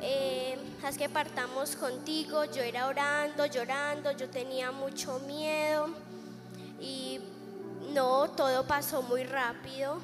Eh, 0.00 0.56
haz 0.84 0.98
que 0.98 1.08
partamos 1.08 1.76
contigo. 1.76 2.44
Yo 2.44 2.62
era 2.62 2.86
orando, 2.86 3.46
llorando, 3.46 4.12
yo 4.12 4.28
tenía 4.28 4.70
mucho 4.70 5.18
miedo 5.20 5.88
y 6.80 7.20
no, 7.92 8.30
todo 8.30 8.66
pasó 8.66 9.02
muy 9.02 9.24
rápido. 9.24 9.98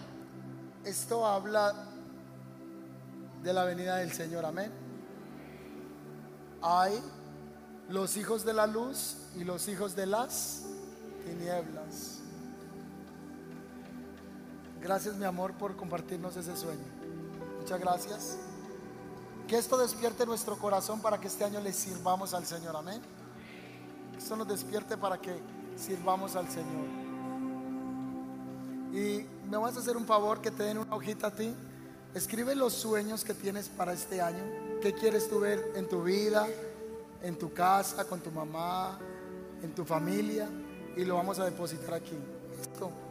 Esto 0.85 1.27
habla 1.27 1.75
de 3.43 3.53
la 3.53 3.65
venida 3.65 3.97
del 3.97 4.13
Señor, 4.13 4.45
amén. 4.45 4.73
Hay 6.63 7.03
los 7.89 8.17
hijos 8.17 8.45
de 8.45 8.53
la 8.53 8.67
luz 8.67 9.17
y 9.37 9.45
los 9.45 9.69
hijos 9.69 9.95
de 9.97 10.07
las 10.07 10.65
tinieblas. 11.25 12.20
Gracias 14.81 15.15
mi 15.17 15.25
amor 15.25 15.53
por 15.53 15.77
compartirnos 15.77 16.37
ese 16.37 16.57
sueño. 16.57 16.85
Muchas 17.61 17.81
gracias. 17.81 18.37
Que 19.47 19.59
esto 19.59 19.77
despierte 19.77 20.25
nuestro 20.25 20.57
corazón 20.57 21.01
para 21.01 21.21
que 21.21 21.27
este 21.27 21.45
año 21.45 21.61
le 21.61 21.73
sirvamos 21.73 22.33
al 22.33 22.47
Señor, 22.47 22.75
amén. 22.77 23.03
Que 24.13 24.19
esto 24.19 24.37
nos 24.37 24.49
despierte 24.49 24.97
para 24.97 25.21
que 25.21 25.39
sirvamos 25.77 26.35
al 26.35 26.49
Señor. 26.49 26.87
Y 28.93 29.27
me 29.49 29.57
vas 29.59 29.77
a 29.77 29.81
hacer 29.81 29.97
un 29.97 30.07
favor 30.07 30.41
que 30.41 30.51
te 30.51 30.63
den 30.63 30.79
una 30.79 30.95
hojita 30.95 31.27
a 31.27 31.31
ti. 31.31 31.55
Escribe 32.15 32.55
los 32.55 32.73
sueños 32.73 33.23
que 33.23 33.35
tienes 33.35 33.69
para 33.69 33.93
este 33.93 34.21
año. 34.21 34.43
¿Qué 34.81 34.95
quieres 34.95 35.29
tú 35.29 35.41
ver 35.41 35.73
en 35.77 35.89
tu 35.89 36.03
vida, 36.03 36.47
en 37.23 37.39
tu 37.39 37.53
casa, 37.53 38.05
con 38.07 38.21
tu 38.21 38.31
mamá, 38.31 38.99
en 39.63 39.75
tu 39.75 39.85
familia? 39.85 40.49
Y 40.97 41.05
lo 41.05 41.17
vamos 41.17 41.39
a 41.39 41.45
depositar 41.45 41.95
aquí. 41.95 42.17
Listo. 42.57 43.10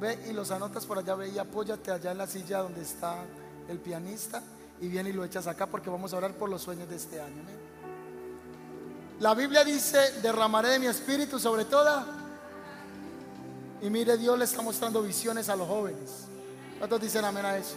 Ve 0.00 0.18
y 0.30 0.32
los 0.32 0.50
anotas 0.50 0.86
por 0.86 0.98
allá, 0.98 1.14
ve 1.14 1.28
y 1.28 1.38
apóyate 1.38 1.90
allá 1.90 2.12
en 2.12 2.18
la 2.18 2.26
silla 2.26 2.58
donde 2.58 2.82
está 2.82 3.16
el 3.68 3.78
pianista 3.78 4.42
y 4.80 4.88
viene 4.88 5.10
y 5.10 5.12
lo 5.12 5.24
echas 5.24 5.46
acá 5.46 5.66
porque 5.66 5.90
vamos 5.90 6.12
a 6.14 6.16
orar 6.16 6.32
por 6.32 6.48
los 6.48 6.62
sueños 6.62 6.88
de 6.88 6.96
este 6.96 7.20
año. 7.20 7.42
La 9.20 9.34
Biblia 9.34 9.62
dice, 9.62 10.20
derramaré 10.22 10.70
de 10.70 10.78
mi 10.78 10.86
espíritu 10.86 11.38
sobre 11.38 11.66
toda. 11.66 12.06
Y 13.82 13.90
mire, 13.90 14.16
Dios 14.16 14.38
le 14.38 14.46
está 14.46 14.62
mostrando 14.62 15.02
visiones 15.02 15.50
a 15.50 15.56
los 15.56 15.68
jóvenes. 15.68 16.24
¿Cuántos 16.78 17.00
dicen 17.02 17.24
amén 17.26 17.44
a 17.44 17.58
eso? 17.58 17.74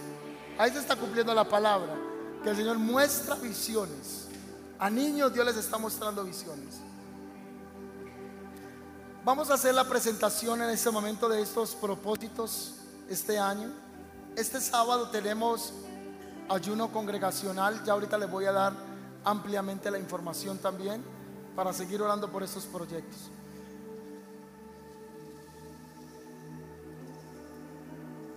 Ahí 0.58 0.72
se 0.72 0.80
está 0.80 0.96
cumpliendo 0.96 1.34
la 1.34 1.48
palabra. 1.48 1.94
Que 2.42 2.52
el 2.52 2.56
Señor 2.56 2.78
muestra 2.78 3.36
visiones. 3.36 4.28
A 4.80 4.90
niños 4.90 5.34
Dios 5.34 5.46
les 5.46 5.58
está 5.58 5.78
mostrando 5.78 6.24
visiones. 6.24 6.76
Vamos 9.26 9.50
a 9.50 9.54
hacer 9.54 9.74
la 9.74 9.88
presentación 9.88 10.62
en 10.64 10.70
este 10.70 10.92
momento 10.92 11.30
de 11.30 11.42
estos 11.42 11.76
propósitos 11.76 12.74
este 13.10 13.40
año. 13.40 13.72
Este 14.36 14.60
sábado 14.60 15.08
tenemos 15.12 15.72
ayuno 16.50 16.92
congregacional. 16.92 17.82
Ya 17.86 17.94
ahorita 17.94 18.18
les 18.18 18.30
voy 18.30 18.44
a 18.44 18.52
dar 18.52 18.74
ampliamente 19.24 19.90
la 19.90 19.98
información 19.98 20.58
también 20.58 21.02
para 21.56 21.72
seguir 21.72 22.02
orando 22.02 22.30
por 22.30 22.44
estos 22.44 22.66
proyectos. 22.66 23.30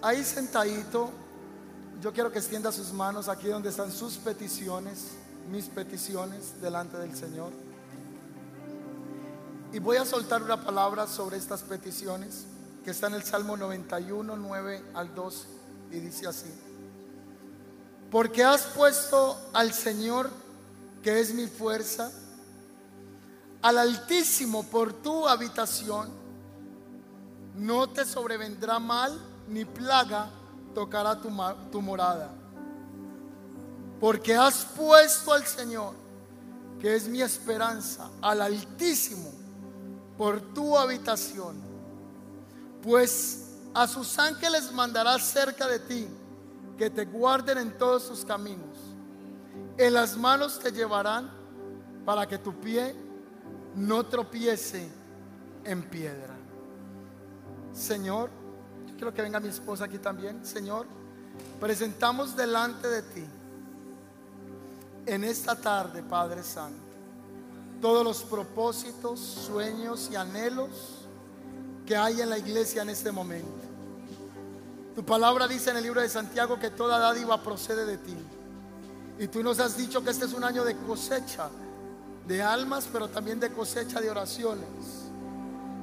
Ahí 0.03 0.22
sentadito, 0.22 1.11
yo 2.01 2.12
quiero 2.12 2.30
que 2.30 2.39
extienda 2.39 2.70
sus 2.70 2.93
manos 2.93 3.28
aquí 3.28 3.49
donde 3.49 3.70
están 3.70 3.91
sus 3.91 4.18
peticiones, 4.18 5.14
mis 5.51 5.64
peticiones 5.64 6.61
delante 6.61 6.97
del 6.97 7.16
Señor. 7.16 7.66
Y 9.77 9.79
voy 9.79 9.99
a 9.99 10.07
soltar 10.07 10.43
una 10.43 10.64
palabra 10.64 11.07
sobre 11.07 11.37
estas 11.37 11.61
peticiones 11.61 12.47
que 12.83 12.93
está 12.93 13.09
en 13.09 13.12
el 13.12 13.22
Salmo 13.22 13.59
91, 13.59 14.35
9 14.35 14.85
al 14.95 15.14
12 15.14 15.49
y 15.91 16.01
dice 16.01 16.27
así. 16.27 16.51
Porque 18.11 18.43
has 18.43 18.62
puesto 18.62 19.39
al 19.53 19.74
Señor, 19.74 20.31
que 21.03 21.20
es 21.20 21.35
mi 21.35 21.47
fuerza, 21.47 22.11
al 23.61 23.77
Altísimo 23.77 24.62
por 24.62 24.95
tu 24.95 25.29
habitación, 25.29 26.09
no 27.57 27.87
te 27.87 28.07
sobrevendrá 28.07 28.79
mal 28.79 29.12
ni 29.47 29.66
plaga 29.66 30.31
tocará 30.74 31.20
tu, 31.20 31.29
tu 31.70 31.83
morada. 31.83 32.31
Porque 34.01 34.35
has 34.35 34.64
puesto 34.64 35.35
al 35.35 35.47
Señor, 35.47 35.93
que 36.81 36.97
es 36.97 37.07
mi 37.09 37.20
esperanza, 37.20 38.09
al 38.22 38.41
Altísimo 38.41 39.36
por 40.17 40.41
tu 40.41 40.77
habitación. 40.77 41.57
Pues 42.83 43.51
a 43.75 43.87
sus 43.87 44.19
ángeles 44.19 44.73
mandará 44.73 45.19
cerca 45.19 45.67
de 45.69 45.79
ti, 45.81 46.09
que 46.79 46.91
te 46.91 47.05
guarden 47.05 47.59
en 47.59 47.77
todos 47.79 48.09
tus 48.09 48.25
caminos. 48.25 48.77
En 49.79 49.93
las 49.93 50.17
manos 50.17 50.59
te 50.59 50.71
llevarán 50.71 51.31
para 52.05 52.27
que 52.27 52.39
tu 52.39 52.55
pie 52.61 52.95
no 53.75 54.05
tropiece 54.07 54.89
en 55.64 55.83
piedra. 55.83 56.35
Señor, 57.73 58.31
yo 58.87 58.95
quiero 58.95 59.12
que 59.12 59.23
venga 59.23 59.41
mi 59.41 59.49
esposa 59.49 59.85
aquí 59.85 59.99
también. 59.99 60.45
Señor, 60.45 60.87
presentamos 61.61 62.35
delante 62.37 62.89
de 62.89 63.03
ti 63.03 63.27
en 65.07 65.25
esta 65.25 65.55
tarde, 65.55 66.03
Padre 66.03 66.43
Santo, 66.43 66.83
todos 67.81 68.05
los 68.05 68.22
propósitos, 68.22 69.20
sueños 69.20 70.09
y 70.11 70.16
anhelos 70.16 70.70
que 71.87 71.97
hay 71.97 72.20
en 72.20 72.31
la 72.31 72.39
iglesia 72.39 72.83
en 72.83 72.91
este 72.91 73.12
momento. 73.12 73.66
Tu 74.95 75.05
palabra 75.05 75.47
dice 75.47 75.70
en 75.70 75.77
el 75.77 75.83
libro 75.83 76.01
de 76.01 76.09
Santiago 76.09 76.59
que 76.59 76.70
toda 76.70 76.99
dádiva 76.99 77.43
procede 77.43 77.85
de 77.85 77.99
ti. 77.99 78.16
Y 79.18 79.29
tú 79.29 79.43
nos 79.43 79.61
has 79.61 79.77
dicho 79.77 80.03
que 80.03 80.11
este 80.11 80.24
es 80.24 80.33
un 80.33 80.45
año 80.45 80.64
de 80.64 80.77
cosecha 80.77 81.49
de 82.27 82.43
almas, 82.43 82.89
pero 82.93 83.09
también 83.09 83.39
de 83.39 83.53
cosecha 83.53 84.01
de 84.01 84.11
oraciones. 84.11 84.66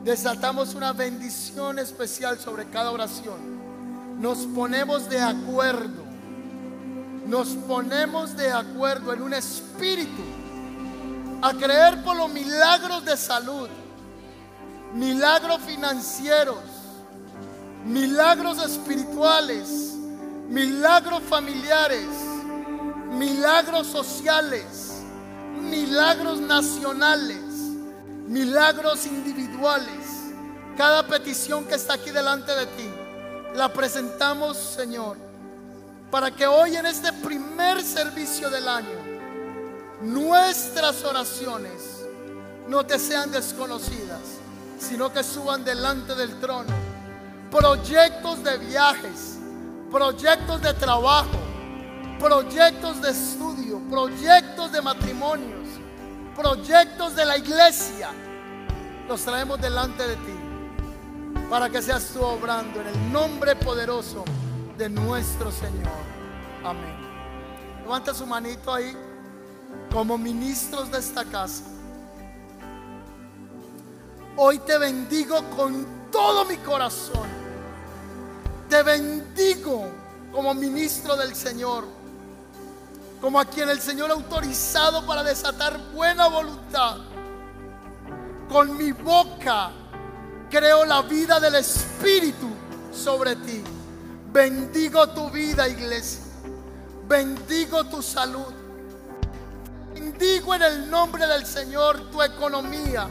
Desatamos 0.03 0.75
una 0.75 0.91
bendición 0.91 1.79
especial 1.79 2.39
sobre 2.39 2.69
cada 2.69 2.91
oración. 2.91 4.19
Nos 4.19 4.39
ponemos 4.39 5.09
de 5.09 5.21
acuerdo. 5.21 6.03
Nos 7.25 7.49
ponemos 7.49 8.35
de 8.35 8.51
acuerdo 8.51 9.13
en 9.13 9.21
un 9.21 9.33
espíritu 9.33 10.42
a 11.43 11.53
creer 11.53 12.01
por 12.05 12.15
los 12.15 12.29
milagros 12.29 13.03
de 13.03 13.17
salud, 13.17 13.67
milagros 14.93 15.59
financieros, 15.63 16.63
milagros 17.83 18.63
espirituales, 18.63 19.67
milagros 20.47 21.21
familiares, 21.23 22.07
milagros 23.09 23.87
sociales, 23.87 25.03
milagros 25.59 26.39
nacionales, 26.39 27.43
milagros 28.25 29.05
individuales. 29.05 30.31
Cada 30.77 31.05
petición 31.05 31.65
que 31.65 31.75
está 31.75 31.95
aquí 31.95 32.11
delante 32.11 32.55
de 32.55 32.67
ti, 32.67 32.89
la 33.53 33.67
presentamos, 33.67 34.55
Señor, 34.55 35.17
para 36.09 36.31
que 36.31 36.47
hoy 36.47 36.77
en 36.77 36.85
este 36.85 37.11
primer 37.11 37.83
servicio 37.83 38.49
del 38.49 38.69
año, 38.69 39.02
nuestras 40.03 41.03
oraciones 41.03 42.05
no 42.67 42.85
te 42.85 42.99
sean 42.99 43.31
desconocidas, 43.31 44.19
sino 44.77 45.11
que 45.11 45.23
suban 45.23 45.63
delante 45.63 46.13
del 46.15 46.39
trono. 46.39 46.73
Proyectos 47.49 48.43
de 48.43 48.57
viajes, 48.57 49.37
proyectos 49.91 50.61
de 50.61 50.73
trabajo, 50.73 51.37
proyectos 52.19 53.01
de 53.01 53.11
estudio, 53.11 53.79
proyectos 53.89 54.71
de 54.71 54.81
matrimonios, 54.81 55.67
proyectos 56.35 57.15
de 57.15 57.25
la 57.25 57.37
iglesia, 57.37 58.09
los 59.07 59.21
traemos 59.21 59.61
delante 59.61 60.07
de 60.07 60.15
ti 60.15 60.35
para 61.49 61.69
que 61.69 61.81
seas 61.81 62.07
tú 62.13 62.21
obrando 62.23 62.81
en 62.81 62.87
el 62.87 63.11
nombre 63.11 63.55
poderoso 63.55 64.23
de 64.77 64.89
nuestro 64.89 65.51
Señor. 65.51 65.91
Amén. 66.63 66.97
Levanta 67.83 68.13
su 68.13 68.25
manito 68.25 68.73
ahí 68.73 68.97
como 69.91 70.17
ministros 70.17 70.91
de 70.91 70.97
esta 70.99 71.24
casa. 71.26 71.63
Hoy 74.36 74.57
te 74.59 74.78
bendigo 74.78 75.43
con 75.55 75.86
todo 76.11 76.45
mi 76.45 76.57
corazón. 76.57 77.28
Te 78.67 78.82
bendigo 78.82 79.88
como 80.32 80.53
ministro 80.55 81.15
del 81.15 81.36
Señor. 81.36 81.86
Como 83.21 83.39
a 83.39 83.45
quien 83.45 83.69
el 83.69 83.80
Señor 83.80 84.09
ha 84.09 84.15
autorizado 84.15 85.05
para 85.05 85.24
desatar 85.24 85.80
buena 85.93 86.28
voluntad. 86.28 86.97
Con 88.49 88.76
mi 88.76 88.91
boca 88.91 89.71
creo 90.49 90.86
la 90.86 91.03
vida 91.03 91.39
del 91.39 91.55
Espíritu 91.55 92.49
sobre 92.91 93.36
ti. 93.38 93.63
Bendigo 94.32 95.07
tu 95.09 95.30
vida, 95.30 95.67
iglesia. 95.67 96.21
Bendigo 97.07 97.84
tu 97.86 98.01
salud. 98.01 98.62
Bendigo 100.14 100.53
en 100.53 100.61
el 100.61 100.91
nombre 100.91 101.26
del 101.26 101.43
Señor 101.43 102.11
tu 102.11 102.22
economía. 102.22 103.07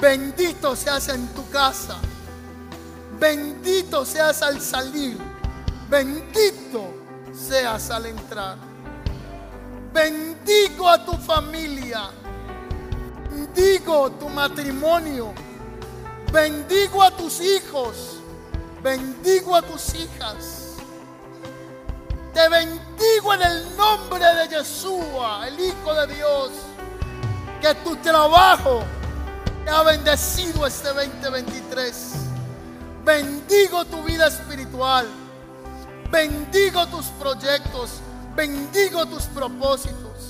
Bendito 0.00 0.74
seas 0.74 1.08
en 1.08 1.28
tu 1.28 1.48
casa. 1.50 1.98
Bendito 3.18 4.04
seas 4.04 4.42
al 4.42 4.60
salir. 4.60 5.16
Bendito 5.88 6.92
seas 7.32 7.90
al 7.90 8.06
entrar. 8.06 8.56
Bendigo 9.92 10.88
a 10.88 11.04
tu 11.04 11.12
familia. 11.12 12.10
Bendigo 13.30 14.10
tu 14.10 14.28
matrimonio. 14.28 15.32
Bendigo 16.32 17.04
a 17.04 17.12
tus 17.12 17.40
hijos. 17.40 18.16
Bendigo 18.82 19.54
a 19.54 19.62
tus 19.62 19.94
hijas. 19.94 20.65
Te 22.36 22.50
bendigo 22.50 23.32
en 23.32 23.40
el 23.40 23.76
nombre 23.78 24.22
de 24.22 24.48
Yeshua, 24.48 25.48
el 25.48 25.58
Hijo 25.58 25.94
de 25.94 26.14
Dios. 26.14 26.50
Que 27.62 27.74
tu 27.76 27.96
trabajo 27.96 28.82
te 29.64 29.70
ha 29.70 29.82
bendecido 29.82 30.66
este 30.66 30.88
2023. 30.92 32.12
Bendigo 33.06 33.86
tu 33.86 34.02
vida 34.02 34.26
espiritual. 34.26 35.06
Bendigo 36.10 36.86
tus 36.88 37.06
proyectos. 37.06 38.02
Bendigo 38.34 39.06
tus 39.06 39.22
propósitos. 39.22 40.28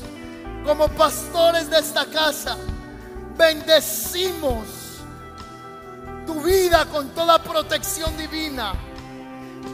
Como 0.64 0.86
pastores 0.86 1.68
de 1.68 1.80
esta 1.80 2.06
casa, 2.06 2.56
bendecimos 3.36 4.64
tu 6.24 6.40
vida 6.40 6.86
con 6.86 7.08
toda 7.08 7.42
protección 7.42 8.16
divina. 8.16 8.74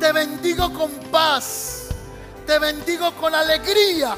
Te 0.00 0.12
bendigo 0.12 0.72
con 0.72 0.90
paz. 1.10 1.81
Te 2.46 2.58
bendigo 2.58 3.12
con 3.12 3.34
alegría. 3.34 4.16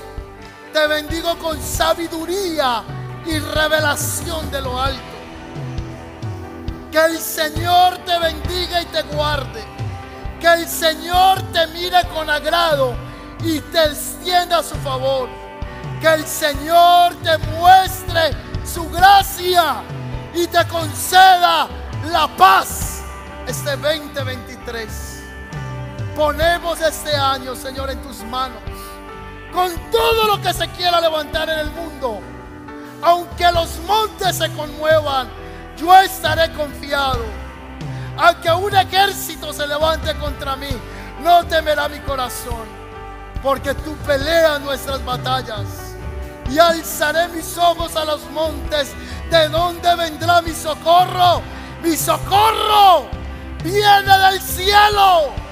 Te 0.73 0.87
bendigo 0.87 1.39
con 1.39 1.61
sabiduría 1.61 2.83
y 3.27 3.39
revelación 3.39 4.51
de 4.51 4.61
lo 4.61 4.81
alto. 4.81 5.01
Que 6.91 7.05
el 7.05 7.19
Señor 7.19 7.99
te 7.99 8.19
bendiga 8.19 8.83
y 8.83 8.87
te 8.87 9.03
guarde. 9.03 9.65
Que 10.41 10.53
el 10.53 10.69
Señor 10.69 11.43
te 11.53 11.67
mire 11.69 12.03
con 12.13 12.29
agrado 12.31 12.95
y 13.45 13.61
te 13.61 13.85
extienda 13.85 14.63
su 14.63 14.75
favor. 14.77 15.29
Que 16.01 16.15
el 16.15 16.27
Señor 16.27 17.15
te 17.23 17.37
muestre 17.39 18.33
su 18.65 18.89
gracia 18.91 19.83
y 20.35 20.47
te 20.47 20.67
conceda 20.69 21.69
la 22.11 22.29
paz 22.37 23.03
este 23.47 23.77
2023. 23.77 25.14
Ponemos 26.15 26.81
este 26.81 27.13
año, 27.17 27.57
Señor, 27.57 27.91
en 27.91 28.01
tus 28.03 28.23
manos. 28.25 28.63
Con 29.53 29.73
todo 29.91 30.29
lo 30.29 30.41
que 30.41 30.53
se 30.53 30.69
quiera 30.69 31.01
levantar 31.01 31.49
en 31.49 31.59
el 31.59 31.71
mundo. 31.73 32.21
Aunque 33.03 33.51
los 33.51 33.79
montes 33.81 34.37
se 34.37 34.49
conmuevan, 34.53 35.29
yo 35.77 35.93
estaré 35.99 36.53
confiado. 36.53 37.25
Aunque 38.17 38.49
un 38.53 38.77
ejército 38.77 39.53
se 39.53 39.67
levante 39.67 40.15
contra 40.15 40.55
mí, 40.55 40.69
no 41.21 41.45
temerá 41.47 41.89
mi 41.89 41.99
corazón. 42.01 42.65
Porque 43.43 43.75
tú 43.75 43.97
peleas 44.07 44.61
nuestras 44.61 45.05
batallas. 45.05 45.67
Y 46.49 46.59
alzaré 46.59 47.27
mis 47.29 47.59
ojos 47.59 47.97
a 47.97 48.05
los 48.05 48.31
montes. 48.31 48.93
¿De 49.31 49.49
dónde 49.49 49.97
vendrá 49.97 50.41
mi 50.43 50.53
socorro? 50.53 51.43
Mi 51.83 51.97
socorro 51.97 53.09
viene 53.65 54.19
del 54.19 54.41
cielo. 54.41 55.44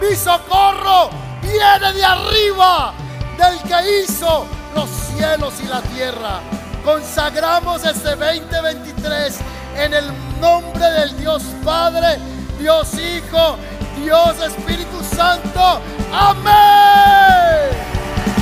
Mi 0.00 0.14
socorro 0.14 1.10
viene 1.42 1.92
de 1.92 2.04
arriba, 2.04 2.92
del 3.36 3.58
que 3.62 4.02
hizo 4.02 4.46
los 4.74 4.88
cielos 4.88 5.54
y 5.60 5.66
la 5.66 5.82
tierra. 5.82 6.40
Consagramos 6.84 7.84
este 7.84 8.14
2023 8.14 9.38
en 9.76 9.94
el 9.94 10.04
nombre 10.40 10.84
del 10.90 11.16
Dios 11.18 11.42
Padre, 11.64 12.18
Dios 12.60 12.94
Hijo, 12.94 13.56
Dios 14.02 14.36
Espíritu 14.40 15.02
Santo. 15.02 15.80
Amén. 16.12 16.54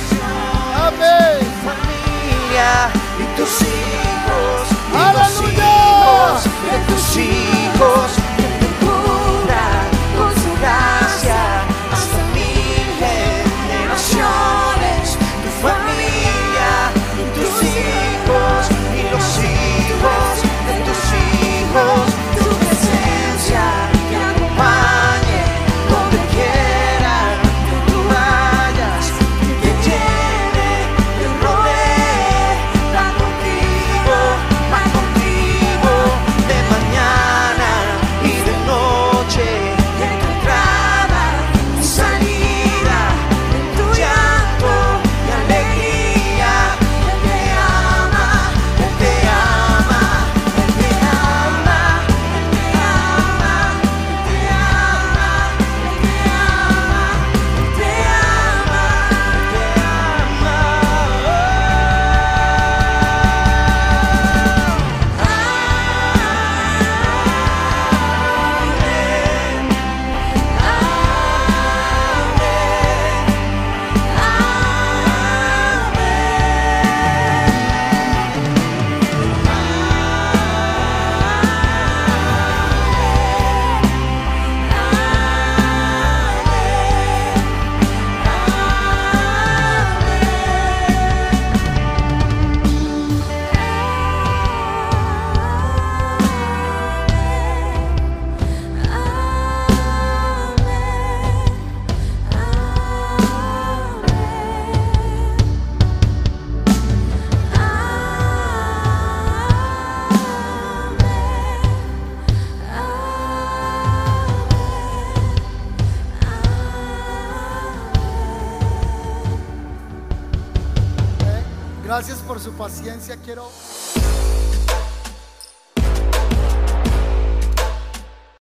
Amén. 0.85 1.39
familia 1.65 2.89
y 3.19 3.37
tus 3.37 3.61
hijos 3.61 4.10
de 7.27 7.50